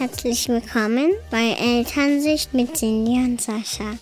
Herzlich 0.00 0.48
willkommen 0.48 1.12
bei 1.30 1.50
Elternsicht 1.60 2.54
mit 2.54 2.74
Cindy 2.74 3.22
und 3.22 3.38
Sascha. 3.38 3.98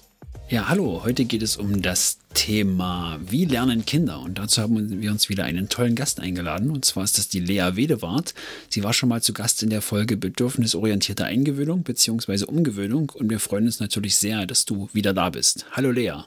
Ja, 0.49 0.69
hallo, 0.69 1.03
heute 1.03 1.25
geht 1.25 1.43
es 1.43 1.57
um 1.57 1.83
das 1.83 2.21
Thema 2.35 3.19
Wie 3.21 3.47
lernen 3.47 3.85
Kinder? 3.85 4.21
Und 4.21 4.39
dazu 4.39 4.63
haben 4.63 5.03
wir 5.03 5.11
uns 5.11 5.29
wieder 5.29 5.43
einen 5.43 5.69
tollen 5.69 5.97
Gast 5.97 6.21
eingeladen. 6.21 6.71
Und 6.71 6.85
zwar 6.85 7.03
ist 7.03 7.19
das 7.19 7.29
die 7.29 7.41
Lea 7.41 7.71
Wedewart. 7.75 8.33
Sie 8.69 8.85
war 8.85 8.93
schon 8.93 9.09
mal 9.09 9.23
zu 9.23 9.33
Gast 9.33 9.65
in 9.65 9.71
der 9.71 9.83
Folge 9.83 10.17
Bedürfnisorientierte 10.17 11.25
Eingewöhnung 11.25 11.83
bzw. 11.83 12.45
Umgewöhnung. 12.45 13.11
Und 13.13 13.29
wir 13.29 13.41
freuen 13.41 13.65
uns 13.65 13.81
natürlich 13.81 14.19
sehr, 14.19 14.47
dass 14.47 14.67
du 14.67 14.89
wieder 14.93 15.13
da 15.13 15.31
bist. 15.31 15.67
Hallo 15.73 15.91
Lea. 15.91 16.23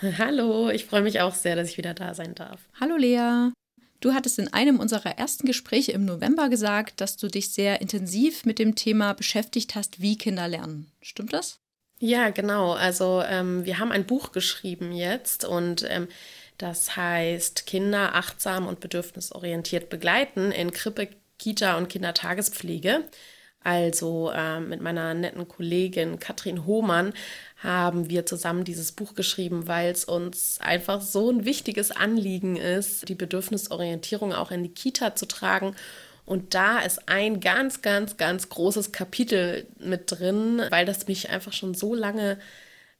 Hallo, 0.00 0.70
ich 0.70 0.86
freue 0.86 1.02
mich 1.02 1.20
auch 1.20 1.34
sehr, 1.34 1.56
dass 1.56 1.68
ich 1.68 1.76
wieder 1.76 1.92
da 1.92 2.14
sein 2.14 2.34
darf. 2.34 2.58
Hallo 2.80 2.96
Lea. 2.96 3.50
Du 4.04 4.12
hattest 4.12 4.38
in 4.38 4.52
einem 4.52 4.80
unserer 4.80 5.16
ersten 5.16 5.46
Gespräche 5.46 5.92
im 5.92 6.04
November 6.04 6.50
gesagt, 6.50 7.00
dass 7.00 7.16
du 7.16 7.26
dich 7.26 7.54
sehr 7.54 7.80
intensiv 7.80 8.44
mit 8.44 8.58
dem 8.58 8.74
Thema 8.74 9.14
beschäftigt 9.14 9.74
hast, 9.74 10.02
wie 10.02 10.18
Kinder 10.18 10.46
lernen. 10.46 10.92
Stimmt 11.00 11.32
das? 11.32 11.58
Ja, 12.00 12.28
genau. 12.28 12.72
Also 12.72 13.22
ähm, 13.26 13.64
wir 13.64 13.78
haben 13.78 13.92
ein 13.92 14.04
Buch 14.04 14.32
geschrieben 14.32 14.92
jetzt 14.92 15.46
und 15.46 15.86
ähm, 15.88 16.08
das 16.58 16.96
heißt 16.96 17.64
Kinder 17.64 18.14
achtsam 18.14 18.66
und 18.66 18.80
bedürfnisorientiert 18.80 19.88
begleiten 19.88 20.52
in 20.52 20.70
Krippe, 20.70 21.08
Kita 21.38 21.78
und 21.78 21.88
Kindertagespflege. 21.88 23.08
Also 23.64 24.30
äh, 24.30 24.60
mit 24.60 24.82
meiner 24.82 25.14
netten 25.14 25.48
Kollegin 25.48 26.20
Katrin 26.20 26.66
Hohmann 26.66 27.14
haben 27.56 28.10
wir 28.10 28.26
zusammen 28.26 28.64
dieses 28.64 28.92
Buch 28.92 29.14
geschrieben, 29.14 29.66
weil 29.66 29.90
es 29.90 30.04
uns 30.04 30.60
einfach 30.60 31.00
so 31.00 31.30
ein 31.30 31.46
wichtiges 31.46 31.90
Anliegen 31.90 32.56
ist, 32.56 33.08
die 33.08 33.14
Bedürfnisorientierung 33.14 34.34
auch 34.34 34.50
in 34.50 34.62
die 34.62 34.68
Kita 34.68 35.16
zu 35.16 35.26
tragen. 35.26 35.74
Und 36.26 36.54
da 36.54 36.80
ist 36.80 37.08
ein 37.08 37.40
ganz, 37.40 37.80
ganz, 37.80 38.18
ganz 38.18 38.50
großes 38.50 38.92
Kapitel 38.92 39.66
mit 39.78 40.10
drin, 40.10 40.62
weil 40.68 40.84
das 40.84 41.08
mich 41.08 41.30
einfach 41.30 41.54
schon 41.54 41.74
so 41.74 41.94
lange 41.94 42.38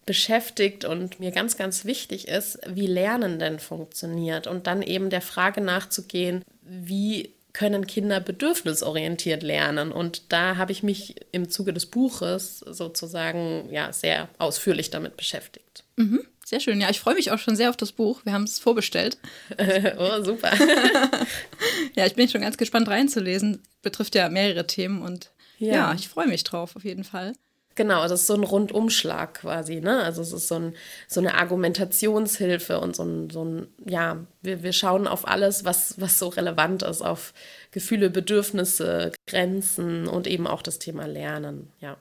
beschäftigt 0.06 0.84
und 0.86 1.20
mir 1.20 1.30
ganz, 1.30 1.56
ganz 1.56 1.84
wichtig 1.84 2.28
ist, 2.28 2.58
wie 2.66 2.86
Lernen 2.86 3.38
denn 3.38 3.58
funktioniert 3.58 4.46
und 4.46 4.66
dann 4.66 4.82
eben 4.82 5.10
der 5.10 5.22
Frage 5.22 5.60
nachzugehen, 5.60 6.42
wie 6.62 7.34
können 7.54 7.86
Kinder 7.86 8.20
bedürfnisorientiert 8.20 9.42
lernen. 9.42 9.92
Und 9.92 10.32
da 10.32 10.56
habe 10.56 10.72
ich 10.72 10.82
mich 10.82 11.14
im 11.32 11.48
Zuge 11.48 11.72
des 11.72 11.86
Buches 11.86 12.58
sozusagen 12.58 13.70
ja 13.70 13.92
sehr 13.92 14.28
ausführlich 14.38 14.90
damit 14.90 15.16
beschäftigt. 15.16 15.84
Mhm, 15.96 16.26
sehr 16.44 16.60
schön. 16.60 16.80
Ja, 16.80 16.90
ich 16.90 17.00
freue 17.00 17.14
mich 17.14 17.30
auch 17.30 17.38
schon 17.38 17.56
sehr 17.56 17.70
auf 17.70 17.76
das 17.76 17.92
Buch. 17.92 18.20
Wir 18.24 18.32
haben 18.32 18.42
es 18.42 18.58
vorbestellt. 18.58 19.18
oh, 19.98 20.22
super. 20.22 20.52
ja, 21.94 22.04
ich 22.04 22.14
bin 22.14 22.28
schon 22.28 22.42
ganz 22.42 22.58
gespannt 22.58 22.88
reinzulesen. 22.88 23.62
Betrifft 23.82 24.16
ja 24.16 24.28
mehrere 24.28 24.66
Themen 24.66 25.00
und 25.00 25.30
ja, 25.58 25.74
ja 25.74 25.94
ich 25.94 26.08
freue 26.08 26.26
mich 26.26 26.42
drauf 26.42 26.74
auf 26.74 26.84
jeden 26.84 27.04
Fall. 27.04 27.34
Genau, 27.76 28.02
das 28.02 28.20
ist 28.20 28.26
so 28.28 28.34
ein 28.34 28.44
Rundumschlag 28.44 29.34
quasi, 29.34 29.80
ne? 29.80 30.02
Also 30.02 30.22
es 30.22 30.32
ist 30.32 30.48
so, 30.48 30.56
ein, 30.56 30.74
so 31.08 31.20
eine 31.20 31.34
Argumentationshilfe 31.34 32.78
und 32.78 32.94
so 32.94 33.02
ein, 33.02 33.30
so 33.30 33.44
ein 33.44 33.66
ja, 33.84 34.24
wir, 34.42 34.62
wir 34.62 34.72
schauen 34.72 35.08
auf 35.08 35.26
alles, 35.26 35.64
was, 35.64 36.00
was 36.00 36.18
so 36.18 36.28
relevant 36.28 36.84
ist, 36.84 37.02
auf 37.02 37.34
Gefühle, 37.72 38.10
Bedürfnisse, 38.10 39.12
Grenzen 39.26 40.06
und 40.06 40.26
eben 40.28 40.46
auch 40.46 40.62
das 40.62 40.78
Thema 40.78 41.06
Lernen, 41.06 41.72
ja. 41.80 41.96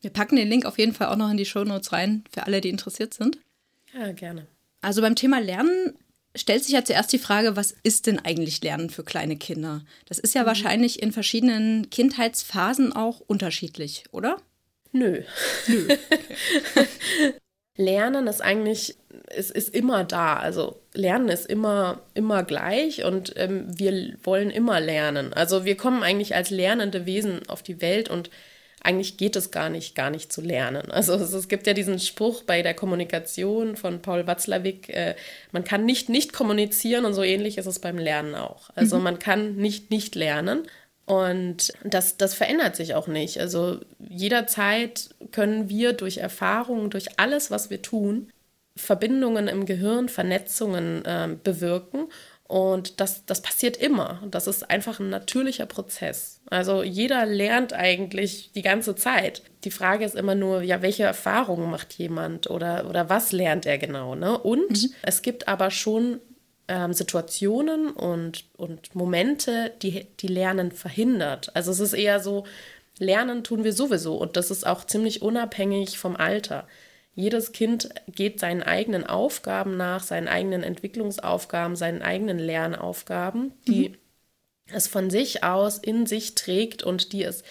Wir 0.00 0.10
packen 0.10 0.34
den 0.34 0.48
Link 0.48 0.66
auf 0.66 0.78
jeden 0.78 0.92
Fall 0.92 1.08
auch 1.08 1.16
noch 1.16 1.30
in 1.30 1.36
die 1.36 1.46
Shownotes 1.46 1.92
rein, 1.92 2.24
für 2.32 2.44
alle, 2.44 2.60
die 2.60 2.70
interessiert 2.70 3.14
sind. 3.14 3.38
Ja, 3.94 4.10
gerne. 4.10 4.46
Also 4.80 5.00
beim 5.00 5.14
Thema 5.14 5.38
Lernen 5.38 5.96
stellt 6.34 6.64
sich 6.64 6.72
ja 6.72 6.84
zuerst 6.84 7.12
die 7.12 7.18
Frage, 7.18 7.54
was 7.56 7.74
ist 7.84 8.06
denn 8.06 8.18
eigentlich 8.18 8.62
Lernen 8.62 8.90
für 8.90 9.04
kleine 9.04 9.36
Kinder? 9.36 9.84
Das 10.06 10.18
ist 10.18 10.34
ja 10.34 10.42
mhm. 10.42 10.46
wahrscheinlich 10.46 11.00
in 11.02 11.12
verschiedenen 11.12 11.88
Kindheitsphasen 11.90 12.92
auch 12.92 13.20
unterschiedlich, 13.20 14.04
oder? 14.10 14.38
Nö. 14.92 15.22
Nö. 15.66 15.88
Lernen 17.76 18.26
ist 18.26 18.42
eigentlich, 18.42 18.96
es 19.28 19.50
ist 19.50 19.74
immer 19.74 20.04
da. 20.04 20.36
Also 20.36 20.80
Lernen 20.92 21.28
ist 21.28 21.46
immer, 21.46 22.02
immer 22.14 22.42
gleich 22.44 23.04
und 23.04 23.32
ähm, 23.36 23.66
wir 23.78 24.14
wollen 24.22 24.50
immer 24.50 24.78
lernen. 24.80 25.32
Also 25.32 25.64
wir 25.64 25.76
kommen 25.76 26.02
eigentlich 26.02 26.34
als 26.34 26.50
lernende 26.50 27.06
Wesen 27.06 27.48
auf 27.48 27.62
die 27.62 27.80
Welt 27.80 28.10
und 28.10 28.28
eigentlich 28.84 29.16
geht 29.16 29.36
es 29.36 29.50
gar 29.50 29.70
nicht, 29.70 29.94
gar 29.94 30.10
nicht 30.10 30.32
zu 30.32 30.40
lernen. 30.40 30.90
Also 30.90 31.14
es, 31.14 31.32
es 31.32 31.48
gibt 31.48 31.66
ja 31.66 31.72
diesen 31.72 31.98
Spruch 31.98 32.42
bei 32.42 32.62
der 32.62 32.74
Kommunikation 32.74 33.76
von 33.76 34.02
Paul 34.02 34.26
Watzlawick, 34.26 34.88
äh, 34.88 35.14
man 35.52 35.64
kann 35.64 35.86
nicht 35.86 36.08
nicht 36.08 36.32
kommunizieren 36.32 37.04
und 37.04 37.14
so 37.14 37.22
ähnlich 37.22 37.58
ist 37.58 37.66
es 37.66 37.78
beim 37.78 37.96
Lernen 37.96 38.34
auch. 38.34 38.70
Also 38.74 38.98
mhm. 38.98 39.04
man 39.04 39.18
kann 39.18 39.56
nicht 39.56 39.90
nicht 39.90 40.14
lernen. 40.14 40.66
Und 41.04 41.72
das, 41.84 42.16
das 42.16 42.34
verändert 42.34 42.76
sich 42.76 42.94
auch 42.94 43.08
nicht. 43.08 43.40
Also 43.40 43.80
jederzeit 43.98 45.10
können 45.32 45.68
wir 45.68 45.92
durch 45.92 46.18
Erfahrungen, 46.18 46.90
durch 46.90 47.18
alles, 47.18 47.50
was 47.50 47.70
wir 47.70 47.82
tun, 47.82 48.30
Verbindungen 48.76 49.48
im 49.48 49.66
Gehirn, 49.66 50.08
Vernetzungen 50.08 51.04
äh, 51.04 51.28
bewirken. 51.42 52.06
Und 52.52 53.00
das, 53.00 53.24
das 53.24 53.40
passiert 53.40 53.78
immer. 53.78 54.22
Das 54.30 54.46
ist 54.46 54.68
einfach 54.70 55.00
ein 55.00 55.08
natürlicher 55.08 55.66
Prozess. 55.66 56.40
Also 56.50 56.82
jeder 56.82 57.24
lernt 57.24 57.72
eigentlich 57.72 58.50
die 58.54 58.62
ganze 58.62 58.94
Zeit. 58.94 59.42
Die 59.64 59.70
Frage 59.70 60.04
ist 60.04 60.14
immer 60.14 60.34
nur, 60.34 60.62
ja, 60.62 60.82
welche 60.82 61.04
Erfahrungen 61.04 61.70
macht 61.70 61.94
jemand 61.94 62.50
oder, 62.50 62.88
oder 62.88 63.08
was 63.08 63.32
lernt 63.32 63.64
er 63.64 63.78
genau? 63.78 64.14
Ne? 64.14 64.36
Und 64.36 64.82
mhm. 64.82 64.94
es 65.02 65.22
gibt 65.22 65.48
aber 65.48 65.70
schon 65.70 66.20
ähm, 66.68 66.92
Situationen 66.92 67.90
und, 67.90 68.44
und 68.56 68.94
Momente, 68.94 69.72
die, 69.82 70.06
die 70.20 70.28
Lernen 70.28 70.72
verhindert. 70.72 71.54
Also 71.54 71.70
es 71.70 71.80
ist 71.80 71.92
eher 71.92 72.20
so, 72.20 72.44
Lernen 72.98 73.42
tun 73.42 73.64
wir 73.64 73.72
sowieso 73.72 74.16
und 74.16 74.36
das 74.36 74.50
ist 74.50 74.66
auch 74.66 74.84
ziemlich 74.84 75.22
unabhängig 75.22 75.98
vom 75.98 76.16
Alter. 76.16 76.66
Jedes 77.14 77.52
Kind 77.52 77.90
geht 78.08 78.40
seinen 78.40 78.62
eigenen 78.62 79.06
Aufgaben 79.06 79.76
nach, 79.76 80.02
seinen 80.02 80.28
eigenen 80.28 80.62
Entwicklungsaufgaben, 80.62 81.76
seinen 81.76 82.00
eigenen 82.00 82.38
Lernaufgaben, 82.38 83.52
die 83.66 83.90
mhm. 83.90 83.96
es 84.72 84.88
von 84.88 85.10
sich 85.10 85.44
aus 85.44 85.78
in 85.78 86.06
sich 86.06 86.34
trägt 86.34 86.82
und 86.82 87.12
die 87.12 87.24
es 87.24 87.44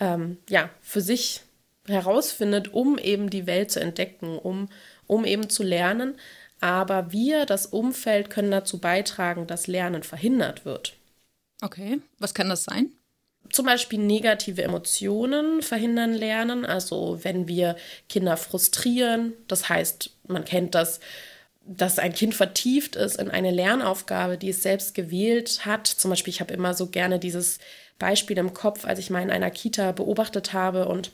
ähm, 0.00 0.38
ja 0.48 0.70
für 0.80 1.00
sich 1.00 1.42
herausfindet, 1.86 2.72
um 2.72 2.98
eben 2.98 3.28
die 3.28 3.46
Welt 3.46 3.70
zu 3.70 3.80
entdecken, 3.80 4.38
um, 4.38 4.68
um 5.06 5.24
eben 5.24 5.50
zu 5.50 5.62
lernen 5.62 6.16
aber 6.60 7.12
wir, 7.12 7.46
das 7.46 7.66
Umfeld, 7.66 8.30
können 8.30 8.50
dazu 8.50 8.78
beitragen, 8.78 9.46
dass 9.46 9.66
Lernen 9.66 10.02
verhindert 10.02 10.64
wird. 10.64 10.94
Okay, 11.62 12.00
was 12.18 12.34
kann 12.34 12.48
das 12.48 12.64
sein? 12.64 12.90
Zum 13.50 13.66
Beispiel 13.66 13.98
negative 13.98 14.62
Emotionen 14.62 15.62
verhindern 15.62 16.14
Lernen. 16.14 16.64
Also 16.64 17.20
wenn 17.22 17.46
wir 17.46 17.76
Kinder 18.08 18.36
frustrieren, 18.36 19.34
das 19.48 19.68
heißt, 19.68 20.10
man 20.26 20.44
kennt 20.44 20.74
das, 20.74 21.00
dass 21.66 21.98
ein 21.98 22.12
Kind 22.12 22.34
vertieft 22.34 22.96
ist 22.96 23.16
in 23.16 23.30
eine 23.30 23.50
Lernaufgabe, 23.50 24.38
die 24.38 24.50
es 24.50 24.62
selbst 24.62 24.94
gewählt 24.94 25.64
hat. 25.64 25.86
Zum 25.86 26.10
Beispiel, 26.10 26.32
ich 26.32 26.40
habe 26.40 26.52
immer 26.52 26.74
so 26.74 26.88
gerne 26.88 27.18
dieses 27.18 27.58
Beispiel 27.98 28.38
im 28.38 28.54
Kopf, 28.54 28.84
als 28.84 28.98
ich 28.98 29.10
mal 29.10 29.22
in 29.22 29.30
einer 29.30 29.50
Kita 29.50 29.92
beobachtet 29.92 30.52
habe 30.52 30.88
und 30.88 31.12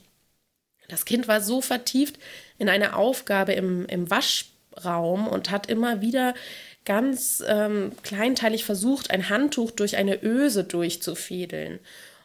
das 0.89 1.05
Kind 1.05 1.27
war 1.29 1.39
so 1.39 1.61
vertieft 1.61 2.19
in 2.57 2.67
eine 2.67 2.95
Aufgabe 2.95 3.53
im, 3.53 3.85
im 3.85 4.09
Wasch 4.09 4.50
Raum 4.83 5.27
und 5.27 5.51
hat 5.51 5.67
immer 5.67 6.01
wieder 6.01 6.33
ganz 6.85 7.43
ähm, 7.47 7.91
kleinteilig 8.03 8.65
versucht, 8.65 9.11
ein 9.11 9.29
Handtuch 9.29 9.71
durch 9.71 9.97
eine 9.97 10.23
Öse 10.23 10.63
durchzufädeln 10.63 11.79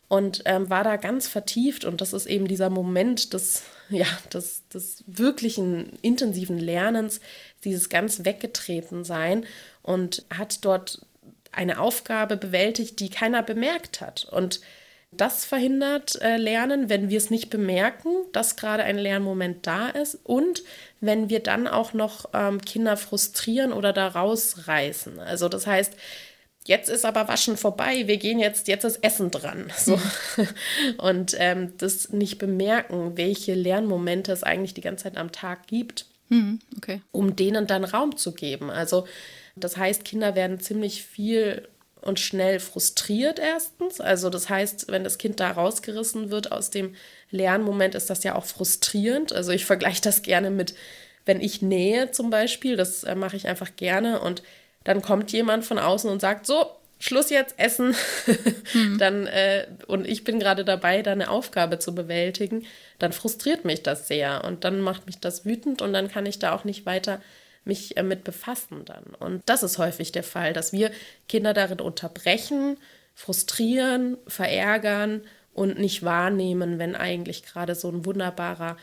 und 0.08 0.42
ähm, 0.44 0.70
war 0.70 0.84
da 0.84 0.96
ganz 0.96 1.28
vertieft 1.28 1.84
und 1.84 2.00
das 2.00 2.12
ist 2.12 2.26
eben 2.26 2.48
dieser 2.48 2.70
Moment 2.70 3.32
des, 3.32 3.64
ja, 3.90 4.06
des, 4.32 4.66
des 4.68 5.04
wirklichen 5.06 5.98
intensiven 6.02 6.58
Lernens, 6.58 7.20
dieses 7.64 7.88
ganz 7.88 8.24
weggetreten 8.24 9.04
sein 9.04 9.44
und 9.82 10.24
hat 10.30 10.64
dort 10.64 11.04
eine 11.52 11.80
Aufgabe 11.80 12.36
bewältigt, 12.36 13.00
die 13.00 13.08
keiner 13.08 13.42
bemerkt 13.42 14.00
hat 14.00 14.26
und 14.30 14.60
das 15.16 15.44
verhindert 15.44 16.20
äh, 16.22 16.36
Lernen, 16.36 16.88
wenn 16.88 17.08
wir 17.08 17.18
es 17.18 17.30
nicht 17.30 17.50
bemerken, 17.50 18.10
dass 18.32 18.56
gerade 18.56 18.84
ein 18.84 18.98
Lernmoment 18.98 19.66
da 19.66 19.88
ist 19.88 20.18
und 20.24 20.62
wenn 21.00 21.28
wir 21.30 21.40
dann 21.40 21.66
auch 21.66 21.92
noch 21.92 22.30
ähm, 22.32 22.60
Kinder 22.60 22.96
frustrieren 22.96 23.72
oder 23.72 23.92
da 23.92 24.08
rausreißen. 24.08 25.18
Also 25.20 25.48
das 25.48 25.66
heißt, 25.66 25.94
jetzt 26.64 26.88
ist 26.88 27.04
aber 27.04 27.28
Waschen 27.28 27.56
vorbei, 27.56 28.06
wir 28.06 28.16
gehen 28.16 28.38
jetzt, 28.38 28.68
jetzt 28.68 28.84
ist 28.84 29.02
Essen 29.02 29.30
dran. 29.30 29.72
So. 29.78 29.98
Und 30.98 31.36
ähm, 31.38 31.72
das 31.78 32.10
nicht 32.10 32.38
bemerken, 32.38 33.16
welche 33.16 33.54
Lernmomente 33.54 34.32
es 34.32 34.42
eigentlich 34.42 34.74
die 34.74 34.80
ganze 34.80 35.04
Zeit 35.04 35.16
am 35.16 35.32
Tag 35.32 35.66
gibt, 35.66 36.06
mhm, 36.28 36.60
okay. 36.76 37.00
um 37.12 37.36
denen 37.36 37.66
dann 37.66 37.84
Raum 37.84 38.16
zu 38.16 38.32
geben. 38.32 38.70
Also 38.70 39.06
das 39.54 39.76
heißt, 39.76 40.04
Kinder 40.04 40.34
werden 40.34 40.60
ziemlich 40.60 41.02
viel 41.02 41.68
und 42.06 42.20
schnell 42.20 42.60
frustriert 42.60 43.38
erstens. 43.38 44.00
Also 44.00 44.30
das 44.30 44.48
heißt, 44.48 44.86
wenn 44.88 45.04
das 45.04 45.18
Kind 45.18 45.40
da 45.40 45.50
rausgerissen 45.50 46.30
wird 46.30 46.52
aus 46.52 46.70
dem 46.70 46.94
Lernmoment, 47.30 47.94
ist 47.94 48.08
das 48.08 48.22
ja 48.22 48.34
auch 48.34 48.44
frustrierend. 48.44 49.32
Also 49.32 49.50
ich 49.50 49.64
vergleiche 49.64 50.02
das 50.02 50.22
gerne 50.22 50.50
mit, 50.50 50.74
wenn 51.24 51.40
ich 51.40 51.62
nähe 51.62 52.12
zum 52.12 52.30
Beispiel, 52.30 52.76
das 52.76 53.04
äh, 53.04 53.14
mache 53.14 53.36
ich 53.36 53.48
einfach 53.48 53.74
gerne 53.76 54.20
und 54.20 54.42
dann 54.84 55.02
kommt 55.02 55.32
jemand 55.32 55.64
von 55.64 55.80
außen 55.80 56.08
und 56.08 56.20
sagt, 56.20 56.46
so, 56.46 56.66
Schluss 56.98 57.30
jetzt, 57.30 57.58
essen. 57.58 57.94
Mhm. 58.72 58.98
dann, 58.98 59.26
äh, 59.26 59.66
und 59.86 60.06
ich 60.06 60.24
bin 60.24 60.38
gerade 60.38 60.64
dabei, 60.64 61.02
da 61.02 61.12
eine 61.12 61.28
Aufgabe 61.28 61.78
zu 61.78 61.94
bewältigen, 61.94 62.66
dann 62.98 63.12
frustriert 63.12 63.64
mich 63.64 63.82
das 63.82 64.08
sehr 64.08 64.44
und 64.44 64.64
dann 64.64 64.80
macht 64.80 65.06
mich 65.06 65.18
das 65.18 65.44
wütend 65.44 65.82
und 65.82 65.92
dann 65.92 66.08
kann 66.08 66.24
ich 66.24 66.38
da 66.38 66.54
auch 66.54 66.64
nicht 66.64 66.86
weiter 66.86 67.20
mich 67.66 67.96
äh, 67.96 68.02
mit 68.02 68.24
befassen 68.24 68.84
dann. 68.84 69.04
Und 69.18 69.42
das 69.46 69.62
ist 69.62 69.78
häufig 69.78 70.12
der 70.12 70.22
Fall, 70.22 70.52
dass 70.52 70.72
wir 70.72 70.90
Kinder 71.28 71.54
darin 71.54 71.80
unterbrechen, 71.80 72.78
frustrieren, 73.14 74.18
verärgern 74.26 75.22
und 75.52 75.78
nicht 75.78 76.04
wahrnehmen, 76.04 76.78
wenn 76.78 76.94
eigentlich 76.94 77.42
gerade 77.42 77.74
so 77.74 77.90
ein 77.90 78.04
wunderbarer 78.04 78.76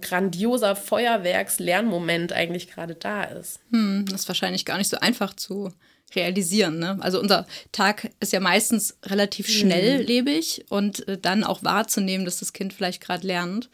grandioser 0.00 0.76
Feuerwerks-Lernmoment 0.76 2.32
eigentlich 2.32 2.68
gerade 2.68 2.94
da 2.94 3.24
ist. 3.24 3.60
Hm, 3.70 4.04
das 4.10 4.22
ist 4.22 4.28
wahrscheinlich 4.28 4.64
gar 4.64 4.76
nicht 4.78 4.90
so 4.90 4.98
einfach 4.98 5.34
zu 5.34 5.72
realisieren. 6.14 6.78
Ne? 6.78 6.98
Also 7.00 7.20
unser 7.20 7.46
Tag 7.70 8.10
ist 8.20 8.32
ja 8.32 8.40
meistens 8.40 8.98
relativ 9.04 9.46
hm. 9.46 9.54
schnelllebig 9.54 10.64
mhm. 10.68 10.76
und 10.76 11.08
äh, 11.08 11.18
dann 11.18 11.44
auch 11.44 11.62
wahrzunehmen, 11.62 12.24
dass 12.24 12.38
das 12.38 12.52
Kind 12.52 12.74
vielleicht 12.74 13.02
gerade 13.02 13.26
lernt, 13.26 13.70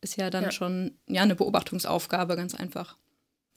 ist 0.00 0.16
ja 0.16 0.30
dann 0.30 0.44
ja. 0.44 0.50
schon 0.50 0.96
ja, 1.06 1.22
eine 1.22 1.34
Beobachtungsaufgabe, 1.34 2.36
ganz 2.36 2.54
einfach. 2.54 2.96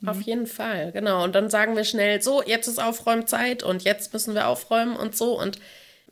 Mhm. 0.01 0.09
Auf 0.09 0.21
jeden 0.21 0.47
Fall, 0.47 0.91
genau. 0.91 1.23
Und 1.23 1.35
dann 1.35 1.49
sagen 1.49 1.75
wir 1.75 1.83
schnell, 1.83 2.21
so, 2.21 2.43
jetzt 2.43 2.67
ist 2.67 2.81
Aufräumzeit 2.81 3.63
und 3.63 3.83
jetzt 3.83 4.13
müssen 4.13 4.35
wir 4.35 4.47
aufräumen 4.47 4.95
und 4.95 5.15
so 5.15 5.39
und 5.39 5.59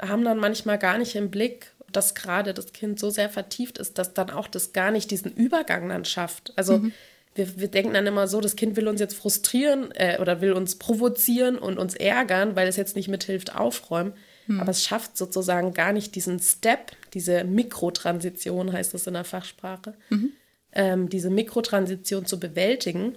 haben 0.02 0.24
dann 0.24 0.40
manchmal 0.40 0.78
gar 0.78 0.98
nicht 0.98 1.16
im 1.16 1.30
Blick, 1.30 1.72
dass 1.92 2.16
gerade 2.16 2.54
das 2.54 2.74
Kind 2.74 3.00
so 3.00 3.10
sehr 3.10 3.30
vertieft 3.30 3.78
ist, 3.78 3.98
dass 3.98 4.14
dann 4.14 4.30
auch 4.30 4.48
das 4.48 4.74
gar 4.74 4.92
nicht 4.92 5.12
diesen 5.12 5.32
Übergang 5.32 5.90
dann 5.90 6.06
schafft. 6.06 6.54
Also 6.56 6.80
mhm. 6.80 6.94
wir, 7.36 7.60
wir 7.60 7.68
denken 7.68 7.94
dann 7.94 8.08
immer 8.08 8.28
so, 8.28 8.42
das 8.42 8.56
Kind 8.56 8.76
will 8.76 8.88
uns 8.88 9.00
jetzt 9.00 9.16
frustrieren 9.16 9.92
äh, 9.92 10.18
oder 10.20 10.42
will 10.42 10.54
uns 10.54 10.76
provozieren 10.76 11.58
und 11.58 11.78
uns 11.78 11.94
ärgern, 11.94 12.56
weil 12.56 12.68
es 12.68 12.78
jetzt 12.78 12.96
nicht 12.96 13.08
mithilft 13.08 13.56
aufräumen. 13.56 14.14
Mhm. 14.48 14.60
Aber 14.60 14.72
es 14.72 14.84
schafft 14.84 15.18
sozusagen 15.18 15.74
gar 15.74 15.94
nicht 15.94 16.16
diesen 16.16 16.40
Step, 16.40 16.92
diese 17.14 17.44
Mikrotransition 17.44 18.74
heißt 18.74 18.94
es 18.94 19.08
in 19.08 19.14
der 19.14 19.24
Fachsprache, 19.24 19.94
mhm. 20.10 20.32
ähm, 20.74 21.10
diese 21.10 21.30
Mikrotransition 21.30 22.26
zu 22.26 22.40
bewältigen, 22.40 23.14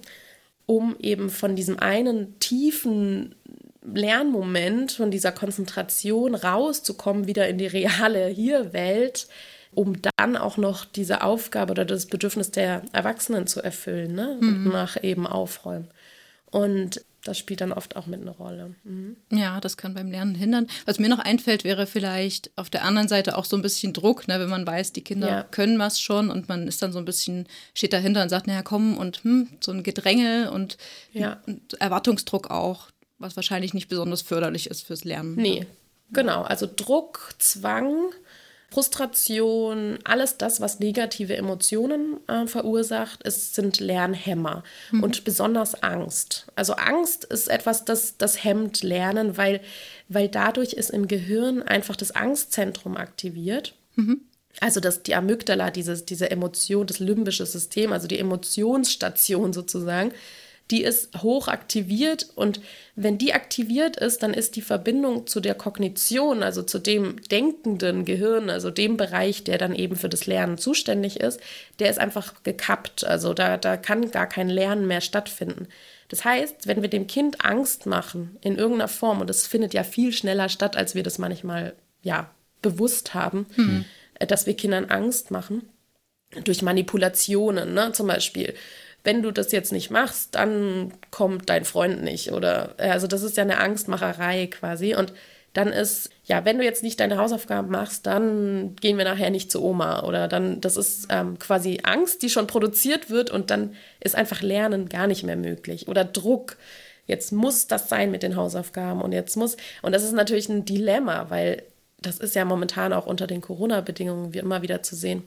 um 0.67 0.95
eben 0.99 1.31
von 1.31 1.55
diesem 1.55 1.79
einen 1.79 2.37
tiefen 2.39 3.33
Lernmoment, 3.81 4.91
von 4.91 5.09
dieser 5.09 5.31
Konzentration 5.31 6.35
rauszukommen, 6.35 7.25
wieder 7.25 7.47
in 7.47 7.57
die 7.57 7.67
reale 7.67 8.27
Hier-Welt, 8.27 9.27
um 9.73 9.95
dann 10.17 10.35
auch 10.37 10.57
noch 10.57 10.85
diese 10.85 11.23
Aufgabe 11.23 11.71
oder 11.71 11.85
das 11.85 12.05
Bedürfnis 12.05 12.51
der 12.51 12.83
Erwachsenen 12.91 13.47
zu 13.47 13.61
erfüllen, 13.61 14.13
ne? 14.13 14.37
Mhm. 14.39 14.69
nach 14.69 15.01
eben 15.01 15.25
Aufräumen. 15.25 15.87
Und 16.51 17.01
das 17.27 17.37
spielt 17.37 17.61
dann 17.61 17.71
oft 17.71 17.95
auch 17.95 18.07
mit 18.07 18.21
eine 18.21 18.31
Rolle. 18.31 18.75
Mhm. 18.83 19.17
Ja, 19.31 19.59
das 19.59 19.77
kann 19.77 19.93
beim 19.93 20.09
Lernen 20.09 20.35
hindern. 20.35 20.67
Was 20.85 20.99
mir 20.99 21.09
noch 21.09 21.19
einfällt, 21.19 21.63
wäre 21.63 21.87
vielleicht 21.87 22.51
auf 22.55 22.69
der 22.69 22.83
anderen 22.83 23.07
Seite 23.07 23.37
auch 23.37 23.45
so 23.45 23.55
ein 23.55 23.61
bisschen 23.61 23.93
Druck, 23.93 24.27
ne, 24.27 24.39
wenn 24.39 24.49
man 24.49 24.65
weiß, 24.65 24.93
die 24.93 25.03
Kinder 25.03 25.27
ja. 25.27 25.43
können 25.43 25.79
was 25.79 25.99
schon 25.99 26.29
und 26.29 26.49
man 26.49 26.67
ist 26.67 26.81
dann 26.81 26.93
so 26.93 26.99
ein 26.99 27.05
bisschen, 27.05 27.47
steht 27.73 27.93
dahinter 27.93 28.23
und 28.23 28.29
sagt, 28.29 28.47
naja, 28.47 28.61
komm 28.61 28.97
und 28.97 29.23
hm, 29.23 29.49
so 29.59 29.71
ein 29.71 29.83
Gedränge 29.83 30.51
und, 30.51 30.77
ja. 31.13 31.41
und 31.45 31.73
Erwartungsdruck 31.79 32.49
auch 32.49 32.89
was 33.19 33.35
wahrscheinlich 33.35 33.73
nicht 33.73 33.89
besonders 33.89 34.21
förderlich 34.21 34.69
ist 34.69 34.85
fürs 34.85 35.03
Lernen. 35.03 35.35
Nee, 35.35 35.65
genau. 36.11 36.43
Also 36.43 36.67
Druck, 36.73 37.33
Zwang, 37.39 38.11
Frustration, 38.69 39.97
alles 40.03 40.37
das, 40.37 40.59
was 40.59 40.79
negative 40.79 41.37
Emotionen 41.37 42.17
äh, 42.27 42.47
verursacht, 42.47 43.23
ist, 43.23 43.55
sind 43.55 43.79
Lernhämmer 43.79 44.63
mhm. 44.91 45.03
und 45.03 45.23
besonders 45.23 45.81
Angst. 45.83 46.47
Also 46.55 46.73
Angst 46.73 47.23
ist 47.23 47.47
etwas, 47.47 47.85
das, 47.85 48.17
das 48.17 48.43
hemmt 48.43 48.83
Lernen, 48.83 49.37
weil, 49.37 49.61
weil 50.09 50.27
dadurch 50.27 50.73
ist 50.73 50.89
im 50.89 51.07
Gehirn 51.07 51.63
einfach 51.63 51.95
das 51.95 52.11
Angstzentrum 52.11 52.97
aktiviert. 52.97 53.73
Mhm. 53.95 54.21
Also 54.59 54.79
das, 54.79 55.03
die 55.03 55.15
Amygdala, 55.15 55.71
dieses, 55.71 56.05
diese 56.05 56.29
Emotion, 56.29 56.87
das 56.87 56.99
limbische 56.99 57.45
System, 57.45 57.93
also 57.93 58.07
die 58.07 58.19
Emotionsstation 58.19 59.53
sozusagen, 59.53 60.11
die 60.71 60.83
ist 60.83 61.21
hoch 61.21 61.47
aktiviert 61.47 62.27
und 62.35 62.59
wenn 62.95 63.17
die 63.17 63.33
aktiviert 63.33 63.95
ist, 63.97 64.21
dann 64.23 64.33
ist 64.33 64.55
die 64.55 64.61
Verbindung 64.61 65.27
zu 65.27 65.39
der 65.39 65.55
Kognition, 65.55 66.43
also 66.43 66.61
zu 66.61 66.79
dem 66.79 67.21
denkenden 67.31 68.03
Gehirn, 68.05 68.49
also 68.49 68.69
dem 68.69 68.97
Bereich, 68.97 69.43
der 69.43 69.57
dann 69.57 69.73
eben 69.73 69.95
für 69.95 70.09
das 70.09 70.25
Lernen 70.25 70.57
zuständig 70.57 71.19
ist, 71.19 71.39
der 71.79 71.89
ist 71.89 71.99
einfach 71.99 72.43
gekappt. 72.43 73.05
Also 73.05 73.33
da, 73.33 73.57
da 73.57 73.77
kann 73.77 74.11
gar 74.11 74.27
kein 74.27 74.49
Lernen 74.49 74.87
mehr 74.87 75.01
stattfinden. 75.01 75.67
Das 76.09 76.25
heißt, 76.25 76.67
wenn 76.67 76.81
wir 76.81 76.89
dem 76.89 77.07
Kind 77.07 77.45
Angst 77.45 77.85
machen 77.85 78.37
in 78.41 78.57
irgendeiner 78.57 78.87
Form, 78.87 79.21
und 79.21 79.29
das 79.29 79.47
findet 79.47 79.73
ja 79.73 79.83
viel 79.83 80.11
schneller 80.11 80.49
statt, 80.49 80.75
als 80.75 80.95
wir 80.95 81.03
das 81.03 81.17
manchmal 81.17 81.73
ja 82.01 82.29
bewusst 82.61 83.13
haben, 83.13 83.45
mhm. 83.55 83.85
dass 84.27 84.45
wir 84.45 84.55
Kindern 84.55 84.85
Angst 84.85 85.31
machen, 85.31 85.69
durch 86.43 86.61
Manipulationen, 86.61 87.73
ne? 87.73 87.91
zum 87.93 88.07
Beispiel 88.07 88.53
wenn 89.07 89.23
du 89.23 89.31
das 89.31 89.53
jetzt 89.53 89.71
nicht 89.71 89.89
machst, 89.89 90.35
dann 90.35 90.91
kommt 91.11 91.47
dein 91.47 91.63
Freund 91.63 92.03
nicht. 92.03 92.33
Oder 92.33 92.75
also 92.77 93.07
das 93.07 93.23
ist 93.23 93.37
ja 93.37 93.43
eine 93.43 93.57
Angstmacherei 93.57 94.47
quasi. 94.47 94.95
Und 94.95 95.13
dann 95.53 95.69
ist, 95.69 96.09
ja, 96.25 96.43
wenn 96.43 96.57
du 96.57 96.65
jetzt 96.65 96.83
nicht 96.83 96.99
deine 96.99 97.17
Hausaufgaben 97.17 97.71
machst, 97.71 98.05
dann 98.05 98.75
gehen 98.75 98.97
wir 98.97 99.05
nachher 99.05 99.29
nicht 99.29 99.49
zu 99.49 99.63
Oma. 99.63 100.03
Oder 100.03 100.27
dann, 100.27 100.59
das 100.59 100.75
ist 100.75 101.07
ähm, 101.09 101.39
quasi 101.39 101.79
Angst, 101.83 102.21
die 102.21 102.29
schon 102.29 102.47
produziert 102.47 103.09
wird 103.09 103.29
und 103.29 103.49
dann 103.49 103.75
ist 104.01 104.17
einfach 104.17 104.41
Lernen 104.41 104.89
gar 104.89 105.07
nicht 105.07 105.23
mehr 105.23 105.37
möglich. 105.37 105.87
Oder 105.87 106.03
Druck. 106.03 106.57
Jetzt 107.05 107.31
muss 107.31 107.65
das 107.65 107.87
sein 107.87 108.11
mit 108.11 108.23
den 108.23 108.35
Hausaufgaben 108.35 109.01
und 109.01 109.13
jetzt 109.13 109.37
muss, 109.37 109.55
und 109.83 109.93
das 109.93 110.03
ist 110.03 110.11
natürlich 110.11 110.49
ein 110.49 110.65
Dilemma, 110.65 111.29
weil 111.29 111.63
das 112.01 112.19
ist 112.19 112.35
ja 112.35 112.43
momentan 112.43 112.91
auch 112.91 113.05
unter 113.05 113.25
den 113.25 113.39
Corona-Bedingungen 113.39 114.33
wie 114.33 114.39
immer 114.39 114.63
wieder 114.63 114.83
zu 114.83 114.97
sehen 114.97 115.23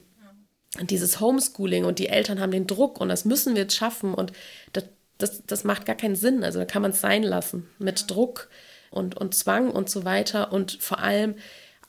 dieses 0.78 1.20
Homeschooling 1.20 1.84
und 1.84 1.98
die 1.98 2.08
Eltern 2.08 2.40
haben 2.40 2.52
den 2.52 2.66
Druck 2.66 3.00
und 3.00 3.08
das 3.08 3.24
müssen 3.24 3.54
wir 3.54 3.62
jetzt 3.62 3.76
schaffen 3.76 4.14
und 4.14 4.32
das, 4.72 4.84
das, 5.18 5.42
das 5.46 5.64
macht 5.64 5.84
gar 5.84 5.96
keinen 5.96 6.16
Sinn. 6.16 6.44
Also 6.44 6.58
da 6.58 6.64
kann 6.64 6.82
man 6.82 6.92
es 6.92 7.00
sein 7.00 7.22
lassen 7.22 7.68
mit 7.78 8.10
Druck 8.10 8.48
und, 8.90 9.16
und 9.16 9.34
Zwang 9.34 9.70
und 9.70 9.90
so 9.90 10.04
weiter 10.04 10.52
und 10.52 10.78
vor 10.80 11.00
allem 11.00 11.34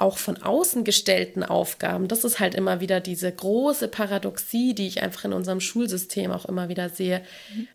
auch 0.02 0.18
von 0.18 0.42
außen 0.42 0.84
gestellten 0.84 1.44
Aufgaben. 1.44 2.08
Das 2.08 2.24
ist 2.24 2.40
halt 2.40 2.56
immer 2.56 2.82
wieder 2.82 3.00
diese 3.00 3.32
große 3.32 3.88
Paradoxie, 3.88 4.74
die 4.74 4.88
ich 4.88 5.04
einfach 5.04 5.26
in 5.26 5.34
unserem 5.34 5.60
Schulsystem 5.60 6.32
auch 6.32 6.46
immer 6.46 6.70
wieder 6.70 6.90
sehe. 6.90 7.22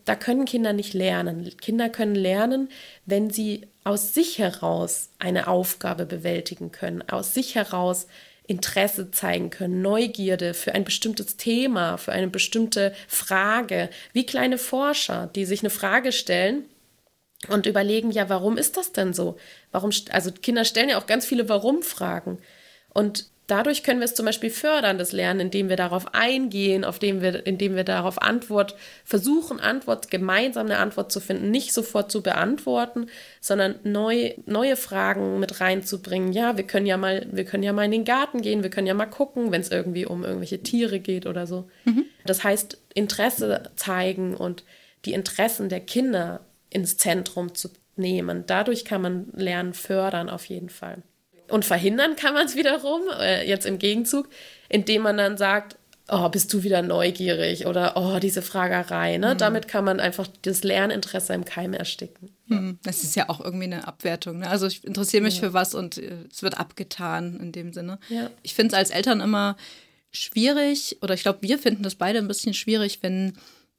Da 0.05 0.17
können 0.17 0.45
Kinder 0.45 0.73
nicht 0.73 0.93
lernen. 0.93 1.57
Kinder 1.61 1.89
können 1.89 2.17
lernen, 2.17 2.69
wenn 3.05 3.31
sie 3.31 3.69
aus 3.85 4.13
sich 4.13 4.39
heraus 4.39 5.11
eine 5.21 5.47
Aufgabe 5.47 6.05
bewältigen 6.05 6.73
können, 6.73 7.09
aus 7.09 7.33
sich 7.33 7.55
heraus 7.55 8.09
Interesse 8.47 9.11
zeigen 9.11 9.51
können, 9.51 9.83
Neugierde 9.83 10.55
für 10.55 10.75
ein 10.75 10.85
bestimmtes 10.85 11.37
Thema, 11.37 11.97
für 11.97 12.13
eine 12.13 12.29
bestimmte 12.29 12.95
Frage, 13.09 13.91
wie 14.13 14.27
kleine 14.27 14.59
Forscher, 14.59 15.29
die 15.35 15.45
sich 15.45 15.61
eine 15.61 15.71
Frage 15.71 16.13
stellen 16.13 16.65
und 17.49 17.67
überlegen, 17.67 18.11
ja, 18.11 18.29
warum 18.29 18.57
ist 18.57 18.77
das 18.77 18.93
denn 18.93 19.13
so? 19.13 19.37
Warum, 19.73 19.91
also 20.11 20.33
Kinder 20.33 20.65
stellen 20.65 20.89
ja 20.89 20.99
auch 20.99 21.07
ganz 21.07 21.27
viele 21.27 21.49
Warum-Fragen. 21.49 22.39
Und 22.93 23.27
Dadurch 23.47 23.85
können 23.85 24.01
wir 24.01 24.07
es 24.07 24.15
zum 24.15 24.27
Beispiel 24.27 24.51
fördern, 24.51 24.99
das 24.99 25.13
Lernen, 25.13 25.41
indem 25.41 25.69
wir 25.69 25.77
darauf 25.77 26.15
eingehen, 26.15 26.85
auf 26.85 26.99
dem 26.99 27.21
wir, 27.23 27.47
indem 27.47 27.77
wir 27.77 27.85
darauf 27.85 28.21
Antwort 28.21 28.75
versuchen, 29.05 29.61
Antwort, 29.61 30.11
gemeinsam 30.11 30.67
eine 30.67 30.79
Antwort 30.79 31.13
zu 31.13 31.21
finden, 31.21 31.53
nicht 31.53 31.73
sofort 31.73 32.11
zu 32.11 32.23
beantworten, 32.23 33.07
sondern 33.41 33.77
neu, 33.85 34.35
neue 34.47 34.75
Fragen 34.75 35.39
mit 35.39 35.61
reinzubringen. 35.61 36.33
Ja, 36.33 36.57
wir 36.57 36.65
können 36.65 36.87
ja 36.87 36.97
mal, 36.97 37.27
wir 37.31 37.45
können 37.45 37.63
ja 37.63 37.73
mal 37.73 37.85
in 37.85 37.93
den 37.93 38.05
Garten 38.05 38.43
gehen, 38.43 38.65
wir 38.65 38.71
können 38.71 38.89
ja 38.89 38.95
mal 38.95 39.07
gucken, 39.07 39.53
wenn 39.53 39.61
es 39.61 39.71
irgendwie 39.71 40.07
um 40.07 40.25
irgendwelche 40.25 40.63
Tiere 40.63 40.99
geht 40.99 41.27
oder 41.27 41.47
so. 41.47 41.69
Mhm. 41.85 42.05
Das 42.25 42.43
heißt, 42.43 42.79
Interesse 42.95 43.71
zeigen 43.77 44.35
und 44.35 44.65
die 45.05 45.13
Interessen 45.13 45.69
der 45.69 45.81
Kinder 45.81 46.41
ins 46.69 46.97
Zentrum 46.97 47.55
zu 47.55 47.71
nehmen. 47.95 48.43
Dadurch 48.47 48.85
kann 48.85 49.03
man 49.03 49.29
Lernen 49.35 49.73
fördern, 49.73 50.29
auf 50.29 50.47
jeden 50.47 50.69
Fall. 50.69 51.03
Und 51.49 51.65
verhindern 51.65 52.17
kann 52.17 52.35
man 52.35 52.47
es 52.47 52.57
wiederum, 52.57 53.03
äh, 53.19 53.47
jetzt 53.49 53.67
im 53.67 53.79
Gegenzug, 53.79 54.29
indem 54.69 55.03
man 55.03 55.17
dann 55.17 55.37
sagt, 55.37 55.77
oh, 56.09 56.29
bist 56.29 56.53
du 56.53 56.63
wieder 56.63 56.83
neugierig 56.83 57.67
oder 57.67 57.97
oh, 57.97 58.19
diese 58.19 58.43
Fragerei. 58.43 59.19
Ne? 59.19 59.35
Mhm. 59.35 59.39
Damit 59.39 59.69
kann 59.69 59.85
man 59.85 60.01
einfach 60.01 60.29
das 60.43 60.63
Lerninteresse 60.63 61.35
im 61.35 61.45
Keim 61.45 61.73
ersticken. 61.73 62.31
Mhm. 62.47 62.79
Das 62.83 63.03
ist 63.03 63.17
ja 63.17 63.29
auch 63.29 63.41
irgendwie 63.41 63.65
eine 63.65 63.89
Abwertung. 63.89 64.39
Ne? 64.39 64.49
Also 64.49 64.67
ich 64.67 64.85
interessiere 64.85 65.23
mich 65.23 65.37
ja. 65.37 65.49
für 65.49 65.53
was 65.53 65.75
und 65.75 65.99
äh, 65.99 66.25
es 66.31 66.43
wird 66.43 66.59
abgetan 66.59 67.39
in 67.41 67.53
dem 67.53 67.73
Sinne. 67.73 67.99
Ja. 68.09 68.31
Ich 68.43 68.55
finde 68.55 68.75
es 68.75 68.79
als 68.79 68.91
Eltern 68.91 69.21
immer 69.21 69.57
schwierig, 70.13 70.99
oder 71.03 71.15
ich 71.15 71.23
glaube, 71.23 71.41
wir 71.43 71.59
finden 71.59 71.83
das 71.83 71.97
beide 71.97 72.19
ein 72.19 72.29
bisschen 72.29 72.55
schwierig, 72.55 73.01
wenn 73.03 73.37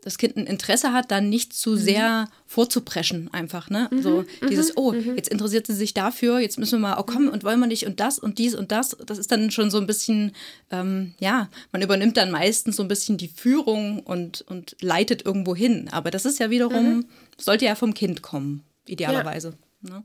das 0.08 0.18
Kind 0.18 0.38
ein 0.38 0.48
Interesse 0.48 0.94
hat, 0.94 1.12
dann 1.12 1.28
nicht 1.28 1.52
zu 1.52 1.72
mhm. 1.72 1.78
sehr 1.78 2.30
vorzupreschen 2.46 3.30
einfach, 3.34 3.70
ne? 3.70 3.90
Mhm, 3.92 4.02
so 4.02 4.22
mhm, 4.42 4.48
dieses, 4.50 4.78
oh, 4.78 4.94
mhm. 4.94 5.18
jetzt 5.18 5.28
interessiert 5.28 5.68
sie 5.68 5.74
sich 5.74 5.94
dafür, 5.94 6.40
jetzt 6.40 6.58
müssen 6.58 6.80
wir 6.80 6.88
mal, 6.88 6.98
oh 6.98 7.04
komm, 7.04 7.28
und 7.28 7.44
wollen 7.44 7.60
wir 7.60 7.68
nicht 7.68 7.86
und 7.86 8.00
das 8.00 8.18
und 8.18 8.38
dies 8.38 8.56
und 8.56 8.72
das. 8.72 8.96
Das 9.06 9.18
ist 9.18 9.34
dann 9.34 9.52
schon 9.52 9.70
so 9.70 9.78
ein 9.78 9.86
bisschen, 9.86 10.32
ähm, 10.72 11.14
ja, 11.20 11.50
man 11.74 11.82
übernimmt 11.82 12.16
dann 12.16 12.32
meistens 12.32 12.78
so 12.78 12.84
ein 12.84 12.88
bisschen 12.88 13.18
die 13.18 13.28
Führung 13.28 14.00
und, 14.00 14.44
und 14.44 14.78
leitet 14.80 15.26
irgendwo 15.26 15.58
hin. 15.58 15.90
Aber 15.92 16.10
das 16.10 16.26
ist 16.26 16.40
ja 16.40 16.50
wiederum, 16.50 16.98
mhm. 16.98 17.06
sollte 17.38 17.66
ja 17.66 17.76
vom 17.76 17.94
Kind 17.94 18.22
kommen, 18.22 18.64
idealerweise. 18.86 19.56
Ja. 19.84 19.90
Ne? 19.90 20.04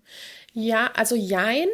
Ja, 0.53 0.91
also 0.95 1.15
jein 1.15 1.69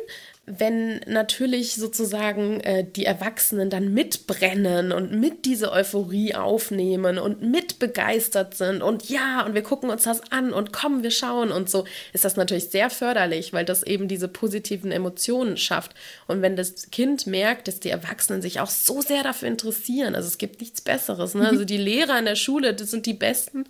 wenn 0.51 1.01
natürlich 1.07 1.75
sozusagen 1.75 2.61
äh, 2.61 2.85
die 2.85 3.05
Erwachsenen 3.05 3.71
dann 3.71 3.93
mitbrennen 3.93 4.93
und 4.93 5.13
mit 5.13 5.45
diese 5.45 5.73
Euphorie 5.73 6.35
aufnehmen 6.35 7.19
und 7.19 7.43
mit 7.43 7.79
begeistert 7.79 8.55
sind 8.55 8.83
und 8.83 9.09
ja, 9.11 9.45
und 9.45 9.55
wir 9.55 9.63
gucken 9.63 9.91
uns 9.91 10.05
das 10.05 10.33
an 10.33 10.53
und 10.53 10.73
kommen, 10.73 11.03
wir 11.03 11.11
schauen 11.11 11.53
und 11.53 11.69
so, 11.69 11.85
ist 12.13 12.25
das 12.25 12.37
natürlich 12.37 12.71
sehr 12.71 12.89
förderlich, 12.89 13.53
weil 13.53 13.65
das 13.65 13.83
eben 13.83 14.09
diese 14.09 14.29
positiven 14.29 14.91
Emotionen 14.91 15.57
schafft. 15.57 15.95
Und 16.27 16.41
wenn 16.41 16.57
das 16.57 16.91
Kind 16.91 17.27
merkt, 17.27 17.69
dass 17.69 17.81
die 17.81 17.91
Erwachsenen 17.91 18.41
sich 18.41 18.61
auch 18.61 18.71
so 18.71 19.03
sehr 19.03 19.23
dafür 19.23 19.49
interessieren, 19.49 20.15
also 20.15 20.29
es 20.29 20.39
gibt 20.39 20.61
nichts 20.61 20.81
Besseres, 20.81 21.35
ne? 21.35 21.49
also 21.49 21.65
die 21.65 21.77
Lehrer 21.77 22.19
in 22.19 22.25
der 22.25 22.37
Schule, 22.37 22.75
das 22.75 22.91
sind 22.91 23.07
die 23.07 23.15
Besten, 23.15 23.65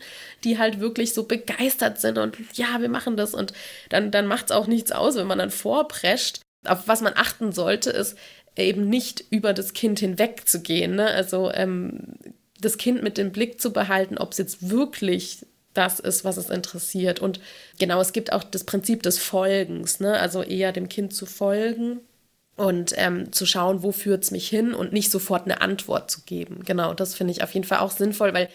die 0.44 0.58
halt 0.58 0.80
wirklich 0.80 1.14
so 1.14 1.25
begeistert 1.25 2.00
sind 2.00 2.18
und 2.18 2.37
ja, 2.52 2.80
wir 2.80 2.88
machen 2.88 3.16
das 3.16 3.35
und 3.35 3.52
dann, 3.88 4.11
dann 4.11 4.26
macht 4.26 4.47
es 4.47 4.52
auch 4.52 4.66
nichts 4.66 4.92
aus, 4.92 5.16
wenn 5.16 5.26
man 5.26 5.38
dann 5.38 5.50
vorprescht 5.50 6.40
auf 6.64 6.88
was 6.88 7.00
man 7.00 7.12
achten 7.16 7.52
sollte, 7.52 7.90
ist 7.90 8.18
eben 8.56 8.88
nicht 8.88 9.24
über 9.30 9.52
das 9.52 9.72
Kind 9.72 10.00
hinweg 10.00 10.48
zu 10.48 10.60
gehen. 10.60 10.96
Ne? 10.96 11.06
Also 11.06 11.52
ähm, 11.52 12.16
das 12.60 12.76
Kind 12.76 13.00
mit 13.02 13.16
dem 13.18 13.32
Blick 13.32 13.60
zu 13.60 13.72
behalten, 13.72 14.18
ob 14.18 14.32
es 14.32 14.38
jetzt 14.38 14.68
wirklich 14.68 15.46
das 15.74 16.00
ist, 16.00 16.24
was 16.24 16.36
es 16.36 16.50
interessiert. 16.50 17.20
Und 17.20 17.38
genau, 17.78 18.00
es 18.00 18.12
gibt 18.12 18.32
auch 18.32 18.42
das 18.42 18.64
Prinzip 18.64 19.04
des 19.04 19.18
Folgens, 19.18 20.00
ne? 20.00 20.18
also 20.18 20.42
eher 20.42 20.72
dem 20.72 20.88
Kind 20.88 21.14
zu 21.14 21.24
folgen 21.24 22.00
und 22.56 22.92
ähm, 22.96 23.30
zu 23.32 23.46
schauen, 23.46 23.84
wo 23.84 23.92
führt 23.92 24.24
es 24.24 24.32
mich 24.32 24.48
hin 24.48 24.74
und 24.74 24.92
nicht 24.92 25.12
sofort 25.12 25.44
eine 25.44 25.60
Antwort 25.60 26.10
zu 26.10 26.22
geben. 26.22 26.64
Genau, 26.64 26.94
das 26.94 27.14
finde 27.14 27.30
ich 27.30 27.44
auf 27.44 27.54
jeden 27.54 27.66
Fall 27.66 27.78
auch 27.78 27.92
sinnvoll, 27.92 28.34
weil 28.34 28.48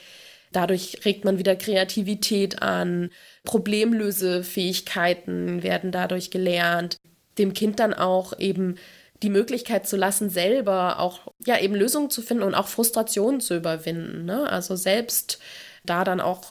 dadurch 0.52 1.06
regt 1.06 1.24
man 1.24 1.38
wieder 1.38 1.56
Kreativität 1.56 2.62
an, 2.62 3.10
Problemlösefähigkeiten 3.46 5.64
werden 5.64 5.94
dadurch 5.94 6.30
gelernt 6.30 6.98
dem 7.38 7.54
Kind 7.54 7.80
dann 7.80 7.94
auch 7.94 8.38
eben 8.40 8.76
die 9.22 9.30
Möglichkeit 9.30 9.88
zu 9.88 9.96
lassen, 9.96 10.30
selber 10.30 11.00
auch 11.00 11.32
ja 11.46 11.58
eben 11.60 11.76
Lösungen 11.76 12.10
zu 12.10 12.22
finden 12.22 12.44
und 12.44 12.56
auch 12.56 12.68
Frustrationen 12.68 13.40
zu 13.40 13.56
überwinden. 13.56 14.26
Ne? 14.26 14.50
Also 14.50 14.76
selbst 14.76 15.40
da 15.86 16.04
dann 16.04 16.20
auch 16.20 16.44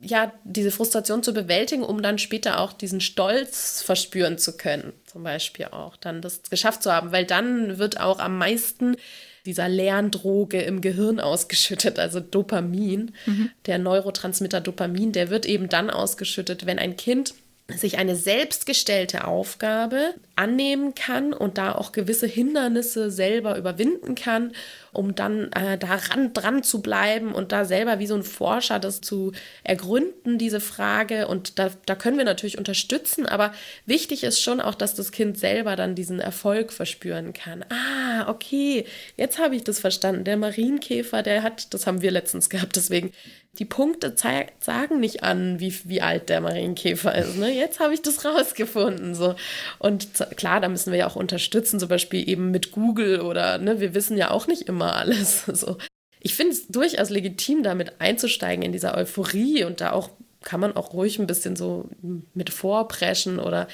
ja 0.00 0.32
diese 0.44 0.70
Frustration 0.70 1.22
zu 1.22 1.32
bewältigen, 1.32 1.82
um 1.82 2.02
dann 2.02 2.18
später 2.18 2.60
auch 2.60 2.72
diesen 2.72 3.00
Stolz 3.00 3.82
verspüren 3.82 4.38
zu 4.38 4.56
können, 4.56 4.92
zum 5.06 5.22
Beispiel 5.22 5.66
auch 5.66 5.96
dann 5.96 6.22
das 6.22 6.42
geschafft 6.50 6.82
zu 6.82 6.92
haben, 6.92 7.12
weil 7.12 7.24
dann 7.24 7.78
wird 7.78 8.00
auch 8.00 8.18
am 8.18 8.38
meisten 8.38 8.96
dieser 9.44 9.68
Lerndroge 9.68 10.62
im 10.62 10.80
Gehirn 10.80 11.20
ausgeschüttet, 11.20 11.98
also 11.98 12.20
Dopamin, 12.20 13.12
mhm. 13.26 13.50
der 13.66 13.78
Neurotransmitter 13.78 14.60
Dopamin, 14.60 15.12
der 15.12 15.30
wird 15.30 15.46
eben 15.46 15.68
dann 15.68 15.90
ausgeschüttet, 15.90 16.66
wenn 16.66 16.78
ein 16.78 16.96
Kind 16.96 17.34
sich 17.68 17.98
eine 17.98 18.16
selbstgestellte 18.16 19.26
Aufgabe 19.26 20.14
annehmen 20.36 20.94
kann 20.94 21.32
und 21.32 21.58
da 21.58 21.72
auch 21.74 21.92
gewisse 21.92 22.26
Hindernisse 22.26 23.10
selber 23.10 23.56
überwinden 23.56 24.14
kann, 24.14 24.52
um 24.92 25.14
dann 25.14 25.50
äh, 25.52 25.78
daran 25.78 26.32
dran 26.32 26.62
zu 26.62 26.82
bleiben 26.82 27.32
und 27.32 27.52
da 27.52 27.64
selber 27.64 27.98
wie 27.98 28.06
so 28.06 28.14
ein 28.14 28.24
Forscher 28.24 28.78
das 28.78 29.00
zu 29.00 29.32
ergründen, 29.64 30.38
diese 30.38 30.60
Frage. 30.60 31.28
Und 31.28 31.58
da, 31.58 31.70
da 31.86 31.94
können 31.94 32.18
wir 32.18 32.24
natürlich 32.24 32.58
unterstützen, 32.58 33.26
aber 33.26 33.52
wichtig 33.86 34.24
ist 34.24 34.40
schon 34.40 34.60
auch, 34.60 34.74
dass 34.74 34.94
das 34.94 35.12
Kind 35.12 35.38
selber 35.38 35.76
dann 35.76 35.94
diesen 35.94 36.20
Erfolg 36.20 36.72
verspüren 36.72 37.32
kann. 37.32 37.64
Ah, 37.70 38.28
okay, 38.28 38.84
jetzt 39.16 39.38
habe 39.38 39.56
ich 39.56 39.64
das 39.64 39.80
verstanden. 39.80 40.24
Der 40.24 40.36
Marienkäfer, 40.36 41.22
der 41.22 41.42
hat, 41.42 41.72
das 41.72 41.86
haben 41.86 42.02
wir 42.02 42.10
letztens 42.10 42.50
gehabt, 42.50 42.76
deswegen 42.76 43.12
die 43.58 43.66
Punkte 43.66 44.14
sagen 44.16 45.00
nicht 45.00 45.22
an, 45.22 45.60
wie, 45.60 45.74
wie 45.84 46.00
alt 46.00 46.30
der 46.30 46.40
Marienkäfer 46.40 47.14
ist. 47.14 47.36
Ne? 47.36 47.52
Jetzt 47.52 47.80
habe 47.80 47.92
ich 47.92 48.00
das 48.00 48.24
rausgefunden. 48.24 49.14
So. 49.14 49.34
Und 49.78 50.08
klar, 50.36 50.60
da 50.60 50.68
müssen 50.68 50.90
wir 50.90 51.00
ja 51.00 51.06
auch 51.06 51.16
unterstützen, 51.16 51.78
zum 51.78 51.88
Beispiel 51.88 52.26
eben 52.26 52.50
mit 52.50 52.72
Google 52.72 53.20
oder 53.20 53.58
ne, 53.58 53.78
wir 53.78 53.94
wissen 53.94 54.16
ja 54.16 54.30
auch 54.30 54.46
nicht 54.46 54.62
immer 54.62 54.96
alles. 54.96 55.44
So. 55.54 55.76
Ich 56.18 56.34
finde 56.34 56.52
es 56.52 56.68
durchaus 56.68 57.10
legitim, 57.10 57.62
damit 57.62 58.00
einzusteigen 58.00 58.64
in 58.64 58.72
dieser 58.72 58.96
Euphorie 58.96 59.64
und 59.64 59.80
da 59.80 59.92
auch 59.92 60.10
kann 60.42 60.60
man 60.60 60.74
auch 60.74 60.92
ruhig 60.92 61.18
ein 61.18 61.26
bisschen 61.26 61.56
so 61.56 61.88
mit 62.34 62.50
vorpreschen 62.50 63.38
oder 63.38 63.68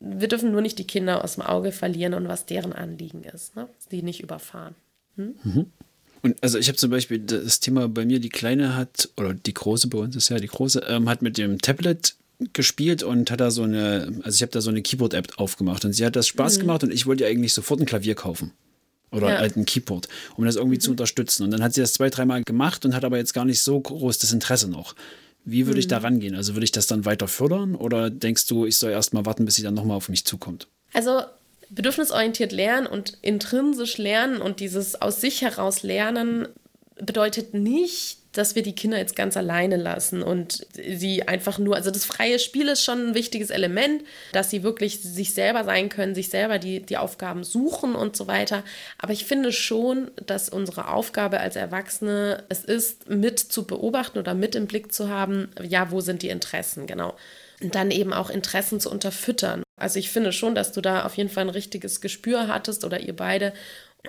wir 0.00 0.28
dürfen 0.28 0.52
nur 0.52 0.62
nicht 0.62 0.78
die 0.78 0.86
Kinder 0.86 1.24
aus 1.24 1.34
dem 1.34 1.42
Auge 1.42 1.72
verlieren 1.72 2.14
und 2.14 2.28
was 2.28 2.46
deren 2.46 2.72
Anliegen 2.72 3.24
ist, 3.24 3.56
ne? 3.56 3.68
die 3.90 4.02
nicht 4.02 4.22
überfahren. 4.22 4.74
Hm? 5.16 5.34
Mhm. 5.42 5.72
Und 6.24 6.42
also 6.42 6.58
ich 6.58 6.68
habe 6.68 6.78
zum 6.78 6.90
Beispiel 6.90 7.18
das 7.18 7.60
Thema 7.60 7.86
bei 7.86 8.06
mir, 8.06 8.18
die 8.18 8.30
Kleine 8.30 8.74
hat, 8.74 9.10
oder 9.18 9.34
die 9.34 9.52
Große 9.52 9.88
bei 9.88 9.98
uns 9.98 10.16
ist 10.16 10.30
ja 10.30 10.38
die 10.38 10.46
Große, 10.46 10.82
ähm, 10.88 11.06
hat 11.06 11.20
mit 11.20 11.36
dem 11.36 11.60
Tablet 11.60 12.14
gespielt 12.54 13.02
und 13.02 13.30
hat 13.30 13.40
da 13.40 13.50
so 13.50 13.62
eine, 13.62 14.20
also 14.22 14.34
ich 14.34 14.40
habe 14.40 14.50
da 14.50 14.62
so 14.62 14.70
eine 14.70 14.80
Keyboard-App 14.80 15.34
aufgemacht 15.36 15.84
und 15.84 15.92
sie 15.92 16.04
hat 16.04 16.16
das 16.16 16.26
Spaß 16.26 16.56
mhm. 16.56 16.60
gemacht 16.62 16.82
und 16.82 16.94
ich 16.94 17.04
wollte 17.04 17.24
ihr 17.24 17.28
eigentlich 17.28 17.52
sofort 17.52 17.78
ein 17.78 17.84
Klavier 17.84 18.14
kaufen. 18.14 18.52
Oder 19.10 19.28
ja. 19.28 19.38
halt 19.38 19.56
ein 19.56 19.66
Keyboard, 19.66 20.08
um 20.36 20.46
das 20.46 20.56
irgendwie 20.56 20.76
mhm. 20.76 20.80
zu 20.80 20.90
unterstützen. 20.92 21.44
Und 21.44 21.50
dann 21.50 21.62
hat 21.62 21.74
sie 21.74 21.82
das 21.82 21.92
zwei, 21.92 22.08
dreimal 22.08 22.42
gemacht 22.42 22.86
und 22.86 22.94
hat 22.94 23.04
aber 23.04 23.18
jetzt 23.18 23.34
gar 23.34 23.44
nicht 23.44 23.60
so 23.60 23.78
groß 23.78 24.16
das 24.18 24.32
Interesse 24.32 24.66
noch. 24.66 24.94
Wie 25.44 25.66
würde 25.66 25.76
mhm. 25.76 25.80
ich 25.80 25.88
da 25.88 25.98
mhm. 25.98 26.04
rangehen? 26.06 26.34
Also 26.36 26.54
würde 26.54 26.64
ich 26.64 26.72
das 26.72 26.86
dann 26.86 27.04
weiter 27.04 27.28
fördern 27.28 27.74
oder 27.74 28.08
denkst 28.08 28.46
du, 28.46 28.64
ich 28.64 28.78
soll 28.78 28.92
erst 28.92 29.12
mal 29.12 29.26
warten, 29.26 29.44
bis 29.44 29.56
sie 29.56 29.62
dann 29.62 29.74
nochmal 29.74 29.98
auf 29.98 30.08
mich 30.08 30.24
zukommt? 30.24 30.68
Also 30.94 31.20
bedürfnisorientiert 31.70 32.52
lernen 32.52 32.86
und 32.86 33.18
intrinsisch 33.22 33.98
lernen 33.98 34.40
und 34.40 34.60
dieses 34.60 35.00
aus 35.00 35.20
sich 35.20 35.42
heraus 35.42 35.82
lernen 35.82 36.48
bedeutet 36.96 37.54
nicht, 37.54 38.18
dass 38.32 38.54
wir 38.54 38.62
die 38.62 38.74
Kinder 38.74 38.98
jetzt 38.98 39.16
ganz 39.16 39.36
alleine 39.36 39.76
lassen 39.76 40.22
und 40.22 40.66
sie 40.72 41.22
einfach 41.22 41.58
nur, 41.58 41.76
also 41.76 41.90
das 41.90 42.04
freie 42.04 42.38
Spiel 42.38 42.68
ist 42.68 42.82
schon 42.82 43.08
ein 43.08 43.14
wichtiges 43.14 43.50
Element, 43.50 44.02
dass 44.32 44.50
sie 44.50 44.62
wirklich 44.62 45.00
sich 45.00 45.34
selber 45.34 45.64
sein 45.64 45.88
können, 45.88 46.14
sich 46.14 46.30
selber 46.30 46.58
die, 46.58 46.80
die 46.80 46.96
Aufgaben 46.96 47.44
suchen 47.44 47.94
und 47.94 48.16
so 48.16 48.26
weiter. 48.26 48.64
Aber 48.98 49.12
ich 49.12 49.24
finde 49.24 49.52
schon, 49.52 50.10
dass 50.26 50.48
unsere 50.48 50.88
Aufgabe 50.88 51.40
als 51.40 51.56
Erwachsene 51.56 52.44
es 52.48 52.64
ist, 52.64 53.08
mit 53.08 53.38
zu 53.38 53.66
beobachten 53.66 54.18
oder 54.18 54.34
mit 54.34 54.54
im 54.56 54.66
Blick 54.66 54.92
zu 54.92 55.08
haben, 55.08 55.50
ja, 55.62 55.90
wo 55.90 56.00
sind 56.00 56.22
die 56.22 56.28
Interessen, 56.28 56.86
genau. 56.86 57.14
Und 57.62 57.74
dann 57.74 57.90
eben 57.90 58.12
auch 58.12 58.30
Interessen 58.30 58.80
zu 58.80 58.90
unterfüttern. 58.90 59.63
Also 59.76 59.98
ich 59.98 60.10
finde 60.10 60.32
schon, 60.32 60.54
dass 60.54 60.72
du 60.72 60.80
da 60.80 61.04
auf 61.04 61.16
jeden 61.16 61.30
Fall 61.30 61.44
ein 61.44 61.50
richtiges 61.50 62.00
Gespür 62.00 62.48
hattest 62.48 62.84
oder 62.84 63.00
ihr 63.00 63.16
beide. 63.16 63.52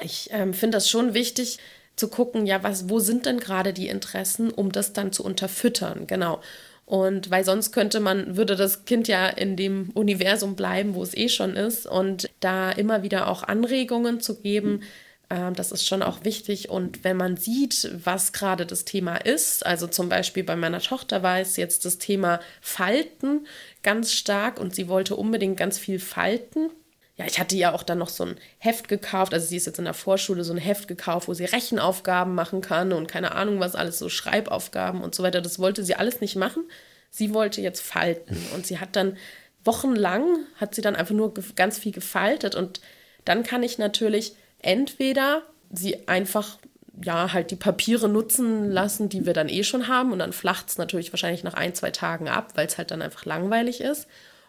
Ich 0.01 0.29
ähm, 0.31 0.53
finde 0.53 0.77
das 0.77 0.89
schon 0.89 1.13
wichtig 1.13 1.57
zu 1.95 2.10
gucken, 2.10 2.45
ja, 2.45 2.62
was, 2.62 2.89
wo 2.89 3.00
sind 3.00 3.25
denn 3.25 3.39
gerade 3.39 3.74
die 3.74 3.88
Interessen, 3.88 4.51
um 4.51 4.72
das 4.72 4.93
dann 4.93 5.12
zu 5.12 5.24
unterfüttern, 5.24 6.07
genau. 6.07 6.41
Und 6.86 7.31
weil 7.31 7.43
sonst 7.43 7.72
könnte 7.72 8.00
man, 8.00 8.38
würde 8.38 8.55
das 8.55 8.86
Kind 8.86 9.07
ja 9.07 9.27
in 9.27 9.55
dem 9.55 9.89
Universum 9.95 10.55
bleiben, 10.55 10.93
wo 10.93 11.01
es 11.01 11.17
eh 11.17 11.29
schon 11.29 11.55
ist. 11.55 11.88
Und 11.88 12.29
da 12.41 12.72
immer 12.72 13.01
wieder 13.01 13.27
auch 13.27 13.41
Anregungen 13.41 14.19
zu 14.22 14.39
geben, 14.39 14.81
das 15.29 15.72
ist 15.72 15.88
schon 15.88 16.03
auch 16.03 16.24
wichtig. 16.24 16.70
Und 16.70 17.03
wenn 17.03 17.17
man 17.17 17.38
sieht, 17.38 17.89
was 18.03 18.32
gerade 18.32 18.65
das 18.65 18.86
Thema 18.86 19.17
ist, 19.17 19.65
also 19.65 19.88
zum 19.88 20.10
Beispiel 20.10 20.44
bei 20.44 20.55
meiner 20.55 20.79
Tochter 20.79 21.24
war 21.24 21.39
es 21.39 21.58
jetzt 21.58 21.86
das 21.86 21.98
Thema 21.98 22.39
Falten 22.62 23.48
ganz 23.84 24.13
stark 24.13 24.60
und 24.60 24.75
sie 24.75 24.88
wollte 24.88 25.15
unbedingt 25.15 25.58
ganz 25.58 25.77
viel 25.77 26.00
falten. 26.00 26.70
Ja, 27.17 27.25
ich 27.25 27.39
hatte 27.39 27.55
ja 27.55 27.74
auch 27.74 27.84
dann 27.84 27.98
noch 27.98 28.10
so 28.10 28.25
ein 28.25 28.36
Heft 28.58 28.89
gekauft, 28.89 29.34
also 29.34 29.48
sie 29.48 29.55
ist 29.55 29.65
jetzt 29.65 29.79
in 29.79 29.86
der 29.86 29.94
Vorschule 29.94 30.44
so 30.44 30.51
ein 30.51 30.60
Heft 30.60 30.89
gekauft, 30.89 31.29
wo 31.29 31.34
sie 31.34 31.46
Rechenaufgaben 31.46 32.36
machen 32.36 32.60
kann 32.60 32.91
und 32.91 33.08
keine 33.08 33.34
Ahnung 33.34 33.62
was 33.62 33.75
alles, 33.75 34.00
so 34.00 34.10
Schreibaufgaben 34.10 35.01
und 35.01 35.15
so 35.15 35.24
weiter. 35.24 35.41
Das 35.41 35.58
wollte 35.58 35.86
sie 35.86 35.96
alles 35.96 36.20
nicht 36.20 36.36
machen. 36.36 36.63
Sie 37.10 37.34
wollte 37.34 37.62
jetzt 37.62 37.82
falten 37.82 38.36
und 38.53 38.67
sie 38.67 38.79
hat 38.79 38.98
dann 38.98 39.15
wochenlang, 39.63 40.39
hat 40.58 40.75
sie 40.75 40.82
dann 40.82 40.98
einfach 40.98 41.15
nur 41.15 41.34
ganz 41.55 41.79
viel 41.79 41.94
gefaltet 41.94 42.53
und 42.53 42.82
dann 43.24 43.44
kann 43.44 43.63
ich 43.63 43.77
natürlich 43.77 44.36
entweder 44.65 45.43
sie 45.72 46.07
einfach 46.07 46.57
ja, 47.03 47.34
halt 47.34 47.51
die 47.51 47.55
Papiere 47.57 48.07
nutzen 48.07 48.72
lassen, 48.72 49.10
die 49.10 49.25
wir 49.25 49.34
dann 49.34 49.50
eh 49.50 49.63
schon 49.63 49.88
haben 49.88 50.12
und 50.12 50.19
dann 50.19 50.34
flacht 50.34 50.69
es 50.69 50.77
natürlich 50.77 51.12
wahrscheinlich 51.12 51.43
nach 51.43 51.53
ein, 51.53 51.75
zwei 51.75 51.91
Tagen 51.91 52.29
ab, 52.29 52.53
weil 52.55 52.67
es 52.67 52.77
halt 52.77 52.91
dann 52.91 53.01
einfach 53.01 53.25
langweilig 53.25 53.81
ist. 53.81 54.07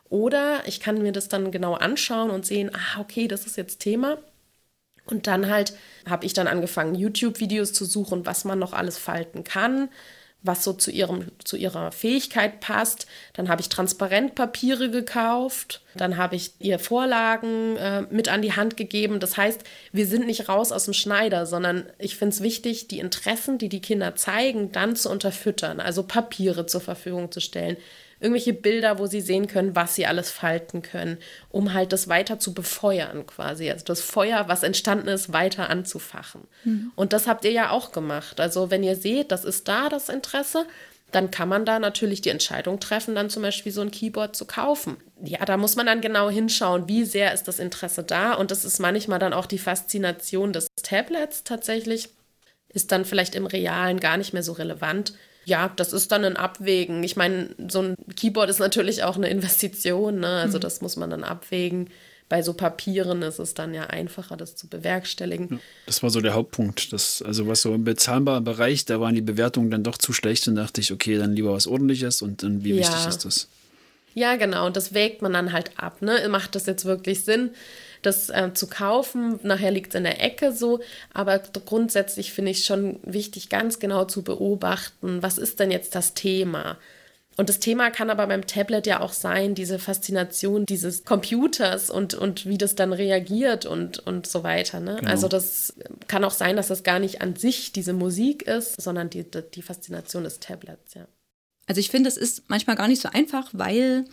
Oder 0.09 0.61
ich 0.67 0.79
kann 0.79 1.03
mir 1.03 1.11
das 1.11 1.29
dann 1.29 1.51
genau 1.51 1.75
anschauen 1.75 2.31
und 2.31 2.47
sehen, 2.47 2.71
ah, 2.73 3.01
okay, 3.01 3.27
das 3.27 3.47
ist 3.47 3.57
jetzt 3.57 3.81
Thema. 3.81 4.19
Und 5.07 5.27
dann 5.27 5.51
halt 5.51 5.75
habe 6.09 6.25
ich 6.25 6.33
dann 6.33 6.47
angefangen, 6.47 6.95
YouTube-Videos 6.95 7.73
zu 7.73 7.85
suchen, 7.85 8.27
was 8.27 8.45
man 8.45 8.59
noch 8.59 8.73
alles 8.73 8.99
falten 8.99 9.43
kann 9.43 9.89
was 10.47 10.65
so 10.65 10.73
zu, 10.73 10.91
ihrem, 10.91 11.27
zu 11.45 11.57
ihrer 11.57 11.93
Fähigkeit 11.93 12.61
passt. 12.61 13.07
Dann 13.35 13.49
habe 13.49 13.61
ich 13.61 13.69
Transparentpapiere 13.69 14.91
gekauft. 14.91 15.83
Dann 15.95 16.17
habe 16.17 16.37
ich 16.37 16.53
ihr 16.59 16.79
Vorlagen 16.79 17.77
äh, 17.77 18.03
mit 18.11 18.29
an 18.29 18.43
die 18.43 18.53
Hand 18.53 18.77
gegeben. 18.77 19.21
Das 19.21 19.37
heißt, 19.37 19.63
wir 19.93 20.07
sind 20.07 20.27
nicht 20.27 20.49
raus 20.49 20.73
aus 20.73 20.85
dem 20.85 20.95
Schneider, 20.95 21.47
sondern 21.47 21.85
ich 21.99 22.17
finde 22.17 22.35
es 22.35 22.43
wichtig, 22.43 22.89
die 22.89 22.99
Interessen, 22.99 23.59
die 23.59 23.69
die 23.69 23.81
Kinder 23.81 24.15
zeigen, 24.15 24.73
dann 24.73 24.97
zu 24.97 25.11
unterfüttern. 25.11 25.81
Also 25.81 26.03
Papiere 26.03 26.67
zur 26.67 26.81
Verfügung 26.81 27.33
zu 27.33 27.41
stellen, 27.41 27.77
irgendwelche 28.21 28.53
Bilder, 28.53 28.99
wo 28.99 29.07
sie 29.07 29.21
sehen 29.21 29.47
können, 29.47 29.77
was 29.77 29.95
sie 29.95 30.07
alles 30.07 30.31
falten 30.31 30.83
können, 30.83 31.19
um 31.51 31.75
halt 31.75 31.93
das 31.93 32.09
weiter 32.09 32.39
zu 32.39 32.55
befeuern 32.55 33.27
quasi. 33.27 33.71
Also 33.71 33.85
das 33.85 34.01
Feuer, 34.01 34.49
was 34.49 34.63
entstanden 34.63 35.09
ist, 35.09 35.33
weiter 35.33 35.69
anzufachen. 35.71 36.43
Mhm. 36.65 36.93
Und 36.95 37.13
das 37.13 37.27
habt 37.27 37.45
ihr 37.45 37.53
ja 37.53 37.71
auch 37.71 37.93
gemacht. 37.93 38.41
Also 38.41 38.71
wenn 38.71 38.83
ihr 38.83 38.97
seht, 38.97 39.33
das 39.33 39.45
ist 39.45 39.69
da 39.69 39.89
das 39.89 40.09
Interesse, 40.09 40.67
dann 41.13 41.31
kann 41.31 41.49
man 41.49 41.65
da 41.65 41.79
natürlich 41.79 42.21
die 42.21 42.31
Entscheidung 42.31 42.81
treffen, 42.81 43.15
dann 43.15 43.31
zum 43.31 43.43
Beispiel 43.43 43.73
so 43.73 43.81
ein 43.81 43.91
Keyboard 43.91 44.35
zu 44.35 44.45
kaufen. 44.45 44.97
Ja, 45.23 45.45
da 45.45 45.57
muss 45.57 45.77
man 45.77 45.87
dann 45.87 46.01
genau 46.01 46.29
hinschauen, 46.29 46.89
wie 46.89 47.05
sehr 47.05 47.33
ist 47.33 47.45
das 47.45 47.59
Interesse 47.59 48.03
da. 48.03 48.35
Und 48.35 48.51
das 48.51 48.65
ist 48.65 48.81
manchmal 48.81 49.19
dann 49.19 49.33
auch 49.33 49.47
die 49.47 49.59
Faszination 49.59 50.53
des 50.53 50.67
Tablets 50.83 51.45
tatsächlich, 51.45 52.09
ist 52.69 52.93
dann 52.93 53.05
vielleicht 53.05 53.35
im 53.35 53.47
Realen 53.47 54.01
gar 54.01 54.17
nicht 54.17 54.33
mehr 54.33 54.43
so 54.43 54.53
relevant. 54.53 55.15
Ja, 55.47 55.73
das 55.75 55.95
ist 55.95 56.13
dann 56.13 56.25
ein 56.25 56.37
Abwägen. 56.37 57.03
Ich 57.03 57.17
meine, 57.17 57.49
so 57.69 57.81
ein 57.81 57.97
Keyboard 58.15 58.51
ist 58.51 58.61
natürlich 58.61 59.03
auch 59.05 59.17
eine 59.17 59.31
Investition, 59.31 60.21
ne? 60.21 60.27
also 60.27 60.59
mhm. 60.59 60.63
das 60.63 60.83
muss 60.83 60.97
man 60.97 61.09
dann 61.09 61.25
abwägen 61.25 61.89
bei 62.29 62.43
so 62.43 62.53
Papieren 62.55 63.23
ist 63.23 63.39
es 63.39 63.55
dann 63.55 63.73
ja 63.73 63.85
einfacher, 63.85 64.37
das 64.37 64.57
zu 64.57 64.67
bewerkstelligen. 64.67 65.49
Ja, 65.51 65.59
das 65.87 66.03
war 66.03 66.11
so 66.11 66.21
der 66.21 66.35
Hauptpunkt. 66.35 66.93
Das, 66.93 67.23
also 67.23 67.47
was 67.47 67.63
so 67.63 67.73
im 67.73 67.85
bezahlbaren 67.85 68.43
Bereich, 68.43 68.85
da 68.85 69.01
waren 69.01 69.15
die 69.15 69.21
Bewertungen 69.21 69.71
dann 69.71 69.85
doch 69.85 69.97
zu 69.97 70.13
schlecht 70.13 70.49
und 70.49 70.57
dachte 70.57 70.81
ich, 70.81 70.93
okay, 70.93 71.19
dann 71.19 71.35
lieber 71.35 71.53
was 71.53 71.67
ordentliches 71.67 72.23
und 72.23 72.43
dann 72.43 72.65
wie 72.65 72.71
ja. 72.71 72.79
wichtig 72.79 73.07
ist 73.07 73.25
das? 73.25 73.49
Ja, 74.15 74.37
genau. 74.37 74.67
Und 74.67 74.77
das 74.77 74.93
wägt 74.93 75.23
man 75.23 75.35
dann 75.35 75.53
halt 75.53 75.71
ab. 75.77 76.03
Ne? 76.03 76.27
Macht 76.29 76.55
das 76.55 76.67
jetzt 76.67 76.85
wirklich 76.85 77.23
Sinn, 77.23 77.51
das 78.03 78.31
äh, 78.31 78.53
zu 78.55 78.67
kaufen? 78.69 79.41
Nachher 79.43 79.71
liegt 79.71 79.91
es 79.91 79.95
in 79.95 80.05
der 80.05 80.23
Ecke 80.23 80.53
so. 80.53 80.81
Aber 81.13 81.39
grundsätzlich 81.39 82.33
finde 82.33 82.53
ich 82.53 82.65
schon 82.65 83.01
wichtig, 83.03 83.49
ganz 83.49 83.79
genau 83.79 84.05
zu 84.05 84.23
beobachten, 84.23 85.23
was 85.23 85.39
ist 85.39 85.61
denn 85.61 85.71
jetzt 85.71 85.95
das 85.95 86.15
Thema? 86.15 86.79
Und 87.37 87.51
das 87.51 87.61
Thema 87.61 87.91
kann 87.91 88.09
aber 88.09 88.27
beim 88.27 88.47
Tablet 88.47 88.87
ja 88.87 89.01
auch 89.01 89.13
sein, 89.13 89.55
diese 89.55 89.79
Faszination 89.79 90.65
dieses 90.65 91.05
Computers 91.05 91.91
und, 91.91 92.15
und 92.15 92.47
wie 92.47 92.57
das 92.57 92.75
dann 92.75 92.95
reagiert 92.95 93.67
und, 93.67 93.99
und 93.99 94.27
so 94.27 94.43
weiter. 94.43 94.81
Ne? 94.81 94.97
Genau. 94.97 95.11
Also 95.11 95.29
das 95.29 95.75
kann 96.09 96.25
auch 96.25 96.31
sein, 96.31 96.57
dass 96.57 96.69
das 96.69 96.83
gar 96.83 96.99
nicht 96.99 97.21
an 97.21 97.37
sich 97.37 97.73
diese 97.73 97.93
Musik 97.93 98.43
ist, 98.43 98.81
sondern 98.81 99.11
die, 99.11 99.25
die 99.55 99.63
Faszination 99.63 100.25
des 100.25 100.41
Tablets, 100.41 100.95
ja. 100.95 101.07
Also 101.69 101.81
ich 101.81 101.91
finde, 101.91 102.09
es 102.09 102.17
ist 102.17 102.45
manchmal 102.49 102.77
gar 102.77 102.87
nicht 102.87 103.03
so 103.03 103.09
einfach, 103.13 103.49
weil 103.53 104.05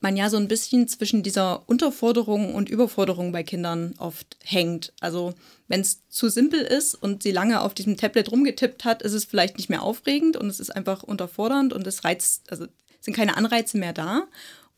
man 0.00 0.16
ja 0.16 0.30
so 0.30 0.38
ein 0.38 0.48
bisschen 0.48 0.88
zwischen 0.88 1.22
dieser 1.22 1.68
Unterforderung 1.68 2.54
und 2.54 2.68
Überforderung 2.68 3.32
bei 3.32 3.42
Kindern 3.42 3.94
oft 3.98 4.36
hängt. 4.42 4.92
Also 5.00 5.34
wenn 5.68 5.82
es 5.82 6.06
zu 6.08 6.28
simpel 6.28 6.60
ist 6.60 6.94
und 6.94 7.22
sie 7.22 7.32
lange 7.32 7.60
auf 7.60 7.74
diesem 7.74 7.96
Tablet 7.96 8.32
rumgetippt 8.32 8.84
hat, 8.84 9.02
ist 9.02 9.12
es 9.12 9.26
vielleicht 9.26 9.58
nicht 9.58 9.68
mehr 9.68 9.82
aufregend 9.82 10.36
und 10.36 10.48
es 10.48 10.58
ist 10.58 10.70
einfach 10.70 11.02
unterfordernd 11.02 11.72
und 11.72 11.86
es 11.86 12.04
reizt, 12.04 12.50
also 12.50 12.66
sind 13.00 13.14
keine 13.14 13.36
Anreize 13.36 13.78
mehr 13.78 13.92
da. 13.92 14.26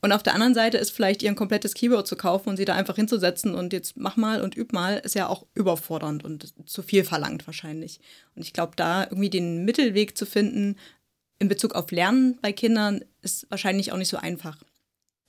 Und 0.04 0.10
auf 0.10 0.24
der 0.24 0.34
anderen 0.34 0.54
Seite 0.54 0.78
ist 0.78 0.90
vielleicht 0.90 1.22
ihr 1.22 1.30
ein 1.30 1.36
komplettes 1.36 1.74
Keyboard 1.74 2.08
zu 2.08 2.16
kaufen 2.16 2.48
und 2.48 2.56
sie 2.56 2.64
da 2.64 2.74
einfach 2.74 2.96
hinzusetzen 2.96 3.54
und 3.54 3.72
jetzt 3.72 3.96
mach 3.96 4.16
mal 4.16 4.42
und 4.42 4.56
üb 4.56 4.72
mal, 4.72 4.98
ist 4.98 5.14
ja 5.14 5.28
auch 5.28 5.46
überfordernd 5.54 6.24
und 6.24 6.52
zu 6.68 6.82
viel 6.82 7.04
verlangt 7.04 7.46
wahrscheinlich. 7.46 8.00
Und 8.34 8.42
ich 8.42 8.52
glaube, 8.52 8.72
da 8.74 9.04
irgendwie 9.04 9.30
den 9.30 9.64
Mittelweg 9.64 10.18
zu 10.18 10.26
finden 10.26 10.76
in 11.38 11.46
Bezug 11.46 11.76
auf 11.76 11.92
Lernen 11.92 12.38
bei 12.42 12.52
Kindern 12.52 13.04
ist 13.20 13.48
wahrscheinlich 13.48 13.92
auch 13.92 13.96
nicht 13.96 14.08
so 14.08 14.16
einfach. 14.16 14.58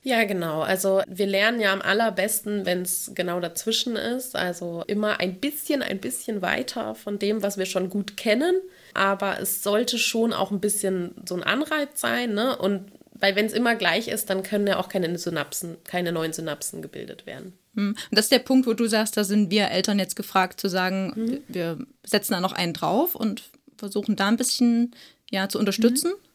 Ja, 0.04 0.26
genau. 0.26 0.62
Also 0.62 1.02
wir 1.08 1.26
lernen 1.26 1.62
ja 1.62 1.72
am 1.72 1.82
allerbesten, 1.82 2.66
wenn 2.66 2.82
es 2.82 3.12
genau 3.16 3.40
dazwischen 3.40 3.96
ist. 3.96 4.36
Also 4.36 4.84
immer 4.88 5.22
ein 5.22 5.40
bisschen, 5.40 5.82
ein 5.82 6.00
bisschen 6.00 6.42
weiter 6.42 6.94
von 6.94 7.20
dem, 7.20 7.42
was 7.42 7.58
wir 7.58 7.66
schon 7.66 7.90
gut 7.90 8.18
kennen. 8.18 8.54
Aber 8.94 9.40
es 9.40 9.64
sollte 9.64 9.98
schon 9.98 10.34
auch 10.34 10.52
ein 10.52 10.60
bisschen 10.60 11.16
so 11.26 11.36
ein 11.36 11.44
Anreiz 11.44 12.02
sein. 12.02 12.34
Ne? 12.34 12.58
Und 12.58 12.92
weil 13.14 13.38
wenn 13.38 13.46
es 13.46 13.54
immer 13.54 13.76
gleich 13.76 14.10
ist, 14.10 14.30
dann 14.30 14.44
können 14.44 14.68
ja 14.68 14.78
auch 14.78 14.90
keine 14.90 15.18
Synapsen, 15.18 15.78
keine 15.86 16.12
neuen 16.12 16.34
Synapsen 16.34 16.82
gebildet 16.82 17.26
werden. 17.26 17.54
Hm. 17.76 17.90
Und 17.92 17.98
das 18.12 18.26
ist 18.26 18.32
der 18.34 18.40
Punkt, 18.40 18.68
wo 18.68 18.74
du 18.74 18.88
sagst, 18.88 19.16
da 19.16 19.24
sind 19.24 19.50
wir 19.52 19.72
Eltern 19.72 20.00
jetzt 20.00 20.18
gefragt 20.18 20.60
zu 20.60 20.68
sagen, 20.68 21.14
mhm. 21.16 21.38
wir 21.48 21.78
setzen 22.04 22.34
da 22.34 22.42
noch 22.42 22.52
einen 22.52 22.74
drauf 22.74 23.16
und 23.16 23.44
versuchen 23.78 24.18
da 24.18 24.28
ein 24.28 24.38
bisschen 24.38 24.94
ja, 25.32 25.48
zu 25.48 25.58
unterstützen. 25.58 26.12
Mhm. 26.12 26.33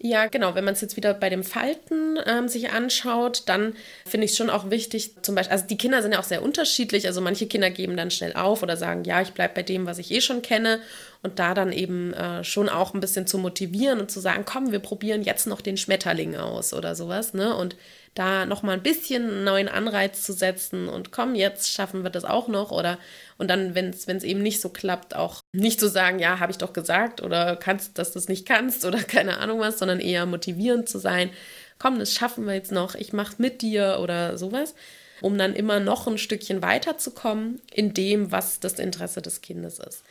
Ja, 0.00 0.26
genau. 0.28 0.54
Wenn 0.54 0.64
man 0.64 0.74
es 0.74 0.80
jetzt 0.80 0.96
wieder 0.96 1.12
bei 1.12 1.28
dem 1.28 1.42
Falten 1.42 2.18
ähm, 2.24 2.46
sich 2.46 2.70
anschaut, 2.70 3.42
dann 3.46 3.74
finde 4.06 4.26
ich 4.26 4.30
es 4.30 4.36
schon 4.36 4.48
auch 4.48 4.70
wichtig, 4.70 5.14
zum 5.22 5.34
Beispiel, 5.34 5.52
also 5.52 5.66
die 5.66 5.76
Kinder 5.76 6.02
sind 6.02 6.12
ja 6.12 6.20
auch 6.20 6.24
sehr 6.24 6.42
unterschiedlich. 6.42 7.08
Also 7.08 7.20
manche 7.20 7.48
Kinder 7.48 7.68
geben 7.70 7.96
dann 7.96 8.12
schnell 8.12 8.34
auf 8.34 8.62
oder 8.62 8.76
sagen, 8.76 9.02
ja, 9.02 9.20
ich 9.20 9.32
bleibe 9.32 9.54
bei 9.54 9.62
dem, 9.64 9.86
was 9.86 9.98
ich 9.98 10.12
eh 10.12 10.20
schon 10.20 10.40
kenne. 10.40 10.80
Und 11.24 11.40
da 11.40 11.52
dann 11.52 11.72
eben 11.72 12.14
äh, 12.14 12.44
schon 12.44 12.68
auch 12.68 12.94
ein 12.94 13.00
bisschen 13.00 13.26
zu 13.26 13.38
motivieren 13.38 13.98
und 13.98 14.08
zu 14.08 14.20
sagen, 14.20 14.44
komm, 14.46 14.70
wir 14.70 14.78
probieren 14.78 15.24
jetzt 15.24 15.48
noch 15.48 15.60
den 15.60 15.76
Schmetterling 15.76 16.36
aus 16.36 16.72
oder 16.72 16.94
sowas. 16.94 17.34
Ne? 17.34 17.56
Und 17.56 17.74
da 18.14 18.46
nochmal 18.46 18.76
ein 18.76 18.82
bisschen 18.82 19.24
einen 19.24 19.44
neuen 19.44 19.68
Anreiz 19.68 20.22
zu 20.22 20.32
setzen 20.32 20.88
und 20.88 21.12
komm, 21.12 21.34
jetzt 21.34 21.70
schaffen 21.70 22.02
wir 22.02 22.10
das 22.10 22.24
auch 22.24 22.48
noch 22.48 22.70
oder 22.70 22.98
und 23.36 23.48
dann, 23.48 23.74
wenn 23.74 23.90
es 23.90 24.24
eben 24.24 24.42
nicht 24.42 24.60
so 24.60 24.68
klappt, 24.68 25.14
auch 25.14 25.40
nicht 25.52 25.78
zu 25.78 25.88
sagen, 25.88 26.18
ja, 26.18 26.40
habe 26.40 26.52
ich 26.52 26.58
doch 26.58 26.72
gesagt 26.72 27.22
oder 27.22 27.56
kannst, 27.56 27.98
dass 27.98 28.12
du 28.12 28.18
es 28.18 28.28
nicht 28.28 28.46
kannst 28.46 28.84
oder 28.84 28.98
keine 29.02 29.38
Ahnung 29.38 29.60
was, 29.60 29.78
sondern 29.78 30.00
eher 30.00 30.26
motivierend 30.26 30.88
zu 30.88 30.98
sein, 30.98 31.30
komm, 31.78 31.98
das 31.98 32.12
schaffen 32.12 32.46
wir 32.46 32.54
jetzt 32.54 32.72
noch, 32.72 32.94
ich 32.94 33.12
mache 33.12 33.36
mit 33.38 33.62
dir 33.62 33.98
oder 34.02 34.36
sowas, 34.36 34.74
um 35.20 35.38
dann 35.38 35.54
immer 35.54 35.80
noch 35.80 36.06
ein 36.06 36.18
Stückchen 36.18 36.62
weiterzukommen 36.62 37.60
in 37.72 37.94
dem, 37.94 38.32
was 38.32 38.60
das 38.60 38.78
Interesse 38.78 39.22
des 39.22 39.40
Kindes 39.40 39.78
ist. 39.78 40.04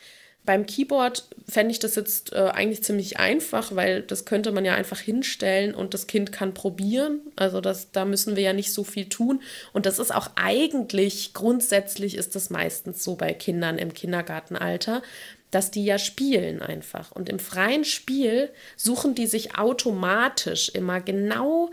Beim 0.48 0.64
Keyboard 0.64 1.28
fände 1.46 1.72
ich 1.72 1.78
das 1.78 1.94
jetzt 1.94 2.32
äh, 2.32 2.38
eigentlich 2.38 2.82
ziemlich 2.82 3.18
einfach, 3.18 3.76
weil 3.76 4.00
das 4.00 4.24
könnte 4.24 4.50
man 4.50 4.64
ja 4.64 4.74
einfach 4.74 4.98
hinstellen 4.98 5.74
und 5.74 5.92
das 5.92 6.06
Kind 6.06 6.32
kann 6.32 6.54
probieren. 6.54 7.20
Also 7.36 7.60
das, 7.60 7.92
da 7.92 8.06
müssen 8.06 8.34
wir 8.34 8.44
ja 8.44 8.54
nicht 8.54 8.72
so 8.72 8.82
viel 8.82 9.10
tun. 9.10 9.42
Und 9.74 9.84
das 9.84 9.98
ist 9.98 10.10
auch 10.10 10.30
eigentlich, 10.36 11.34
grundsätzlich 11.34 12.16
ist 12.16 12.34
das 12.34 12.48
meistens 12.48 13.04
so 13.04 13.14
bei 13.14 13.34
Kindern 13.34 13.76
im 13.76 13.92
Kindergartenalter, 13.92 15.02
dass 15.50 15.70
die 15.70 15.84
ja 15.84 15.98
spielen 15.98 16.62
einfach. 16.62 17.12
Und 17.12 17.28
im 17.28 17.40
freien 17.40 17.84
Spiel 17.84 18.48
suchen 18.74 19.14
die 19.14 19.26
sich 19.26 19.58
automatisch 19.58 20.70
immer 20.70 21.02
genau 21.02 21.70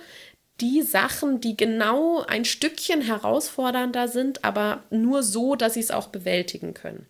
die 0.59 0.81
Sachen, 0.81 1.39
die 1.39 1.55
genau 1.55 2.25
ein 2.27 2.43
Stückchen 2.43 2.99
herausfordernder 2.99 4.09
sind, 4.09 4.43
aber 4.43 4.83
nur 4.89 5.23
so, 5.23 5.55
dass 5.55 5.75
sie 5.75 5.79
es 5.79 5.91
auch 5.91 6.07
bewältigen 6.07 6.73
können. 6.73 7.05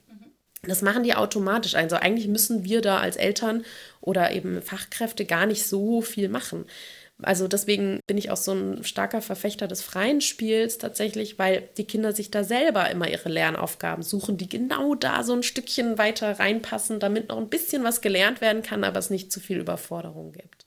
Das 0.68 0.82
machen 0.82 1.04
die 1.04 1.16
automatisch. 1.16 1.76
Also 1.76 1.96
eigentlich 1.96 2.28
müssen 2.28 2.64
wir 2.64 2.82
da 2.82 3.00
als 3.00 3.16
Eltern 3.16 3.64
oder 4.02 4.32
eben 4.32 4.62
Fachkräfte 4.62 5.26
gar 5.26 5.46
nicht 5.46 5.66
so 5.66 6.02
viel 6.02 6.30
machen. 6.30 6.66
Also 7.22 7.48
deswegen 7.48 8.02
bin 8.08 8.18
ich 8.18 8.30
auch 8.30 8.38
so 8.38 8.52
ein 8.52 8.84
starker 8.84 9.22
Verfechter 9.22 9.68
des 9.68 9.82
freien 9.82 10.20
Spiels 10.20 10.78
tatsächlich, 10.78 11.40
weil 11.40 11.70
die 11.78 11.86
Kinder 11.86 12.12
sich 12.12 12.30
da 12.30 12.44
selber 12.44 12.90
immer 12.90 13.10
ihre 13.10 13.30
Lernaufgaben 13.30 14.04
suchen, 14.04 14.38
die 14.38 14.50
genau 14.50 14.96
da 14.96 15.24
so 15.24 15.34
ein 15.34 15.44
Stückchen 15.44 15.98
weiter 15.98 16.40
reinpassen, 16.40 17.00
damit 17.00 17.30
noch 17.30 17.38
ein 17.38 17.50
bisschen 17.50 17.86
was 17.86 18.02
gelernt 18.02 18.42
werden 18.42 18.64
kann, 18.64 18.84
aber 18.84 19.00
es 19.00 19.10
nicht 19.10 19.32
zu 19.32 19.40
viel 19.40 19.60
Überforderung 19.60 20.34
gibt. 20.34 20.66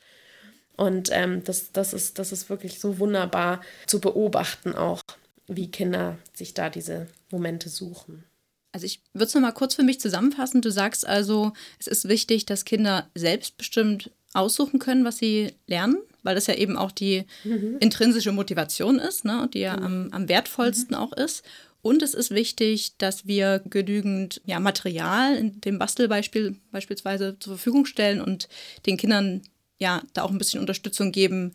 Und 0.76 1.10
ähm, 1.12 1.44
das, 1.44 1.72
das, 1.72 1.92
ist, 1.92 2.18
das 2.18 2.32
ist 2.32 2.48
wirklich 2.48 2.80
so 2.80 2.98
wunderbar 2.98 3.60
zu 3.86 4.00
beobachten 4.00 4.74
auch, 4.74 5.02
wie 5.48 5.70
Kinder 5.70 6.16
sich 6.32 6.54
da 6.54 6.70
diese 6.70 7.08
Momente 7.30 7.68
suchen. 7.68 8.24
Also 8.72 8.86
ich 8.86 9.00
würde 9.12 9.26
es 9.26 9.34
nochmal 9.34 9.54
kurz 9.54 9.74
für 9.74 9.82
mich 9.82 10.00
zusammenfassen. 10.00 10.60
Du 10.60 10.70
sagst 10.70 11.06
also, 11.06 11.52
es 11.78 11.86
ist 11.86 12.08
wichtig, 12.08 12.46
dass 12.46 12.64
Kinder 12.64 13.08
selbstbestimmt 13.14 14.10
aussuchen 14.34 14.78
können, 14.78 15.04
was 15.04 15.18
sie 15.18 15.54
lernen, 15.66 15.98
weil 16.22 16.34
das 16.34 16.46
ja 16.46 16.54
eben 16.54 16.76
auch 16.76 16.92
die 16.92 17.24
mhm. 17.44 17.76
intrinsische 17.80 18.32
Motivation 18.32 18.98
ist, 18.98 19.24
ne, 19.24 19.48
die 19.52 19.60
ja 19.60 19.76
mhm. 19.76 19.84
am, 19.84 20.08
am, 20.12 20.28
wertvollsten 20.28 20.96
mhm. 20.96 21.02
auch 21.02 21.12
ist. 21.12 21.44
Und 21.80 22.02
es 22.02 22.12
ist 22.12 22.30
wichtig, 22.30 22.96
dass 22.98 23.26
wir 23.26 23.62
genügend 23.64 24.42
ja, 24.44 24.60
Material 24.60 25.36
in 25.36 25.60
dem 25.60 25.78
Bastelbeispiel 25.78 26.56
beispielsweise 26.70 27.38
zur 27.38 27.54
Verfügung 27.54 27.86
stellen 27.86 28.20
und 28.20 28.48
den 28.84 28.96
Kindern 28.96 29.42
ja 29.78 30.02
da 30.12 30.22
auch 30.22 30.30
ein 30.30 30.38
bisschen 30.38 30.60
Unterstützung 30.60 31.12
geben, 31.12 31.52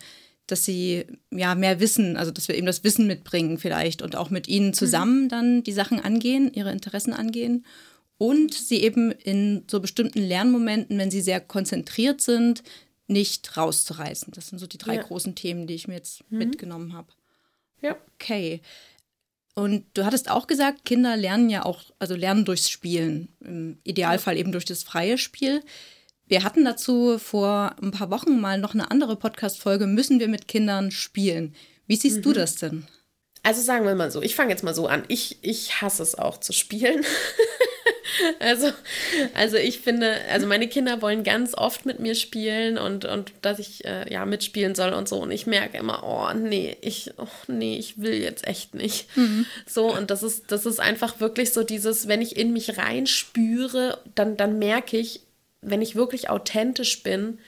dass 0.48 0.66
sie 0.66 1.06
ja 1.32 1.56
mehr 1.56 1.80
wissen, 1.80 2.18
also 2.18 2.32
dass 2.32 2.48
wir 2.48 2.56
eben 2.56 2.66
das 2.66 2.84
Wissen 2.84 3.08
mitbringen 3.08 3.58
vielleicht 3.58 4.02
und 4.02 4.16
auch 4.16 4.30
mit 4.30 4.48
ihnen 4.48 4.74
zusammen 4.74 5.24
mhm. 5.24 5.30
dann 5.30 5.64
die 5.64 5.72
Sachen 5.72 6.00
angehen, 6.00 6.52
ihre 6.54 6.72
Interessen 6.72 7.14
angehen 7.14 7.66
und 8.18 8.54
sie 8.54 8.82
eben 8.84 9.12
in 9.12 9.64
so 9.70 9.80
bestimmten 9.80 10.22
Lernmomenten, 10.22 10.98
wenn 10.98 11.12
sie 11.12 11.22
sehr 11.22 11.42
konzentriert 11.42 12.22
sind, 12.22 12.64
nicht 13.08 13.58
rauszureißen. 13.58 14.34
Das 14.34 14.48
sind 14.48 14.60
so 14.60 14.68
die 14.68 14.78
drei 14.78 14.96
ja. 14.96 15.04
großen 15.04 15.36
Themen, 15.36 15.68
die 15.68 15.76
ich 15.76 15.88
mir 15.88 15.96
jetzt 15.96 16.30
mhm. 16.30 16.38
mitgenommen 16.40 16.94
habe. 16.94 17.10
Ja. 17.82 17.98
Okay. 18.16 18.62
Und 19.56 19.86
du 19.94 20.06
hattest 20.06 20.32
auch 20.32 20.48
gesagt, 20.48 20.84
Kinder 20.86 21.16
lernen 21.16 21.50
ja 21.50 21.64
auch, 21.64 21.84
also 22.00 22.16
lernen 22.16 22.44
durchs 22.46 22.70
Spielen, 22.70 23.28
im 23.42 23.78
Idealfall 23.84 24.38
eben 24.38 24.52
durch 24.52 24.66
das 24.66 24.84
freie 24.84 25.18
Spiel. 25.18 25.62
Wir 26.34 26.44
hatten 26.44 26.66
dazu 26.66 27.20
vor 27.20 27.76
ein 27.80 27.92
paar 27.92 28.10
Wochen 28.10 28.42
mal 28.42 28.58
noch 28.58 28.74
eine 28.74 28.90
andere 28.90 29.16
Podcast-Folge, 29.16 29.86
müssen 29.86 30.20
wir 30.20 30.28
mit 30.28 30.48
Kindern 30.48 30.90
spielen. 30.90 31.54
Wie 31.86 31.96
siehst 31.96 32.18
mhm. 32.18 32.22
du 32.24 32.34
das 32.34 32.56
denn? 32.56 32.88
Also 33.44 33.62
sagen 33.62 33.86
wir 33.86 33.94
mal 33.94 34.10
so, 34.10 34.20
ich 34.20 34.36
fange 34.36 34.50
jetzt 34.50 34.64
mal 34.64 34.74
so 34.74 34.88
an. 34.88 35.04
Ich, 35.10 35.38
ich 35.44 35.80
hasse 35.80 36.02
es 36.02 36.16
auch 36.16 36.40
zu 36.40 36.52
spielen. 36.52 37.06
also, 38.40 38.72
also 39.36 39.58
ich 39.58 39.82
finde, 39.82 40.16
also 40.32 40.48
meine 40.48 40.68
Kinder 40.68 41.04
wollen 41.04 41.24
ganz 41.24 41.54
oft 41.54 41.86
mit 41.86 42.00
mir 42.00 42.16
spielen 42.16 42.80
und, 42.80 43.06
und 43.06 43.32
dass 43.44 43.60
ich 43.60 43.86
äh, 43.86 44.12
ja 44.12 44.26
mitspielen 44.26 44.74
soll 44.74 44.94
und 44.94 45.08
so. 45.08 45.22
Und 45.22 45.30
ich 45.30 45.46
merke 45.46 45.78
immer, 45.78 46.02
oh 46.04 46.36
nee, 46.36 46.76
ich, 46.82 47.12
oh 47.18 47.28
nee, 47.48 47.78
ich 47.78 48.02
will 48.02 48.16
jetzt 48.16 48.48
echt 48.48 48.74
nicht. 48.74 49.16
Mhm. 49.16 49.46
So, 49.68 49.96
und 49.96 50.10
das 50.10 50.24
ist, 50.24 50.52
das 50.52 50.66
ist 50.66 50.80
einfach 50.80 51.20
wirklich 51.20 51.54
so 51.54 51.62
dieses, 51.62 52.08
wenn 52.08 52.24
ich 52.24 52.38
in 52.38 52.54
mich 52.54 52.80
reinspüre, 52.80 54.00
dann, 54.16 54.36
dann 54.36 54.58
merke 54.58 54.98
ich, 54.98 55.22
wenn 55.66 55.82
ich 55.82 55.96
wirklich 55.96 56.30
authentisch 56.30 57.04
bin, 57.04 57.40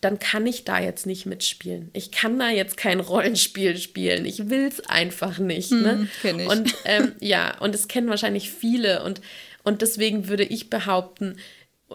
dann 0.00 0.18
kann 0.18 0.46
ich 0.48 0.64
da 0.64 0.80
jetzt 0.80 1.06
nicht 1.06 1.26
mitspielen. 1.26 1.90
Ich 1.92 2.10
kann 2.10 2.38
da 2.38 2.50
jetzt 2.50 2.76
kein 2.76 2.98
Rollenspiel 2.98 3.76
spielen. 3.76 4.26
Ich 4.26 4.50
will 4.50 4.66
es 4.66 4.80
einfach 4.80 5.38
nicht. 5.38 5.70
Hm, 5.70 5.82
ne? 5.82 6.08
Ich. 6.24 6.48
Und 6.48 6.74
ähm, 6.84 7.12
ja, 7.20 7.56
und 7.58 7.74
es 7.74 7.86
kennen 7.86 8.08
wahrscheinlich 8.08 8.50
viele. 8.50 9.04
Und, 9.04 9.20
und 9.62 9.80
deswegen 9.80 10.26
würde 10.28 10.42
ich 10.42 10.70
behaupten, 10.70 11.36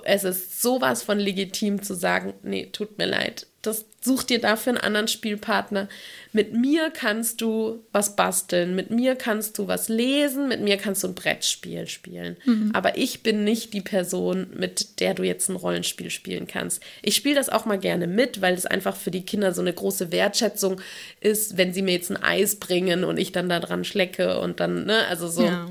es 0.05 0.23
ist 0.23 0.61
sowas 0.61 1.03
von 1.03 1.19
legitim 1.19 1.83
zu 1.83 1.95
sagen, 1.95 2.33
nee, 2.43 2.67
tut 2.71 2.97
mir 2.97 3.07
leid, 3.07 3.47
das 3.67 3.85
such 4.01 4.23
dir 4.23 4.39
dafür 4.39 4.73
einen 4.73 4.81
anderen 4.81 5.07
Spielpartner. 5.07 5.87
Mit 6.31 6.53
mir 6.53 6.91
kannst 6.91 7.41
du 7.41 7.83
was 7.91 8.15
basteln, 8.15 8.75
mit 8.75 8.89
mir 8.89 9.15
kannst 9.15 9.57
du 9.57 9.67
was 9.67 9.89
lesen, 9.89 10.47
mit 10.47 10.61
mir 10.61 10.77
kannst 10.77 11.03
du 11.03 11.07
ein 11.07 11.15
Brettspiel 11.15 11.87
spielen. 11.87 12.37
Mhm. 12.45 12.71
Aber 12.73 12.97
ich 12.97 13.23
bin 13.23 13.43
nicht 13.43 13.73
die 13.73 13.81
Person, 13.81 14.47
mit 14.55 14.99
der 14.99 15.13
du 15.13 15.23
jetzt 15.23 15.49
ein 15.49 15.55
Rollenspiel 15.55 16.09
spielen 16.09 16.47
kannst. 16.47 16.81
Ich 17.01 17.15
spiele 17.15 17.35
das 17.35 17.49
auch 17.49 17.65
mal 17.65 17.79
gerne 17.79 18.07
mit, 18.07 18.41
weil 18.41 18.53
es 18.53 18.65
einfach 18.65 18.95
für 18.95 19.11
die 19.11 19.25
Kinder 19.25 19.53
so 19.53 19.61
eine 19.61 19.73
große 19.73 20.11
Wertschätzung 20.11 20.81
ist, 21.19 21.57
wenn 21.57 21.73
sie 21.73 21.81
mir 21.81 21.93
jetzt 21.93 22.11
ein 22.11 22.21
Eis 22.21 22.55
bringen 22.55 23.03
und 23.03 23.17
ich 23.17 23.31
dann 23.31 23.49
da 23.49 23.59
dran 23.59 23.83
schlecke 23.83 24.39
und 24.39 24.59
dann, 24.59 24.85
ne, 24.85 25.05
also 25.07 25.27
so, 25.27 25.43
ja. 25.43 25.69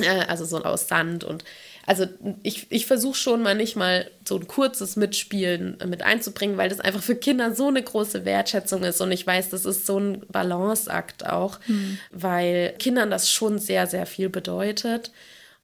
äh, 0.00 0.24
also 0.28 0.44
so 0.44 0.62
aus 0.62 0.88
Sand 0.88 1.24
und 1.24 1.44
also 1.86 2.06
ich, 2.42 2.66
ich 2.70 2.86
versuche 2.86 3.16
schon 3.16 3.42
mal 3.42 3.54
nicht 3.54 3.76
mal 3.76 4.10
so 4.26 4.36
ein 4.36 4.46
kurzes 4.46 4.96
Mitspielen 4.96 5.78
mit 5.86 6.02
einzubringen, 6.02 6.56
weil 6.56 6.68
das 6.68 6.80
einfach 6.80 7.02
für 7.02 7.16
Kinder 7.16 7.54
so 7.54 7.68
eine 7.68 7.82
große 7.82 8.24
Wertschätzung 8.24 8.82
ist. 8.84 9.00
Und 9.00 9.12
ich 9.12 9.26
weiß, 9.26 9.50
das 9.50 9.64
ist 9.66 9.84
so 9.84 9.98
ein 9.98 10.24
Balanceakt 10.28 11.26
auch, 11.26 11.60
mhm. 11.66 11.98
weil 12.10 12.74
Kindern 12.78 13.10
das 13.10 13.30
schon 13.30 13.58
sehr, 13.58 13.86
sehr 13.86 14.06
viel 14.06 14.30
bedeutet. 14.30 15.12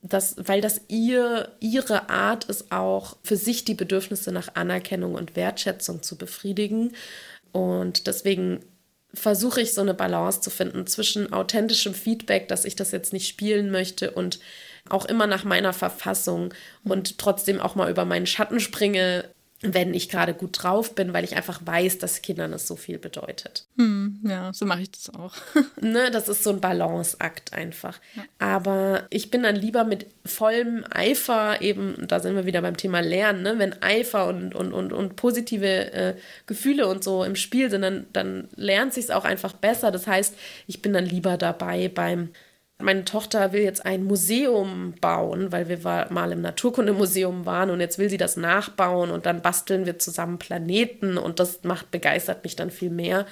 Das, 0.02 0.36
weil 0.38 0.60
das 0.60 0.82
ihr, 0.88 1.52
ihre 1.60 2.08
Art 2.08 2.44
ist 2.44 2.72
auch, 2.72 3.16
für 3.22 3.36
sich 3.36 3.64
die 3.64 3.74
Bedürfnisse 3.74 4.32
nach 4.32 4.54
Anerkennung 4.54 5.14
und 5.14 5.36
Wertschätzung 5.36 6.02
zu 6.02 6.16
befriedigen. 6.16 6.92
Und 7.52 8.06
deswegen 8.06 8.60
versuche 9.12 9.60
ich 9.60 9.74
so 9.74 9.80
eine 9.80 9.94
Balance 9.94 10.40
zu 10.40 10.50
finden 10.50 10.86
zwischen 10.86 11.32
authentischem 11.32 11.94
Feedback, 11.94 12.48
dass 12.48 12.64
ich 12.64 12.76
das 12.76 12.92
jetzt 12.92 13.12
nicht 13.12 13.28
spielen 13.28 13.70
möchte 13.70 14.12
und 14.12 14.38
auch 14.88 15.04
immer 15.04 15.26
nach 15.26 15.44
meiner 15.44 15.72
Verfassung 15.72 16.54
und 16.84 17.18
trotzdem 17.18 17.60
auch 17.60 17.74
mal 17.74 17.90
über 17.90 18.04
meinen 18.04 18.26
Schatten 18.26 18.60
springe, 18.60 19.24
wenn 19.62 19.92
ich 19.92 20.08
gerade 20.08 20.32
gut 20.32 20.62
drauf 20.62 20.94
bin, 20.94 21.12
weil 21.12 21.24
ich 21.24 21.36
einfach 21.36 21.60
weiß, 21.64 21.98
dass 21.98 22.22
Kindern 22.22 22.52
das 22.52 22.66
so 22.66 22.76
viel 22.76 22.98
bedeutet. 22.98 23.66
Hm, 23.76 24.20
ja, 24.26 24.52
so 24.54 24.64
mache 24.64 24.82
ich 24.82 24.90
das 24.90 25.14
auch. 25.14 25.34
ne, 25.80 26.10
das 26.10 26.28
ist 26.28 26.42
so 26.42 26.50
ein 26.50 26.62
Balanceakt 26.62 27.52
einfach. 27.52 28.00
Ja. 28.16 28.22
Aber 28.38 29.06
ich 29.10 29.30
bin 29.30 29.42
dann 29.42 29.56
lieber 29.56 29.84
mit 29.84 30.06
vollem 30.24 30.84
Eifer, 30.90 31.60
eben, 31.60 32.06
da 32.08 32.20
sind 32.20 32.36
wir 32.36 32.46
wieder 32.46 32.62
beim 32.62 32.78
Thema 32.78 33.00
Lernen, 33.00 33.42
ne? 33.42 33.58
wenn 33.58 33.82
Eifer 33.82 34.28
und, 34.28 34.54
und, 34.54 34.72
und, 34.72 34.94
und 34.94 35.16
positive 35.16 35.92
äh, 35.92 36.16
Gefühle 36.46 36.86
und 36.86 37.04
so 37.04 37.22
im 37.22 37.36
Spiel 37.36 37.68
sind, 37.70 37.82
dann, 37.82 38.06
dann 38.14 38.48
lernt 38.56 38.94
sich 38.94 39.04
es 39.04 39.10
auch 39.10 39.26
einfach 39.26 39.52
besser. 39.52 39.90
Das 39.90 40.06
heißt, 40.06 40.34
ich 40.68 40.80
bin 40.80 40.94
dann 40.94 41.04
lieber 41.04 41.36
dabei 41.36 41.88
beim 41.88 42.30
meine 42.82 43.04
Tochter 43.04 43.52
will 43.52 43.62
jetzt 43.62 43.84
ein 43.84 44.04
Museum 44.04 44.94
bauen, 45.00 45.52
weil 45.52 45.68
wir 45.68 46.06
mal 46.10 46.32
im 46.32 46.40
Naturkundemuseum 46.40 47.46
waren 47.46 47.70
und 47.70 47.80
jetzt 47.80 47.98
will 47.98 48.10
sie 48.10 48.16
das 48.16 48.36
nachbauen 48.36 49.10
und 49.10 49.26
dann 49.26 49.42
basteln 49.42 49.86
wir 49.86 49.98
zusammen 49.98 50.38
Planeten 50.38 51.18
und 51.18 51.40
das 51.40 51.62
macht 51.62 51.90
begeistert 51.90 52.44
mich 52.44 52.56
dann 52.56 52.70
viel 52.70 52.90
mehr. 52.90 53.26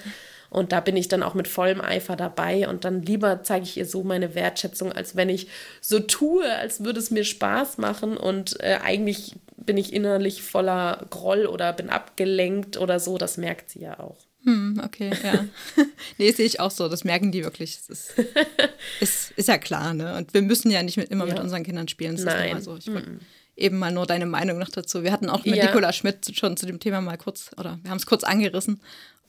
Und 0.51 0.73
da 0.73 0.81
bin 0.81 0.97
ich 0.97 1.09
dann 1.09 1.23
auch 1.23 1.35
mit 1.35 1.47
vollem 1.47 1.81
Eifer 1.81 2.17
dabei 2.17 2.69
und 2.69 2.85
dann 2.85 3.03
lieber 3.03 3.43
zeige 3.43 3.65
ich 3.65 3.77
ihr 3.77 3.85
so 3.85 4.03
meine 4.03 4.35
Wertschätzung, 4.35 4.93
als 4.93 5.15
wenn 5.15 5.29
ich 5.29 5.49
so 5.83 6.01
tue, 6.01 6.51
als 6.57 6.83
würde 6.85 7.01
es 7.01 7.11
mir 7.11 7.25
Spaß 7.25 7.79
machen 7.79 8.17
und 8.17 8.59
äh, 8.61 8.79
eigentlich 8.83 9.37
bin 9.57 9.77
ich 9.77 9.93
innerlich 9.93 10.43
voller 10.43 11.05
Groll 11.11 11.47
oder 11.47 11.75
bin 11.75 11.91
abgelenkt 11.91 12.79
oder 12.79 12.99
so. 13.01 13.19
Das 13.19 13.37
merkt 13.37 13.71
sie 13.71 13.81
ja 13.81 14.01
auch. 14.01 14.28
Hm, 14.49 14.81
okay, 14.83 15.11
ja. 15.23 15.45
nee, 16.19 16.33
sehe 16.33 16.47
ich 16.47 16.59
auch 16.59 16.71
so. 16.71 16.89
Das 16.89 17.05
merken 17.05 17.33
die 17.33 17.45
wirklich. 17.45 17.79
Ist, 17.89 18.15
ist, 19.01 19.33
ist 19.33 19.49
ja 19.49 19.59
klar, 19.59 19.93
ne? 19.93 20.17
Und 20.17 20.33
wir 20.33 20.41
müssen 20.41 20.71
ja 20.71 20.83
nicht 20.83 20.97
mit, 20.97 21.11
immer 21.11 21.27
ja. 21.27 21.35
mit 21.35 21.43
unseren 21.43 21.65
Kindern 21.65 21.87
spielen. 21.89 22.17
Das 22.17 22.25
Nein. 22.25 22.57
ist 22.57 22.65
so. 22.65 22.77
Ich 22.77 22.87
wollte 22.87 23.19
eben 23.57 23.79
mal 23.79 23.93
nur 23.93 24.07
deine 24.07 24.25
Meinung 24.25 24.59
noch 24.59 24.71
dazu. 24.71 25.03
Wir 25.03 25.13
hatten 25.13 25.29
auch 25.29 25.45
mit 25.45 25.57
ja. 25.57 25.67
Nicola 25.67 25.93
Schmidt 25.93 26.35
schon 26.35 26.57
zu 26.57 26.65
dem 26.65 26.81
Thema 26.81 27.03
mal 27.03 27.19
kurz, 27.19 27.51
oder 27.59 27.79
wir 27.83 27.91
haben 27.91 27.99
es 27.99 28.07
kurz 28.07 28.25
angerissen. 28.25 28.81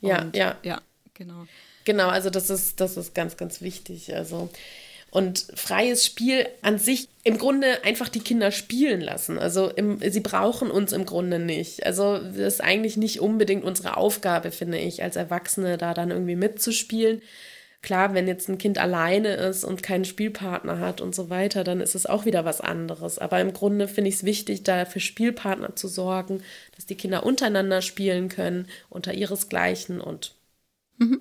Ja, 0.01 0.29
ja. 0.33 0.55
Ja, 0.63 0.81
genau. 1.13 1.47
Genau, 1.83 2.07
also 2.07 2.29
das 2.29 2.49
ist, 2.49 2.79
das 2.79 2.95
ist 2.95 3.13
ganz, 3.15 3.35
ganz 3.35 3.61
wichtig. 3.61 4.15
Also 4.15 4.49
und 5.11 5.47
freies 5.55 6.05
Spiel 6.05 6.47
an 6.61 6.77
sich 6.77 7.09
im 7.23 7.37
Grunde 7.37 7.83
einfach 7.83 8.09
die 8.09 8.21
Kinder 8.21 8.51
spielen 8.51 9.01
lassen. 9.01 9.37
Also 9.37 9.69
im, 9.69 9.99
sie 9.99 10.19
brauchen 10.19 10.71
uns 10.71 10.93
im 10.93 11.05
Grunde 11.05 11.39
nicht. 11.39 11.85
Also 11.85 12.17
das 12.17 12.37
ist 12.37 12.63
eigentlich 12.63 12.97
nicht 12.97 13.19
unbedingt 13.19 13.63
unsere 13.63 13.97
Aufgabe, 13.97 14.51
finde 14.51 14.77
ich, 14.77 15.03
als 15.03 15.15
Erwachsene 15.15 15.77
da 15.77 15.93
dann 15.93 16.11
irgendwie 16.11 16.35
mitzuspielen. 16.35 17.21
Klar, 17.81 18.13
wenn 18.13 18.27
jetzt 18.27 18.49
ein 18.49 18.57
Kind 18.57 18.77
alleine 18.77 19.35
ist 19.35 19.63
und 19.63 19.81
keinen 19.81 20.03
Spielpartner 20.03 20.79
hat 20.79 20.99
und 20.99 21.15
so 21.15 21.29
weiter, 21.29 21.63
dann 21.63 21.79
ist 21.79 21.95
es 21.95 22.05
auch 22.05 22.25
wieder 22.25 22.43
was 22.43 22.59
anderes. 22.59 23.19
Aber 23.19 23.39
im 23.39 23.53
Grunde 23.53 23.87
finde 23.87 24.09
ich 24.09 24.15
es 24.15 24.23
wichtig, 24.25 24.63
da 24.63 24.83
für 24.85 24.99
Spielpartner 24.99 25.75
zu 25.75 25.87
sorgen, 25.87 26.43
dass 26.75 26.85
die 26.85 26.95
Kinder 26.95 27.25
untereinander 27.25 27.81
spielen 27.81 28.27
können, 28.27 28.67
unter 28.89 29.13
ihresgleichen 29.13 30.01
und. 30.01 30.35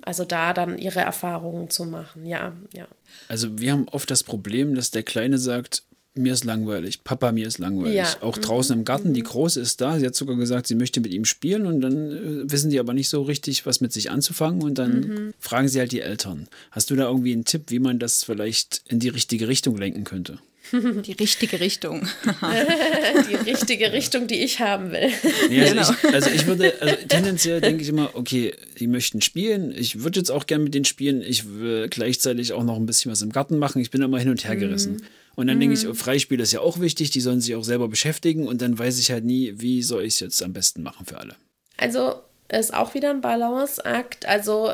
Also 0.01 0.25
da 0.25 0.53
dann 0.53 0.77
ihre 0.77 0.99
Erfahrungen 0.99 1.69
zu 1.69 1.85
machen, 1.85 2.25
ja, 2.25 2.53
ja. 2.73 2.87
Also 3.27 3.59
wir 3.59 3.71
haben 3.71 3.87
oft 3.89 4.11
das 4.11 4.23
Problem, 4.23 4.75
dass 4.75 4.91
der 4.91 5.03
Kleine 5.03 5.37
sagt, 5.37 5.83
mir 6.15 6.33
ist 6.33 6.43
langweilig, 6.43 7.03
Papa, 7.03 7.31
mir 7.31 7.47
ist 7.47 7.59
langweilig. 7.59 7.95
Ja. 7.95 8.21
Auch 8.21 8.37
mhm. 8.37 8.41
draußen 8.41 8.77
im 8.77 8.85
Garten, 8.85 9.13
die 9.13 9.21
mhm. 9.21 9.27
Große 9.27 9.59
ist 9.61 9.79
da, 9.81 9.99
sie 9.99 10.05
hat 10.05 10.15
sogar 10.15 10.35
gesagt, 10.35 10.67
sie 10.67 10.75
möchte 10.75 11.01
mit 11.01 11.13
ihm 11.13 11.25
spielen 11.25 11.65
und 11.65 11.81
dann 11.81 12.11
äh, 12.11 12.51
wissen 12.51 12.69
die 12.69 12.79
aber 12.79 12.93
nicht 12.93 13.09
so 13.09 13.21
richtig, 13.21 13.65
was 13.65 13.79
mit 13.79 13.93
sich 13.93 14.11
anzufangen 14.11 14.61
und 14.61 14.77
dann 14.77 14.99
mhm. 14.99 15.33
fragen 15.39 15.67
sie 15.67 15.79
halt 15.79 15.91
die 15.91 16.01
Eltern. 16.01 16.47
Hast 16.71 16.89
du 16.89 16.95
da 16.95 17.07
irgendwie 17.07 17.33
einen 17.33 17.45
Tipp, 17.45 17.65
wie 17.67 17.79
man 17.79 17.99
das 17.99 18.23
vielleicht 18.23 18.81
in 18.87 18.99
die 18.99 19.09
richtige 19.09 19.47
Richtung 19.47 19.77
lenken 19.77 20.03
könnte? 20.03 20.39
Die 21.05 21.13
richtige 21.13 21.59
Richtung. 21.59 22.07
die 23.29 23.49
richtige 23.49 23.91
Richtung, 23.91 24.27
die 24.27 24.43
ich 24.43 24.59
haben 24.59 24.91
will. 24.91 25.11
Nee, 25.49 25.61
also, 25.61 25.73
genau. 25.73 25.91
ich, 25.91 26.13
also, 26.13 26.29
ich, 26.29 26.45
würde, 26.45 26.73
also 26.79 26.95
tendenziell 27.07 27.61
denke 27.61 27.81
ich 27.81 27.89
immer, 27.89 28.11
okay, 28.13 28.53
die 28.79 28.87
möchten 28.87 29.21
spielen. 29.21 29.73
Ich 29.75 30.03
würde 30.03 30.19
jetzt 30.19 30.29
auch 30.29 30.45
gerne 30.45 30.65
mit 30.65 30.73
denen 30.73 30.85
spielen. 30.85 31.21
Ich 31.21 31.49
will 31.59 31.87
gleichzeitig 31.89 32.53
auch 32.53 32.63
noch 32.63 32.75
ein 32.75 32.85
bisschen 32.85 33.11
was 33.11 33.21
im 33.21 33.31
Garten 33.31 33.57
machen. 33.57 33.81
Ich 33.81 33.91
bin 33.91 34.01
immer 34.01 34.19
hin 34.19 34.29
und 34.29 34.45
her 34.45 34.55
gerissen. 34.55 34.93
Mhm. 34.93 35.01
Und 35.35 35.47
dann 35.47 35.55
mhm. 35.57 35.61
denke 35.61 35.75
ich, 35.75 35.85
mhm. 35.85 35.95
Freispiel 35.95 36.39
ist 36.39 36.51
ja 36.51 36.59
auch 36.59 36.79
wichtig, 36.79 37.11
die 37.11 37.21
sollen 37.21 37.41
sich 37.41 37.55
auch 37.55 37.63
selber 37.63 37.87
beschäftigen 37.87 38.47
und 38.47 38.61
dann 38.61 38.77
weiß 38.77 38.99
ich 38.99 39.11
halt 39.11 39.23
nie, 39.23 39.53
wie 39.55 39.81
soll 39.81 40.03
ich 40.03 40.15
es 40.15 40.19
jetzt 40.19 40.43
am 40.43 40.53
besten 40.53 40.83
machen 40.83 41.05
für 41.05 41.17
alle. 41.17 41.35
Also 41.77 42.15
ist 42.49 42.73
auch 42.73 42.93
wieder 42.93 43.09
ein 43.09 43.21
Balanceakt. 43.21 44.25
Also 44.25 44.73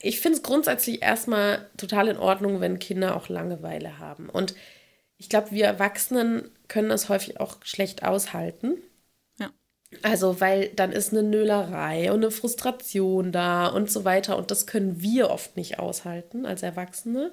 ich 0.00 0.20
finde 0.20 0.38
es 0.38 0.42
grundsätzlich 0.42 1.02
erstmal 1.02 1.66
total 1.76 2.08
in 2.08 2.16
Ordnung, 2.16 2.60
wenn 2.60 2.78
Kinder 2.78 3.16
auch 3.16 3.28
Langeweile 3.28 3.98
haben. 3.98 4.28
Und 4.28 4.54
ich 5.22 5.28
glaube, 5.28 5.52
wir 5.52 5.66
Erwachsenen 5.66 6.50
können 6.66 6.88
das 6.88 7.08
häufig 7.08 7.38
auch 7.38 7.58
schlecht 7.62 8.02
aushalten. 8.02 8.78
Ja. 9.38 9.52
Also, 10.02 10.40
weil 10.40 10.70
dann 10.70 10.90
ist 10.90 11.12
eine 11.12 11.22
Nölerei 11.22 12.10
und 12.10 12.24
eine 12.24 12.32
Frustration 12.32 13.30
da 13.30 13.68
und 13.68 13.88
so 13.88 14.04
weiter. 14.04 14.36
Und 14.36 14.50
das 14.50 14.66
können 14.66 15.00
wir 15.00 15.30
oft 15.30 15.56
nicht 15.56 15.78
aushalten 15.78 16.44
als 16.44 16.64
Erwachsene. 16.64 17.32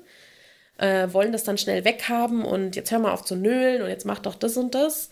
Äh, 0.78 1.12
wollen 1.14 1.32
das 1.32 1.44
dann 1.44 1.58
schnell 1.58 1.84
weghaben 1.84 2.46
und 2.46 2.76
jetzt 2.76 2.92
hör 2.92 3.00
mal 3.00 3.12
auf 3.12 3.26
zu 3.26 3.36
nölen 3.36 3.82
und 3.82 3.90
jetzt 3.90 4.06
mach 4.06 4.20
doch 4.20 4.36
das 4.36 4.56
und 4.56 4.76
das. 4.76 5.10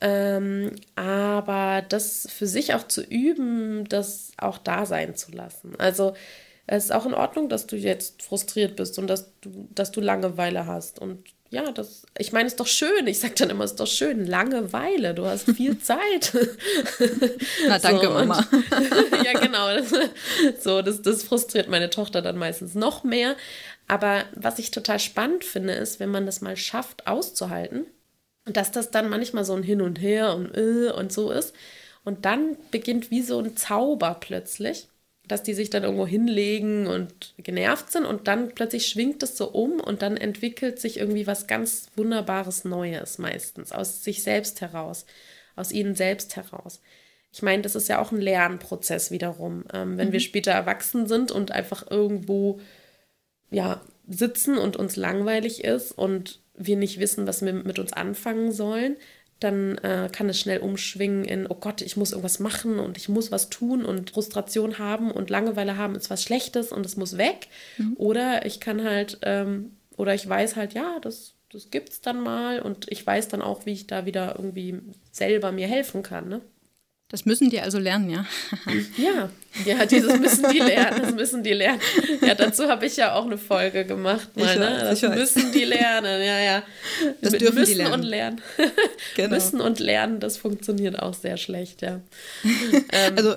Ähm, 0.00 0.74
aber 0.94 1.84
das 1.86 2.26
für 2.30 2.46
sich 2.46 2.72
auch 2.72 2.88
zu 2.88 3.02
üben, 3.02 3.86
das 3.90 4.32
auch 4.38 4.56
da 4.56 4.86
sein 4.86 5.16
zu 5.16 5.32
lassen. 5.32 5.74
Also 5.78 6.14
es 6.66 6.84
ist 6.86 6.92
auch 6.92 7.04
in 7.04 7.14
Ordnung, 7.14 7.50
dass 7.50 7.66
du 7.66 7.76
jetzt 7.76 8.22
frustriert 8.22 8.74
bist 8.76 8.98
und 8.98 9.06
dass 9.06 9.38
du, 9.42 9.68
dass 9.74 9.92
du 9.92 10.00
Langeweile 10.00 10.64
hast. 10.66 10.98
Und 10.98 11.35
ja, 11.56 11.72
das, 11.72 12.02
ich 12.18 12.32
meine, 12.32 12.46
es 12.48 12.52
ist 12.52 12.60
doch 12.60 12.66
schön. 12.66 13.06
Ich 13.06 13.18
sage 13.18 13.32
dann 13.34 13.48
immer, 13.48 13.64
es 13.64 13.70
ist 13.70 13.80
doch 13.80 13.86
schön. 13.86 14.26
Langeweile, 14.26 15.14
du 15.14 15.24
hast 15.24 15.50
viel 15.52 15.78
Zeit. 15.80 16.36
Na, 17.66 17.78
danke, 17.82 18.06
so, 18.06 18.12
Mama. 18.12 18.46
ja, 19.24 19.32
genau. 19.40 19.68
so, 20.60 20.82
das, 20.82 21.00
das 21.00 21.22
frustriert 21.22 21.68
meine 21.68 21.88
Tochter 21.88 22.20
dann 22.20 22.36
meistens 22.36 22.74
noch 22.74 23.04
mehr. 23.04 23.36
Aber 23.88 24.24
was 24.34 24.58
ich 24.58 24.70
total 24.70 25.00
spannend 25.00 25.44
finde, 25.44 25.72
ist, 25.72 25.98
wenn 25.98 26.10
man 26.10 26.26
das 26.26 26.42
mal 26.42 26.58
schafft, 26.58 27.06
auszuhalten, 27.06 27.86
dass 28.44 28.70
das 28.70 28.90
dann 28.90 29.08
manchmal 29.08 29.46
so 29.46 29.54
ein 29.54 29.62
Hin 29.62 29.80
und 29.80 29.98
Her 29.98 30.34
und, 30.34 30.54
äh, 30.54 30.90
und 30.90 31.10
so 31.10 31.30
ist. 31.30 31.54
Und 32.04 32.26
dann 32.26 32.58
beginnt 32.70 33.10
wie 33.10 33.22
so 33.22 33.38
ein 33.40 33.56
Zauber 33.56 34.18
plötzlich 34.20 34.88
dass 35.28 35.42
die 35.42 35.54
sich 35.54 35.70
dann 35.70 35.84
irgendwo 35.84 36.06
hinlegen 36.06 36.86
und 36.86 37.34
genervt 37.38 37.90
sind 37.90 38.04
und 38.04 38.28
dann 38.28 38.54
plötzlich 38.54 38.86
schwingt 38.86 39.22
es 39.22 39.36
so 39.36 39.50
um 39.50 39.80
und 39.80 40.02
dann 40.02 40.16
entwickelt 40.16 40.78
sich 40.78 40.98
irgendwie 40.98 41.26
was 41.26 41.46
ganz 41.46 41.88
Wunderbares 41.96 42.64
Neues 42.64 43.18
meistens 43.18 43.72
aus 43.72 44.04
sich 44.04 44.22
selbst 44.22 44.60
heraus, 44.60 45.06
aus 45.56 45.72
ihnen 45.72 45.94
selbst 45.94 46.36
heraus. 46.36 46.80
Ich 47.32 47.42
meine, 47.42 47.62
das 47.62 47.74
ist 47.74 47.88
ja 47.88 48.00
auch 48.00 48.12
ein 48.12 48.20
Lernprozess 48.20 49.10
wiederum. 49.10 49.64
Ähm, 49.72 49.98
wenn 49.98 50.08
mhm. 50.08 50.12
wir 50.12 50.20
später 50.20 50.52
erwachsen 50.52 51.06
sind 51.06 51.30
und 51.30 51.52
einfach 51.52 51.90
irgendwo 51.90 52.60
ja, 53.50 53.82
sitzen 54.08 54.58
und 54.58 54.76
uns 54.76 54.96
langweilig 54.96 55.64
ist 55.64 55.92
und 55.92 56.40
wir 56.54 56.76
nicht 56.76 56.98
wissen, 56.98 57.26
was 57.26 57.44
wir 57.44 57.52
mit 57.52 57.78
uns 57.78 57.92
anfangen 57.92 58.52
sollen, 58.52 58.96
dann 59.40 59.76
äh, 59.78 60.08
kann 60.10 60.28
es 60.28 60.40
schnell 60.40 60.58
umschwingen 60.60 61.24
in, 61.24 61.46
oh 61.46 61.56
Gott, 61.56 61.82
ich 61.82 61.96
muss 61.96 62.12
irgendwas 62.12 62.40
machen 62.40 62.78
und 62.78 62.96
ich 62.96 63.08
muss 63.08 63.30
was 63.30 63.50
tun 63.50 63.84
und 63.84 64.10
Frustration 64.10 64.78
haben 64.78 65.10
und 65.10 65.28
Langeweile 65.28 65.76
haben 65.76 65.94
ist 65.94 66.08
was 66.08 66.22
Schlechtes 66.22 66.72
und 66.72 66.86
es 66.86 66.96
muss 66.96 67.18
weg. 67.18 67.48
Mhm. 67.76 67.94
Oder 67.96 68.46
ich 68.46 68.60
kann 68.60 68.82
halt, 68.82 69.18
ähm, 69.22 69.76
oder 69.96 70.14
ich 70.14 70.26
weiß 70.26 70.56
halt, 70.56 70.72
ja, 70.72 70.98
das, 71.00 71.34
das 71.52 71.68
es 71.70 72.00
dann 72.00 72.20
mal 72.20 72.60
und 72.60 72.90
ich 72.90 73.06
weiß 73.06 73.28
dann 73.28 73.42
auch, 73.42 73.66
wie 73.66 73.72
ich 73.72 73.86
da 73.86 74.06
wieder 74.06 74.36
irgendwie 74.36 74.80
selber 75.12 75.52
mir 75.52 75.66
helfen 75.66 76.02
kann. 76.02 76.28
Ne? 76.28 76.40
Das 77.08 77.24
müssen 77.24 77.50
die 77.50 77.60
also 77.60 77.78
lernen, 77.78 78.10
ja? 78.10 78.26
ja, 78.96 79.30
ja, 79.64 79.86
dieses 79.86 80.18
müssen 80.18 80.50
die 80.50 80.58
lernen, 80.58 81.02
das 81.02 81.14
müssen 81.14 81.44
die 81.44 81.52
lernen. 81.52 81.80
Ja, 82.20 82.34
dazu 82.34 82.68
habe 82.68 82.84
ich 82.84 82.96
ja 82.96 83.14
auch 83.14 83.26
eine 83.26 83.38
Folge 83.38 83.84
gemacht, 83.84 84.36
mal, 84.36 84.58
ne? 84.58 84.78
Das 84.80 85.02
müssen 85.02 85.52
die 85.52 85.62
lernen, 85.62 86.20
ja, 86.20 86.40
ja. 86.40 86.62
Das 87.20 87.30
Mit 87.30 87.42
dürfen 87.42 87.60
müssen 87.60 87.70
die 87.70 87.78
lernen. 87.78 87.94
und 87.94 88.02
lernen. 88.02 88.40
Genau. 89.14 89.34
Müssen 89.36 89.60
und 89.60 89.78
lernen, 89.78 90.18
das 90.18 90.36
funktioniert 90.36 90.98
auch 90.98 91.14
sehr 91.14 91.36
schlecht, 91.36 91.80
ja. 91.80 92.00
Ähm. 92.42 93.14
Also 93.16 93.36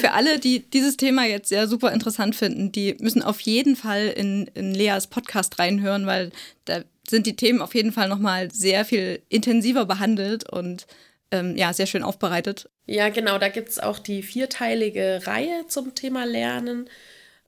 für 0.00 0.10
alle, 0.10 0.40
die 0.40 0.60
dieses 0.60 0.96
Thema 0.96 1.26
jetzt 1.26 1.48
sehr 1.48 1.68
super 1.68 1.92
interessant 1.92 2.34
finden, 2.34 2.72
die 2.72 2.96
müssen 2.98 3.22
auf 3.22 3.40
jeden 3.40 3.76
Fall 3.76 4.08
in, 4.08 4.50
in 4.54 4.74
Leas 4.74 5.06
Podcast 5.06 5.60
reinhören, 5.60 6.06
weil 6.06 6.32
da 6.64 6.82
sind 7.08 7.26
die 7.26 7.36
Themen 7.36 7.62
auf 7.62 7.74
jeden 7.74 7.92
Fall 7.92 8.08
nochmal 8.08 8.50
sehr 8.50 8.84
viel 8.84 9.22
intensiver 9.28 9.86
behandelt 9.86 10.50
und 10.50 10.86
ähm, 11.34 11.56
ja, 11.56 11.72
sehr 11.72 11.86
schön 11.86 12.04
aufbereitet. 12.04 12.70
Ja, 12.86 13.08
genau, 13.08 13.38
da 13.38 13.48
gibt 13.48 13.68
es 13.68 13.80
auch 13.80 13.98
die 13.98 14.22
vierteilige 14.22 15.20
Reihe 15.24 15.66
zum 15.66 15.94
Thema 15.94 16.24
Lernen, 16.24 16.88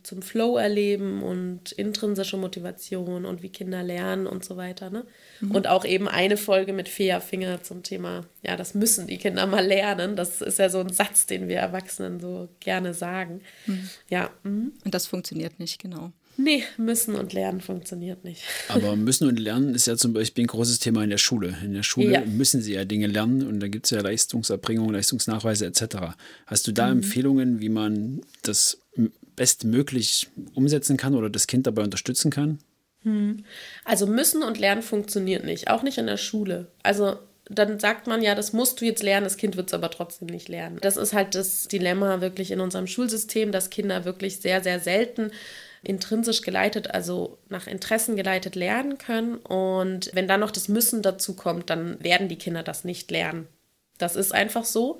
zum 0.02 0.22
Flow 0.22 0.56
erleben 0.56 1.22
und 1.22 1.72
intrinsische 1.72 2.36
Motivation 2.36 3.24
und 3.24 3.42
wie 3.42 3.48
Kinder 3.48 3.82
lernen 3.82 4.26
und 4.26 4.44
so 4.44 4.56
weiter. 4.56 4.90
Ne? 4.90 5.04
Mhm. 5.40 5.50
Und 5.52 5.66
auch 5.66 5.84
eben 5.84 6.08
eine 6.08 6.36
Folge 6.36 6.72
mit 6.72 6.88
Fea 6.88 7.20
Finger 7.20 7.62
zum 7.62 7.82
Thema, 7.82 8.24
ja, 8.42 8.56
das 8.56 8.74
müssen 8.74 9.06
die 9.06 9.18
Kinder 9.18 9.46
mal 9.46 9.64
lernen. 9.64 10.16
Das 10.16 10.40
ist 10.42 10.58
ja 10.58 10.68
so 10.68 10.80
ein 10.80 10.92
Satz, 10.92 11.26
den 11.26 11.48
wir 11.48 11.58
Erwachsenen 11.58 12.20
so 12.20 12.48
gerne 12.60 12.94
sagen. 12.94 13.40
Mhm. 13.66 13.90
Ja. 14.08 14.30
Mhm. 14.42 14.72
Und 14.84 14.94
das 14.94 15.06
funktioniert 15.06 15.58
nicht, 15.58 15.80
genau. 15.80 16.12
Nee, 16.38 16.64
müssen 16.76 17.14
und 17.14 17.32
lernen 17.32 17.60
funktioniert 17.60 18.24
nicht. 18.24 18.42
Aber 18.68 18.94
müssen 18.96 19.26
und 19.26 19.38
lernen 19.38 19.74
ist 19.74 19.86
ja 19.86 19.96
zum 19.96 20.12
Beispiel 20.12 20.44
ein 20.44 20.48
großes 20.48 20.78
Thema 20.78 21.02
in 21.02 21.10
der 21.10 21.18
Schule. 21.18 21.56
In 21.64 21.72
der 21.72 21.82
Schule 21.82 22.12
ja. 22.12 22.20
müssen 22.24 22.60
sie 22.60 22.74
ja 22.74 22.84
Dinge 22.84 23.06
lernen 23.06 23.46
und 23.46 23.60
da 23.60 23.68
gibt 23.68 23.86
es 23.86 23.90
ja 23.90 24.00
Leistungserbringung, 24.00 24.92
Leistungsnachweise 24.92 25.66
etc. 25.66 26.14
Hast 26.46 26.66
du 26.66 26.72
da 26.72 26.86
mhm. 26.86 26.98
Empfehlungen, 26.98 27.60
wie 27.60 27.70
man 27.70 28.20
das 28.42 28.78
bestmöglich 29.34 30.28
umsetzen 30.54 30.96
kann 30.96 31.14
oder 31.14 31.30
das 31.30 31.46
Kind 31.46 31.66
dabei 31.66 31.82
unterstützen 31.82 32.30
kann? 32.30 32.58
Mhm. 33.02 33.44
Also 33.84 34.06
müssen 34.06 34.42
und 34.42 34.58
lernen 34.58 34.82
funktioniert 34.82 35.44
nicht, 35.44 35.68
auch 35.68 35.82
nicht 35.82 35.98
in 35.98 36.06
der 36.06 36.16
Schule. 36.16 36.66
Also 36.82 37.16
dann 37.48 37.78
sagt 37.78 38.08
man 38.08 38.22
ja, 38.22 38.34
das 38.34 38.52
musst 38.52 38.80
du 38.80 38.84
jetzt 38.84 39.02
lernen, 39.02 39.24
das 39.24 39.36
Kind 39.36 39.56
wird 39.56 39.68
es 39.68 39.74
aber 39.74 39.90
trotzdem 39.90 40.26
nicht 40.26 40.48
lernen. 40.48 40.78
Das 40.80 40.96
ist 40.96 41.12
halt 41.12 41.34
das 41.34 41.68
Dilemma 41.68 42.20
wirklich 42.20 42.50
in 42.50 42.60
unserem 42.60 42.88
Schulsystem, 42.88 43.52
dass 43.52 43.70
Kinder 43.70 44.04
wirklich 44.04 44.38
sehr, 44.38 44.62
sehr 44.62 44.80
selten 44.80 45.30
intrinsisch 45.86 46.42
geleitet, 46.42 46.90
also 46.90 47.38
nach 47.48 47.66
Interessen 47.66 48.16
geleitet 48.16 48.54
lernen 48.54 48.98
können. 48.98 49.36
Und 49.36 50.10
wenn 50.12 50.28
dann 50.28 50.40
noch 50.40 50.50
das 50.50 50.68
Müssen 50.68 51.02
dazu 51.02 51.34
kommt, 51.34 51.70
dann 51.70 52.02
werden 52.02 52.28
die 52.28 52.38
Kinder 52.38 52.62
das 52.62 52.84
nicht 52.84 53.10
lernen. 53.10 53.46
Das 53.98 54.16
ist 54.16 54.32
einfach 54.32 54.64
so. 54.64 54.98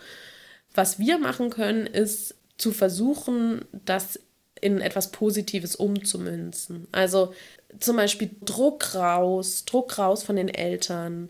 Was 0.75 0.99
wir 0.99 1.19
machen 1.19 1.51
können, 1.51 1.87
ist 1.87 2.35
zu 2.57 2.73
versuchen, 2.73 3.65
das 3.73 4.21
in 4.61 4.81
etwas 4.81 5.11
Positives 5.11 5.77
umzumünzen. 5.77 6.87
Also 6.93 7.35
zum 7.79 7.97
Beispiel 7.97 8.31
Druck 8.45 8.95
raus, 8.95 9.65
Druck 9.65 9.99
raus 9.99 10.23
von 10.23 10.37
den 10.37 10.49
Eltern. 10.49 11.29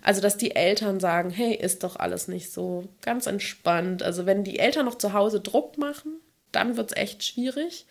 Also, 0.00 0.20
dass 0.20 0.36
die 0.36 0.54
Eltern 0.54 1.00
sagen, 1.00 1.30
hey, 1.30 1.54
ist 1.54 1.82
doch 1.82 1.96
alles 1.96 2.28
nicht 2.28 2.52
so 2.52 2.84
ganz 3.00 3.26
entspannt. 3.26 4.02
Also, 4.02 4.26
wenn 4.26 4.44
die 4.44 4.58
Eltern 4.58 4.84
noch 4.84 4.96
zu 4.96 5.14
Hause 5.14 5.40
Druck 5.40 5.78
machen, 5.78 6.20
dann 6.52 6.76
wird 6.76 6.90
es 6.92 6.96
echt 6.96 7.24
schwierig. 7.24 7.86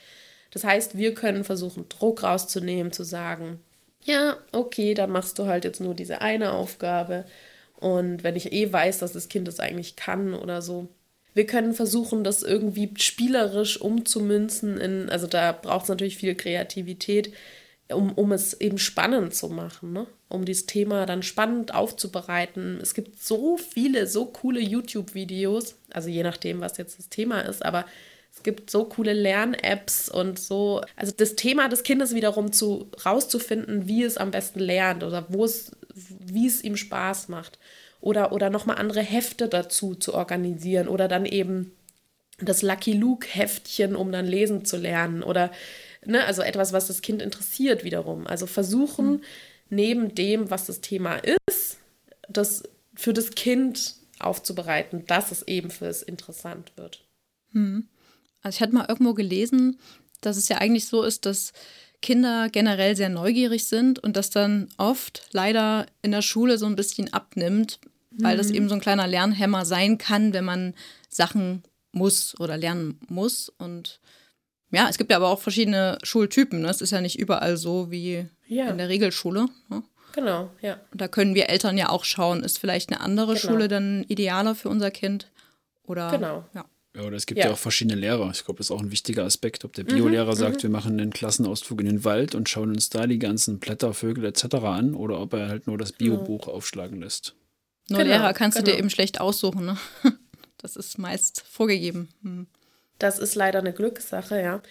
Das 0.53 0.63
heißt, 0.63 0.97
wir 0.97 1.15
können 1.15 1.43
versuchen, 1.43 1.89
Druck 1.89 2.21
rauszunehmen, 2.21 2.91
zu 2.91 3.03
sagen, 3.03 3.59
ja, 4.03 4.37
okay, 4.51 4.93
dann 4.93 5.09
machst 5.09 5.39
du 5.39 5.47
halt 5.47 5.63
jetzt 5.63 5.81
nur 5.81 5.95
diese 5.95 6.21
eine 6.21 6.51
Aufgabe. 6.51 7.25
Und 7.79 8.23
wenn 8.23 8.35
ich 8.35 8.53
eh 8.53 8.71
weiß, 8.71 8.99
dass 8.99 9.13
das 9.13 9.29
Kind 9.29 9.47
das 9.47 9.59
eigentlich 9.59 9.95
kann 9.95 10.35
oder 10.35 10.61
so. 10.61 10.89
Wir 11.33 11.47
können 11.47 11.73
versuchen, 11.73 12.23
das 12.23 12.43
irgendwie 12.43 12.93
spielerisch 12.97 13.81
umzumünzen. 13.81 14.77
In, 14.77 15.09
also 15.09 15.25
da 15.25 15.53
braucht 15.53 15.83
es 15.83 15.89
natürlich 15.89 16.17
viel 16.17 16.35
Kreativität, 16.35 17.33
um, 17.91 18.11
um 18.11 18.31
es 18.31 18.53
eben 18.53 18.77
spannend 18.77 19.33
zu 19.33 19.49
machen, 19.49 19.91
ne? 19.91 20.05
um 20.29 20.45
dieses 20.45 20.67
Thema 20.67 21.07
dann 21.07 21.23
spannend 21.23 21.73
aufzubereiten. 21.73 22.77
Es 22.79 22.93
gibt 22.93 23.19
so 23.19 23.57
viele, 23.57 24.05
so 24.05 24.25
coole 24.25 24.59
YouTube-Videos, 24.59 25.75
also 25.89 26.09
je 26.09 26.21
nachdem, 26.21 26.61
was 26.61 26.77
jetzt 26.77 26.99
das 26.99 27.09
Thema 27.09 27.41
ist, 27.41 27.65
aber 27.65 27.85
gibt 28.43 28.69
so 28.69 28.86
coole 28.86 29.13
Lern-Apps 29.13 30.10
und 30.10 30.39
so. 30.39 30.82
Also 30.95 31.13
das 31.15 31.36
Thema 31.36 31.69
des 31.69 31.84
Kindes 31.84 32.13
wiederum 32.13 32.51
zu 32.51 32.89
rauszufinden, 33.06 33.88
wie 33.88 34.03
es 34.03 34.17
am 34.17 34.32
besten 34.32 34.60
lernt 34.60 35.03
oder 35.03 35.25
wo 35.29 35.45
es, 35.45 35.71
wie 35.93 36.47
es 36.47 36.63
ihm 36.63 36.77
Spaß 36.77 37.29
macht. 37.29 37.60
Oder, 38.01 38.34
oder 38.34 38.49
nochmal 38.49 38.77
andere 38.77 39.01
Hefte 39.01 39.47
dazu 39.47 39.95
zu 39.95 40.13
organisieren 40.13 40.89
oder 40.89 41.08
dann 41.08 41.25
eben 41.25 41.71
das 42.39 42.62
Lucky 42.62 42.93
Luke-Heftchen, 42.93 43.95
um 43.95 44.12
dann 44.12 44.25
lesen 44.25 44.65
zu 44.65 44.77
lernen. 44.77 45.23
Oder 45.23 45.51
ne, 46.06 46.25
also 46.25 46.41
etwas, 46.41 46.73
was 46.73 46.88
das 46.88 47.01
Kind 47.01 47.21
interessiert 47.21 47.84
wiederum. 47.84 48.27
Also 48.27 48.45
versuchen, 48.45 49.12
mhm. 49.12 49.21
neben 49.69 50.15
dem, 50.15 50.49
was 50.49 50.65
das 50.65 50.82
Thema 50.82 51.17
ist, 51.47 51.77
das 52.27 52.63
für 52.93 53.13
das 53.13 53.32
Kind 53.32 53.95
aufzubereiten, 54.19 55.06
dass 55.08 55.32
es 55.32 55.43
eben 55.47 55.69
für 55.69 55.88
es 55.88 56.03
interessant 56.03 56.71
wird. 56.75 57.06
Mhm. 57.51 57.88
Also 58.43 58.58
ich 58.58 58.62
hatte 58.62 58.75
mal 58.75 58.86
irgendwo 58.88 59.13
gelesen, 59.13 59.79
dass 60.21 60.38
es 60.38 60.49
ja 60.49 60.58
eigentlich 60.58 60.88
so 60.88 61.03
ist, 61.03 61.25
dass 61.25 61.53
Kinder 62.01 62.49
generell 62.49 62.95
sehr 62.95 63.10
neugierig 63.10 63.65
sind 63.65 63.99
und 63.99 64.15
das 64.17 64.29
dann 64.29 64.69
oft 64.77 65.27
leider 65.32 65.86
in 66.01 66.12
der 66.12 66.21
Schule 66.21 66.58
so 66.58 66.65
ein 66.65 66.75
bisschen 66.75 67.12
abnimmt, 67.13 67.79
weil 68.12 68.36
mhm. 68.36 68.38
das 68.38 68.51
eben 68.51 68.69
so 68.69 68.75
ein 68.75 68.82
kleiner 68.82 69.08
Lernhemmer 69.08 69.65
sein 69.65 69.97
kann, 69.97 70.34
wenn 70.34 70.45
man 70.45 70.73
Sachen 71.10 71.63
muss 71.93 72.39
oder 72.39 72.58
lernen 72.58 72.99
muss. 73.08 73.49
Und 73.58 73.99
ja, 74.71 74.89
es 74.89 74.97
gibt 74.97 75.12
ja 75.12 75.17
aber 75.17 75.29
auch 75.29 75.39
verschiedene 75.39 75.97
Schultypen. 76.03 76.62
Ne? 76.62 76.69
Es 76.69 76.82
ist 76.82 76.91
ja 76.91 77.01
nicht 77.01 77.17
überall 77.17 77.58
so 77.58 77.89
wie 77.89 78.25
ja. 78.47 78.67
in 78.67 78.77
der 78.77 78.89
Regelschule. 78.89 79.47
Ne? 79.69 79.84
Genau, 80.13 80.51
ja. 80.62 80.79
Und 80.91 81.01
da 81.01 81.08
können 81.08 81.36
wir 81.36 81.49
Eltern 81.49 81.77
ja 81.77 81.89
auch 81.89 82.03
schauen, 82.03 82.43
ist 82.43 82.60
vielleicht 82.60 82.91
eine 82.91 83.01
andere 83.01 83.34
genau. 83.34 83.39
Schule 83.39 83.67
dann 83.67 84.03
idealer 84.08 84.56
für 84.56 84.69
unser 84.69 84.91
Kind? 84.91 85.32
Oder, 85.84 86.12
genau. 86.12 86.45
Ja. 86.53 86.65
Ja, 86.95 87.03
oder 87.03 87.17
es 87.17 87.25
gibt 87.25 87.39
ja. 87.39 87.47
ja 87.47 87.53
auch 87.53 87.58
verschiedene 87.58 87.99
Lehrer. 87.99 88.29
Ich 88.32 88.45
glaube, 88.45 88.60
das 88.60 88.67
ist 88.67 88.71
auch 88.71 88.82
ein 88.82 88.91
wichtiger 88.91 89.23
Aspekt, 89.23 89.65
ob 89.65 89.73
der 89.73 89.84
Biolehrer 89.84 90.32
mhm, 90.32 90.38
sagt, 90.38 90.58
mhm. 90.58 90.63
wir 90.63 90.69
machen 90.69 90.99
einen 90.99 91.12
Klassenausflug 91.12 91.79
in 91.79 91.88
den 91.88 92.03
Wald 92.03 92.36
und 92.36 92.49
schauen 92.49 92.69
uns 92.69 92.89
da 92.89 93.08
die 93.08 93.19
ganzen 93.19 93.60
Blätter, 93.60 93.93
Vögel 93.93 94.25
etc. 94.25 94.56
an, 94.63 94.93
oder 94.93 95.19
ob 95.19 95.34
er 95.34 95.47
halt 95.47 95.65
nur 95.65 95.77
das 95.77 95.91
Biobuch 95.91 96.47
ja. 96.47 96.53
aufschlagen 96.53 97.01
lässt. 97.01 97.36
Nur 97.89 97.99
genau, 97.99 98.12
Lehrer 98.12 98.34
kannst 98.34 98.58
genau. 98.58 98.65
du 98.65 98.71
dir 98.71 98.77
eben 98.77 98.89
schlecht 98.89 99.19
aussuchen, 99.19 99.65
ne? 99.65 99.77
Das 100.58 100.77
ist 100.77 100.97
meist 100.97 101.41
vorgegeben. 101.41 102.08
Hm. 102.21 102.47
Das 102.97 103.19
ist 103.19 103.36
leider 103.36 103.60
eine 103.60 103.73
Glückssache, 103.73 104.41
ja. 104.41 104.62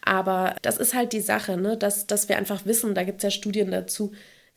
Aber 0.00 0.56
das 0.62 0.78
ist 0.78 0.94
halt 0.94 1.12
die 1.12 1.20
Sache, 1.20 1.58
ne? 1.58 1.76
dass, 1.76 2.06
dass 2.06 2.30
wir 2.30 2.38
einfach 2.38 2.64
wissen, 2.64 2.94
da 2.94 3.04
gibt 3.04 3.18
es 3.18 3.24
ja 3.24 3.30
Studien 3.30 3.70
dazu, 3.70 4.12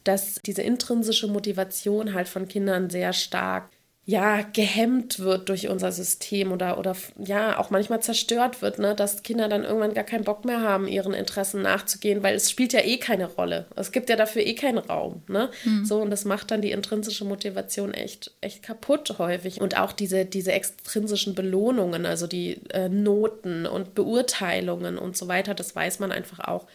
dass 0.06 0.36
diese 0.46 0.62
intrinsische 0.62 1.28
Motivation 1.28 2.14
halt 2.14 2.30
von 2.30 2.48
Kindern 2.48 2.90
sehr 2.90 3.12
stark 3.12 3.70
ja, 4.08 4.44
gehemmt 4.44 5.18
wird 5.18 5.50
durch 5.50 5.68
unser 5.68 5.92
System 5.92 6.52
oder, 6.52 6.78
oder 6.78 6.96
ja, 7.18 7.58
auch 7.58 7.72
manchmal 7.72 8.04
zerstört 8.04 8.62
wird, 8.62 8.78
ne, 8.78 8.94
dass 8.94 9.24
Kinder 9.24 9.50
dann 9.50 9.64
irgendwann 9.64 9.96
gar 9.96 10.04
keinen 10.04 10.24
Bock 10.24 10.46
mehr 10.46 10.62
haben, 10.62 10.88
ihren 10.88 11.16
Interessen 11.16 11.64
nachzugehen, 11.64 12.22
weil 12.22 12.36
es 12.36 12.52
spielt 12.52 12.74
ja 12.74 12.82
eh 12.82 12.98
keine 12.98 13.26
Rolle. 13.26 13.66
Es 13.76 13.92
gibt 13.92 14.10
ja 14.10 14.16
dafür 14.16 14.44
eh 14.44 14.54
keinen 14.54 14.78
Raum, 14.78 15.24
ne? 15.28 15.50
Mhm. 15.64 15.86
So, 15.86 16.02
und 16.02 16.12
das 16.12 16.24
macht 16.24 16.52
dann 16.52 16.62
die 16.62 16.70
intrinsische 16.70 17.26
Motivation 17.26 17.96
echt, 17.96 18.32
echt 18.42 18.62
kaputt 18.62 19.16
häufig. 19.18 19.60
Und 19.60 19.76
auch 19.76 19.92
diese, 19.92 20.24
diese 20.24 20.52
extrinsischen 20.52 21.34
Belohnungen, 21.34 22.06
also 22.06 22.28
die 22.28 22.62
äh, 22.70 22.90
Noten 22.90 23.66
und 23.66 23.96
Beurteilungen 23.96 25.00
und 25.00 25.18
so 25.18 25.28
weiter, 25.28 25.56
das 25.56 25.76
weiß 25.76 25.98
man 25.98 26.12
einfach 26.12 26.42
auch, 26.42 26.68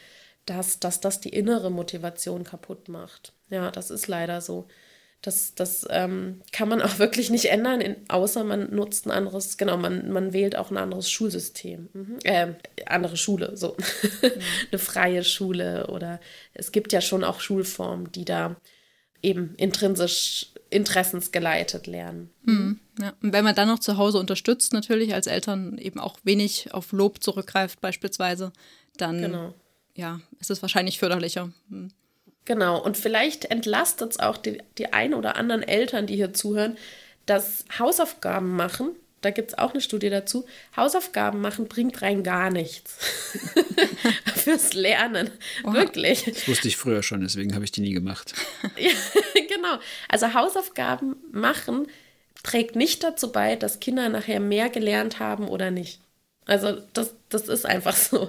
dass, 0.47 0.81
dass 0.81 0.99
das 1.01 1.21
die 1.21 1.29
innere 1.29 1.71
Motivation 1.71 2.43
kaputt 2.43 2.89
macht. 2.89 3.35
Ja, 3.51 3.71
das 3.71 3.93
ist 3.93 4.09
leider 4.09 4.41
so. 4.41 4.67
Das, 5.23 5.55
das 5.55 5.87
ähm, 5.91 6.41
kann 6.53 6.69
man 6.69 6.81
auch 6.81 6.99
wirklich 6.99 7.31
nicht 7.31 7.47
ändern, 7.47 7.81
in, 7.81 7.97
außer 8.09 8.45
man 8.45 8.75
nutzt 8.75 9.07
ein 9.07 9.11
anderes, 9.11 9.59
genau, 9.59 9.77
man, 9.77 10.11
man 10.11 10.33
wählt 10.33 10.57
auch 10.57 10.71
ein 10.71 10.77
anderes 10.77 11.11
Schulsystem. 11.11 11.89
Mhm. 11.93 12.19
Äh, 12.25 12.55
andere 12.87 13.17
Schule, 13.17 13.57
so. 13.57 13.77
Mhm. 13.77 14.31
Eine 14.73 14.79
freie 14.79 15.25
Schule 15.25 15.89
oder 15.89 16.21
es 16.55 16.73
gibt 16.73 16.93
ja 16.93 17.01
schon 17.01 17.25
auch 17.25 17.41
Schulformen, 17.41 18.11
die 18.13 18.25
da 18.25 18.57
eben 19.23 19.55
intrinsisch 19.57 20.53
interessensgeleitet 20.71 21.87
lernen. 21.87 22.31
Mhm. 22.45 22.81
Ja. 23.01 23.13
Und 23.23 23.33
wenn 23.33 23.45
man 23.45 23.55
dann 23.55 23.69
noch 23.69 23.81
zu 23.81 23.97
Hause 23.97 24.19
unterstützt, 24.19 24.73
natürlich 24.73 25.15
als 25.15 25.27
Eltern 25.27 25.79
eben 25.79 25.99
auch 26.01 26.19
wenig 26.23 26.73
auf 26.73 26.93
Lob 26.93 27.23
zurückgreift, 27.23 27.81
beispielsweise, 27.81 28.53
dann 28.97 29.21
genau. 29.21 29.55
ja, 29.95 30.21
ist 30.39 30.51
es 30.51 30.63
wahrscheinlich 30.63 30.99
förderlicher. 30.99 31.53
Mhm. 31.69 31.91
Genau, 32.51 32.83
und 32.83 32.97
vielleicht 32.97 33.45
entlastet 33.45 34.11
es 34.11 34.19
auch 34.19 34.37
die, 34.37 34.61
die 34.77 34.93
ein 34.93 35.15
oder 35.15 35.37
anderen 35.37 35.63
Eltern, 35.63 36.09
die 36.09 36.17
hier 36.17 36.35
zuhören, 36.35 36.77
dass 37.25 37.65
Hausaufgaben 37.79 38.57
machen, 38.57 38.89
da 39.21 39.31
gibt 39.31 39.53
es 39.53 39.59
auch 39.59 39.71
eine 39.71 39.81
Studie 39.81 40.11
dazu, 40.11 40.47
Hausaufgaben 40.77 41.41
machen 41.41 41.69
bringt 41.69 42.03
rein 42.03 42.25
gar 42.25 42.51
nichts 42.51 42.99
fürs 44.35 44.75
Lernen. 44.75 45.31
Oha. 45.63 45.75
Wirklich. 45.75 46.25
Das 46.25 46.49
wusste 46.49 46.67
ich 46.67 46.77
früher 46.77 47.05
schon, 47.05 47.21
deswegen 47.21 47.55
habe 47.55 47.65
ich 47.65 47.71
die 47.71 47.83
nie 47.83 47.93
gemacht. 47.93 48.35
ja, 48.77 48.91
genau. 49.49 49.79
Also 50.09 50.35
Hausaufgaben 50.35 51.15
machen 51.31 51.87
trägt 52.43 52.75
nicht 52.75 53.05
dazu 53.05 53.31
bei, 53.31 53.55
dass 53.55 53.79
Kinder 53.79 54.09
nachher 54.09 54.41
mehr 54.41 54.71
gelernt 54.71 55.21
haben 55.21 55.47
oder 55.47 55.71
nicht. 55.71 56.01
Also 56.51 56.79
das, 56.95 57.15
das 57.29 57.47
ist 57.47 57.65
einfach 57.65 57.95
so, 57.95 58.29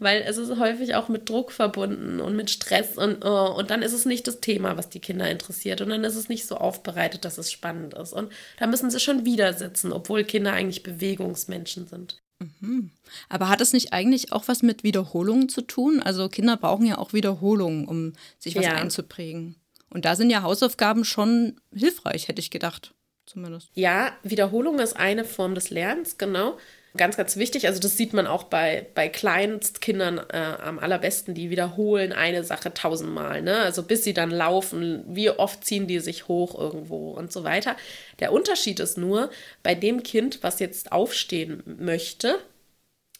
weil 0.00 0.22
es 0.22 0.38
ist 0.38 0.58
häufig 0.58 0.96
auch 0.96 1.08
mit 1.08 1.28
Druck 1.28 1.52
verbunden 1.52 2.20
und 2.20 2.34
mit 2.34 2.50
Stress 2.50 2.98
und, 2.98 3.24
oh, 3.24 3.54
und 3.56 3.70
dann 3.70 3.82
ist 3.82 3.92
es 3.92 4.06
nicht 4.06 4.26
das 4.26 4.40
Thema, 4.40 4.76
was 4.76 4.88
die 4.88 4.98
Kinder 4.98 5.30
interessiert 5.30 5.80
und 5.80 5.90
dann 5.90 6.02
ist 6.02 6.16
es 6.16 6.28
nicht 6.28 6.48
so 6.48 6.56
aufbereitet, 6.56 7.24
dass 7.24 7.38
es 7.38 7.52
spannend 7.52 7.94
ist. 7.94 8.12
Und 8.12 8.32
da 8.58 8.66
müssen 8.66 8.90
sie 8.90 8.98
schon 8.98 9.24
wieder 9.24 9.52
sitzen, 9.52 9.92
obwohl 9.92 10.24
Kinder 10.24 10.52
eigentlich 10.52 10.82
Bewegungsmenschen 10.82 11.86
sind. 11.86 12.20
Mhm. 12.40 12.90
Aber 13.28 13.48
hat 13.48 13.60
es 13.60 13.72
nicht 13.72 13.92
eigentlich 13.92 14.32
auch 14.32 14.48
was 14.48 14.62
mit 14.62 14.82
Wiederholungen 14.82 15.48
zu 15.48 15.62
tun? 15.62 16.02
Also 16.02 16.28
Kinder 16.28 16.56
brauchen 16.56 16.86
ja 16.86 16.98
auch 16.98 17.12
Wiederholungen, 17.12 17.86
um 17.86 18.14
sich 18.40 18.56
was 18.56 18.64
ja. 18.64 18.74
einzuprägen. 18.74 19.54
Und 19.90 20.06
da 20.06 20.16
sind 20.16 20.30
ja 20.30 20.42
Hausaufgaben 20.42 21.04
schon 21.04 21.60
hilfreich, 21.72 22.26
hätte 22.26 22.40
ich 22.40 22.50
gedacht, 22.50 22.94
zumindest. 23.26 23.70
Ja, 23.74 24.10
Wiederholung 24.24 24.80
ist 24.80 24.96
eine 24.96 25.24
Form 25.24 25.54
des 25.54 25.70
Lernens, 25.70 26.18
genau. 26.18 26.58
Ganz, 26.96 27.16
ganz 27.16 27.36
wichtig. 27.36 27.68
Also 27.68 27.78
das 27.78 27.96
sieht 27.96 28.12
man 28.14 28.26
auch 28.26 28.44
bei, 28.44 28.86
bei 28.94 29.08
Kleinstkindern 29.08 30.18
äh, 30.18 30.36
am 30.36 30.80
allerbesten. 30.80 31.34
Die 31.34 31.48
wiederholen 31.48 32.12
eine 32.12 32.42
Sache 32.42 32.74
tausendmal. 32.74 33.42
Ne? 33.42 33.58
Also 33.58 33.84
bis 33.84 34.02
sie 34.02 34.12
dann 34.12 34.30
laufen, 34.32 35.04
wie 35.06 35.30
oft 35.30 35.64
ziehen 35.64 35.86
die 35.86 36.00
sich 36.00 36.26
hoch 36.26 36.58
irgendwo 36.58 37.12
und 37.12 37.32
so 37.32 37.44
weiter. 37.44 37.76
Der 38.18 38.32
Unterschied 38.32 38.80
ist 38.80 38.98
nur, 38.98 39.30
bei 39.62 39.76
dem 39.76 40.02
Kind, 40.02 40.42
was 40.42 40.58
jetzt 40.58 40.90
aufstehen 40.90 41.62
möchte, 41.64 42.38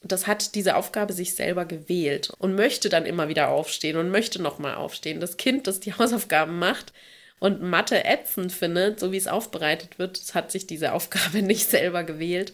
das 0.03 0.27
hat 0.27 0.55
diese 0.57 0.77
Aufgabe 0.77 1.13
sich 1.13 1.35
selber 1.35 1.65
gewählt 1.65 2.33
und 2.39 2.57
möchte 2.57 2.89
dann 2.89 3.07
immer 3.07 3.29
wieder 3.29 3.51
aufstehen 3.51 3.99
und 3.99 4.11
möchte 4.11 4.43
nochmal 4.43 4.75
aufstehen. 4.75 5.21
Das 5.21 5.37
Kind, 5.37 5.69
das 5.69 5.79
die 5.79 5.93
Hausaufgaben 5.99 6.59
macht, 6.59 6.93
und 7.41 7.63
Mathe 7.63 8.05
ätzend 8.05 8.53
findet, 8.53 9.01
so 9.01 9.13
wie 9.13 9.17
es 9.17 9.27
aufbereitet 9.27 9.99
wird, 9.99 10.21
hat 10.35 10.53
sich 10.53 10.67
diese 10.67 10.93
Aufgabe 10.93 11.41
nicht 11.43 11.71
selber 11.71 12.05
gewählt 12.05 12.53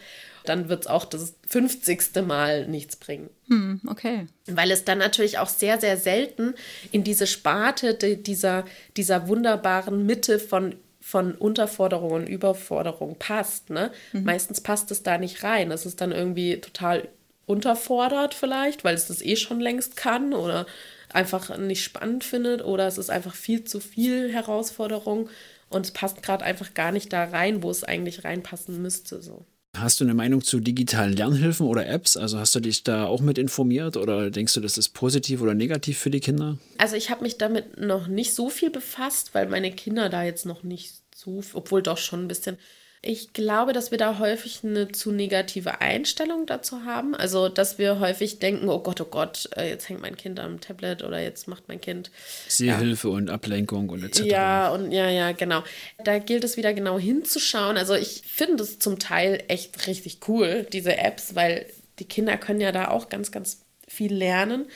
dann 0.49 0.69
wird 0.69 0.83
es 0.83 0.87
auch 0.87 1.05
das 1.05 1.35
50. 1.49 2.27
Mal 2.27 2.67
nichts 2.67 2.97
bringen. 2.97 3.31
Hm, 3.49 3.81
okay. 3.87 4.27
Weil 4.47 4.71
es 4.71 4.85
dann 4.85 4.99
natürlich 4.99 5.39
auch 5.39 5.49
sehr, 5.49 5.81
sehr 5.81 5.97
selten 5.97 6.55
in 6.93 7.05
diese 7.05 7.27
Sparte 7.27 7.95
dieser, 7.95 8.65
dieser 8.97 9.29
wunderbaren 9.29 10.05
Mitte 10.07 10.39
von 10.39 10.77
von 11.01 11.37
Unterforderung 11.37 12.11
und 12.11 12.29
Überforderung 12.29 13.15
passt. 13.17 13.71
Ne? 13.71 13.93
Mhm. 14.13 14.25
Meistens 14.25 14.61
passt 14.61 14.91
es 14.91 15.05
da 15.05 15.19
nicht 15.19 15.45
rein. 15.45 15.71
Es 15.71 15.87
ist 15.87 16.01
dann 16.01 16.11
irgendwie 16.11 16.61
total 16.61 17.07
unterfordert 17.47 18.35
vielleicht, 18.35 18.83
weil 18.83 18.97
es 18.97 19.07
das 19.07 19.23
eh 19.23 19.37
schon 19.37 19.61
längst 19.61 19.97
kann 19.97 20.35
oder 20.35 20.67
einfach 21.13 21.57
nicht 21.59 21.85
spannend 21.85 22.25
findet 22.25 22.65
oder 22.65 22.89
es 22.89 22.99
ist 22.99 23.11
einfach 23.11 23.37
viel 23.37 23.63
zu 23.63 23.79
viel 23.79 24.33
Herausforderung 24.33 25.31
und 25.69 25.87
es 25.87 25.93
passt 25.93 26.23
gerade 26.23 26.45
einfach 26.45 26.75
gar 26.75 26.93
nicht 26.93 27.13
da 27.13 27.25
rein, 27.25 27.63
wo 27.63 27.71
es 27.71 27.85
eigentlich 27.85 28.25
reinpassen 28.25 28.83
müsste. 28.83 29.23
So. 29.23 29.47
Hast 29.79 30.01
du 30.01 30.05
eine 30.05 30.15
Meinung 30.15 30.43
zu 30.43 30.61
digitalen 30.61 31.13
Lernhilfen 31.13 31.67
oder 31.67 31.87
Apps? 31.87 32.17
Also 32.17 32.39
hast 32.39 32.55
du 32.55 32.61
dich 32.61 32.83
da 32.83 33.07
auch 33.07 33.21
mit 33.21 33.39
informiert 33.39 33.97
oder 33.97 34.31
denkst 34.31 34.55
du, 34.55 34.61
das 34.61 34.79
ist 34.79 34.91
positiv 34.91 35.43
oder 35.43 35.55
negativ 35.55 35.99
für 35.99 36.11
die 36.11 36.21
Kinder? 36.21 36.59
Also 36.79 36.97
ich 36.97 37.11
habe 37.11 37.23
mich 37.23 37.39
damit 37.39 37.79
noch 37.79 38.07
nicht 38.07 38.35
so 38.35 38.49
viel 38.49 38.71
befasst, 38.71 39.35
weil 39.35 39.49
meine 39.49 39.73
Kinder 39.73 40.09
da 40.09 40.23
jetzt 40.23 40.47
noch 40.47 40.63
nicht 40.63 40.95
so, 41.15 41.43
obwohl 41.55 41.83
doch 41.83 41.99
schon 41.99 42.25
ein 42.25 42.29
bisschen 42.29 42.59
ich 43.03 43.33
glaube, 43.33 43.73
dass 43.73 43.91
wir 43.91 43.99
da 43.99 44.19
häufig 44.19 44.61
eine 44.65 44.91
zu 44.91 45.13
negative 45.13 45.81
Einstellung 45.81 46.47
dazu 46.47 46.85
haben. 46.85 47.15
Also, 47.15 47.49
dass 47.49 47.79
wir 47.79 48.01
häufig 48.01 48.39
denken, 48.39 48.69
oh 48.69 48.81
Gott, 48.81 49.01
oh 49.01 49.05
Gott, 49.05 49.49
äh, 49.57 49.69
jetzt 49.69 49.89
hängt 49.89 50.01
mein 50.01 50.17
Kind 50.17 50.41
am 50.41 50.61
Tablet 50.61 51.03
oder 51.03 51.21
jetzt 51.21 51.47
macht 51.47 51.69
mein 51.69 51.81
Kind 51.81 52.11
Sehhilfe 52.49 53.09
ja. 53.09 53.15
und 53.15 53.31
Ablenkung 53.31 53.89
und 53.91 54.03
etc. 54.03 54.25
Ja, 54.25 54.71
und 54.71 54.93
ja, 54.93 55.09
ja, 55.09 55.33
genau. 55.33 55.63
Da 56.05 56.19
gilt 56.19 56.45
es 56.45 56.57
wieder 56.57 56.75
genau 56.75 56.99
hinzuschauen. 56.99 57.77
Also, 57.77 57.95
ich 57.95 58.23
finde 58.27 58.63
es 58.63 58.79
zum 58.79 58.99
Teil 58.99 59.43
echt 59.49 59.87
richtig 59.87 60.21
cool, 60.29 60.67
diese 60.73 60.97
Apps, 60.99 61.35
weil 61.35 61.67
die 61.99 62.05
Kinder 62.07 62.37
können 62.37 62.61
ja 62.61 62.73
da 62.73 62.89
auch 62.89 63.09
ganz, 63.09 63.31
ganz 63.31 63.63
viel 63.87 64.13
lernen. 64.13 64.67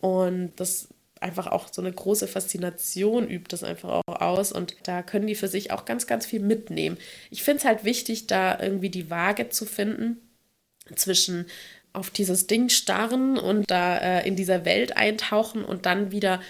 Und 0.00 0.52
das 0.56 0.88
einfach 1.20 1.46
auch 1.46 1.68
so 1.70 1.82
eine 1.82 1.92
große 1.92 2.26
Faszination 2.26 3.28
übt 3.28 3.48
das 3.50 3.62
einfach 3.62 4.02
auch 4.06 4.20
aus 4.20 4.52
und 4.52 4.76
da 4.84 5.02
können 5.02 5.26
die 5.26 5.34
für 5.34 5.48
sich 5.48 5.70
auch 5.70 5.84
ganz, 5.84 6.06
ganz 6.06 6.26
viel 6.26 6.40
mitnehmen. 6.40 6.96
Ich 7.30 7.42
finde 7.42 7.58
es 7.58 7.64
halt 7.64 7.84
wichtig, 7.84 8.26
da 8.26 8.58
irgendwie 8.58 8.90
die 8.90 9.10
Waage 9.10 9.50
zu 9.50 9.66
finden 9.66 10.16
zwischen 10.96 11.46
auf 11.92 12.10
dieses 12.10 12.46
Ding 12.46 12.68
starren 12.68 13.36
und 13.38 13.70
da 13.70 13.98
äh, 13.98 14.26
in 14.26 14.36
dieser 14.36 14.64
Welt 14.64 14.96
eintauchen 14.96 15.64
und 15.64 15.86
dann 15.86 16.12
wieder 16.12 16.40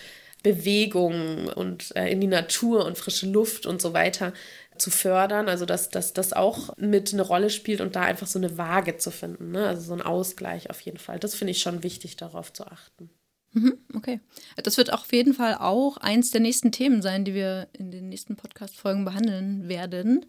Bewegung 0.42 1.48
und 1.48 1.94
äh, 1.96 2.10
in 2.10 2.20
die 2.20 2.26
Natur 2.26 2.84
und 2.84 2.96
frische 2.96 3.26
Luft 3.26 3.66
und 3.66 3.82
so 3.82 3.92
weiter 3.92 4.32
zu 4.76 4.90
fördern, 4.90 5.48
also 5.48 5.66
dass, 5.66 5.90
dass 5.90 6.14
das 6.14 6.32
auch 6.32 6.76
mit 6.78 7.12
eine 7.12 7.22
Rolle 7.22 7.50
spielt 7.50 7.80
und 7.80 7.96
da 7.96 8.02
einfach 8.02 8.26
so 8.26 8.38
eine 8.38 8.56
Waage 8.56 8.96
zu 8.96 9.10
finden, 9.10 9.50
ne? 9.50 9.66
also 9.66 9.82
so 9.82 9.92
ein 9.92 10.02
Ausgleich 10.02 10.70
auf 10.70 10.80
jeden 10.80 10.98
Fall. 10.98 11.18
Das 11.18 11.34
finde 11.34 11.50
ich 11.50 11.60
schon 11.60 11.82
wichtig, 11.82 12.16
darauf 12.16 12.52
zu 12.52 12.66
achten. 12.66 13.10
Mhm, 13.52 13.78
okay. 13.94 14.20
Das 14.62 14.76
wird 14.76 14.92
auf 14.92 15.12
jeden 15.12 15.34
Fall 15.34 15.54
auch 15.54 15.96
eins 15.96 16.30
der 16.30 16.40
nächsten 16.40 16.72
Themen 16.72 17.02
sein, 17.02 17.24
die 17.24 17.34
wir 17.34 17.68
in 17.72 17.90
den 17.90 18.08
nächsten 18.08 18.36
Podcast-Folgen 18.36 19.04
behandeln 19.04 19.68
werden. 19.68 20.24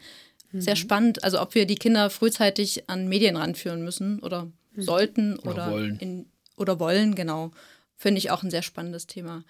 Sehr 0.54 0.76
mhm. 0.76 0.80
spannend, 0.80 1.24
also 1.24 1.42
ob 1.42 1.56
wir 1.56 1.66
die 1.66 1.76
Kinder 1.76 2.10
frühzeitig 2.10 2.90
an 2.90 3.08
Medien 3.08 3.38
ranführen 3.38 3.84
müssen 3.84 4.20
oder 4.20 4.52
mhm. 4.74 4.82
sollten 4.82 5.40
oder, 5.40 5.52
oder, 5.52 5.72
wollen. 5.72 5.98
In, 6.00 6.26
oder 6.58 6.80
wollen, 6.80 7.16
genau. 7.16 7.52
Finde 7.96 8.20
ich 8.20 8.32
auch 8.32 8.44
ein 8.44 8.52
sehr 8.52 8.64
spannendes 8.64 9.08
Thema. 9.08 9.46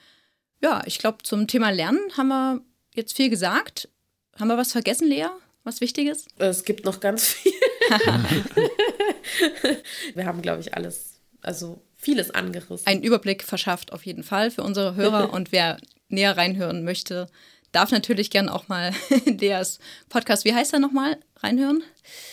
Ja, 0.62 0.84
ich 0.86 1.00
glaube, 1.00 1.20
zum 1.24 1.48
Thema 1.48 1.72
Lernen 1.72 2.00
haben 2.18 2.28
wir 2.28 2.62
jetzt 2.94 3.16
viel 3.16 3.30
gesagt. 3.30 3.90
Haben 4.38 4.50
wir 4.50 4.58
was 4.58 4.74
vergessen, 4.74 5.08
Lea? 5.08 5.28
Was 5.64 5.82
Wichtiges? 5.82 6.28
Es 6.38 6.66
gibt 6.66 6.86
noch 6.86 7.00
ganz 7.00 7.26
viel. 7.26 7.52
wir 10.16 10.26
haben, 10.26 10.42
glaube 10.42 10.62
ich, 10.62 10.74
alles, 10.74 11.20
also 11.42 11.82
vieles 12.02 12.32
angerissen. 12.32 12.88
Einen 12.88 13.04
Überblick 13.04 13.44
verschafft 13.44 13.94
auf 13.94 14.06
jeden 14.06 14.24
Fall 14.24 14.52
für 14.52 14.64
unsere 14.64 14.96
Hörer 14.96 15.34
und 15.34 15.52
wer 15.52 15.78
näher 16.10 16.36
reinhören 16.36 16.84
möchte, 16.84 17.28
darf 17.72 17.92
natürlich 17.92 18.30
gern 18.30 18.50
auch 18.50 18.68
mal 18.68 18.94
Leas 19.26 19.80
Podcast, 20.10 20.44
wie 20.46 20.54
heißt 20.54 20.74
er 20.74 20.80
nochmal, 20.80 21.18
reinhören? 21.38 21.84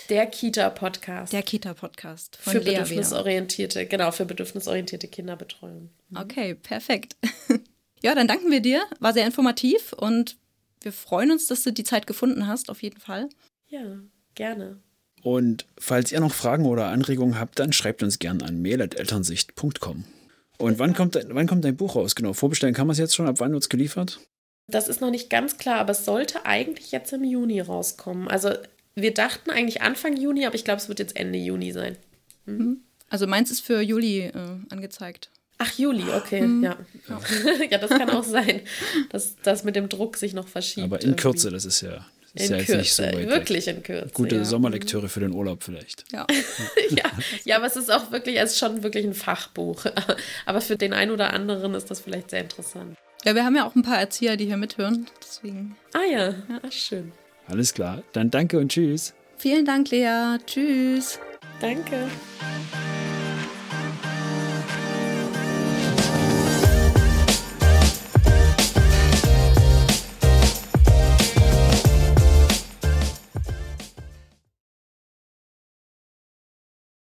Der 0.09 0.26
Kita-Podcast. 0.26 1.33
Der 1.33 1.42
Kita-Podcast 1.42 2.37
von 2.37 2.54
Für 2.54 2.59
Lea 2.59 2.72
bedürfnisorientierte, 2.72 3.81
wieder. 3.81 3.88
genau, 3.88 4.11
für 4.11 4.24
bedürfnisorientierte 4.24 5.09
Kinderbetreuung. 5.09 5.90
Mhm. 6.09 6.16
Okay, 6.16 6.54
perfekt. 6.54 7.16
Ja, 8.00 8.14
dann 8.14 8.28
danken 8.28 8.50
wir 8.52 8.61
dir. 8.61 8.83
War 9.00 9.12
sehr 9.12 9.26
informativ 9.26 9.92
und 9.92 10.37
wir 10.83 10.92
freuen 10.92 11.33
uns, 11.33 11.46
dass 11.48 11.64
du 11.64 11.72
die 11.72 11.83
Zeit 11.83 12.07
gefunden 12.07 12.46
hast, 12.46 12.70
auf 12.70 12.83
jeden 12.83 13.00
Fall. 13.00 13.28
Ja, 13.66 13.98
gerne. 14.37 14.81
Und 15.29 15.67
falls 15.77 16.11
ihr 16.11 16.21
noch 16.21 16.33
Fragen 16.33 16.64
oder 16.64 16.87
Anregungen 16.87 17.38
habt, 17.38 17.59
dann 17.59 17.75
schreibt 17.75 18.03
uns 18.03 18.19
gerne 18.19 18.47
an 18.47 18.62
mail.elternsicht.com. 18.62 20.05
Und 20.57 20.79
wann 20.79 20.95
kommt, 20.95 21.19
wann 21.29 21.47
kommt 21.47 21.67
dein 21.67 21.77
Buch 21.77 21.97
raus? 21.97 22.14
Genau, 22.14 22.33
vorbestellen 22.33 22.75
kann 22.75 22.87
man 22.87 22.93
es 22.93 22.99
jetzt 22.99 23.14
schon. 23.14 23.27
Ab 23.27 23.38
wann 23.38 23.53
wird 23.53 23.62
es 23.62 23.69
geliefert? 23.69 24.21
Das 24.69 24.88
ist 24.88 25.03
noch 25.03 25.11
nicht 25.11 25.29
ganz 25.29 25.59
klar, 25.59 25.81
aber 25.81 25.91
es 25.91 26.07
sollte 26.07 26.47
eigentlich 26.47 26.93
jetzt 26.93 27.12
im 27.12 27.25
Juni 27.25 27.61
rauskommen. 27.61 28.27
Also 28.27 28.55
wir 28.95 29.12
dachten 29.12 29.51
eigentlich 29.51 29.83
Anfang 29.83 30.17
Juni, 30.17 30.47
aber 30.47 30.55
ich 30.55 30.64
glaube, 30.64 30.81
es 30.81 30.88
wird 30.88 30.99
jetzt 30.99 31.14
Ende 31.14 31.38
Juni 31.38 31.73
sein. 31.73 31.97
Mhm. 32.47 32.79
Also 33.11 33.27
meins 33.27 33.51
ist 33.51 33.61
für 33.61 33.83
Juli 33.83 34.21
äh, 34.21 34.33
angezeigt. 34.71 35.29
Ach, 35.59 35.77
Juli, 35.77 36.05
okay, 36.17 36.41
mhm. 36.41 36.64
ja. 36.64 36.79
Ja. 37.71 37.77
das 37.77 37.91
kann 37.91 38.09
auch 38.09 38.25
sein, 38.25 38.62
dass 39.11 39.37
das 39.43 39.62
mit 39.62 39.77
dem 39.77 39.91
Druck 39.91 40.17
sich 40.17 40.33
noch 40.33 40.49
verschiebt. 40.49 40.85
Aber 40.85 41.03
in 41.03 41.17
Kürze, 41.17 41.51
das 41.51 41.67
ist 41.67 41.83
ja 41.83 42.07
ist 42.40 42.51
in 42.51 42.59
ja 42.59 42.64
Kürze, 42.64 43.11
so 43.12 43.29
wirklich 43.29 43.66
weg. 43.66 43.77
in 43.77 43.83
Kürze. 43.83 44.11
Gute 44.14 44.37
ja. 44.37 44.44
Sommerlektüre 44.44 45.09
für 45.09 45.20
den 45.20 45.33
Urlaub 45.33 45.62
vielleicht. 45.62 46.05
Ja. 46.12 46.27
ja. 46.91 47.05
ja, 47.45 47.57
aber 47.57 47.66
es 47.66 47.76
ist 47.76 47.91
auch 47.91 48.11
wirklich, 48.11 48.39
es 48.39 48.53
ist 48.53 48.59
schon 48.59 48.82
wirklich 48.82 49.05
ein 49.05 49.14
Fachbuch. 49.14 49.84
Aber 50.47 50.61
für 50.61 50.76
den 50.76 50.93
einen 50.93 51.11
oder 51.11 51.32
anderen 51.32 51.74
ist 51.74 51.91
das 51.91 52.01
vielleicht 52.01 52.30
sehr 52.30 52.41
interessant. 52.41 52.97
Ja, 53.24 53.34
wir 53.34 53.45
haben 53.45 53.57
ja 53.57 53.66
auch 53.66 53.74
ein 53.74 53.82
paar 53.82 53.99
Erzieher, 53.99 54.36
die 54.36 54.47
hier 54.47 54.57
mithören. 54.57 55.07
Deswegen. 55.22 55.76
Ah 55.93 56.05
ja, 56.11 56.28
ja 56.28 56.70
schön. 56.70 57.12
Alles 57.47 57.74
klar. 57.74 58.03
Dann 58.12 58.30
danke 58.30 58.59
und 58.59 58.70
tschüss. 58.70 59.14
Vielen 59.36 59.64
Dank, 59.64 59.91
Lea. 59.91 60.39
Tschüss. 60.47 61.18
Danke. 61.61 62.09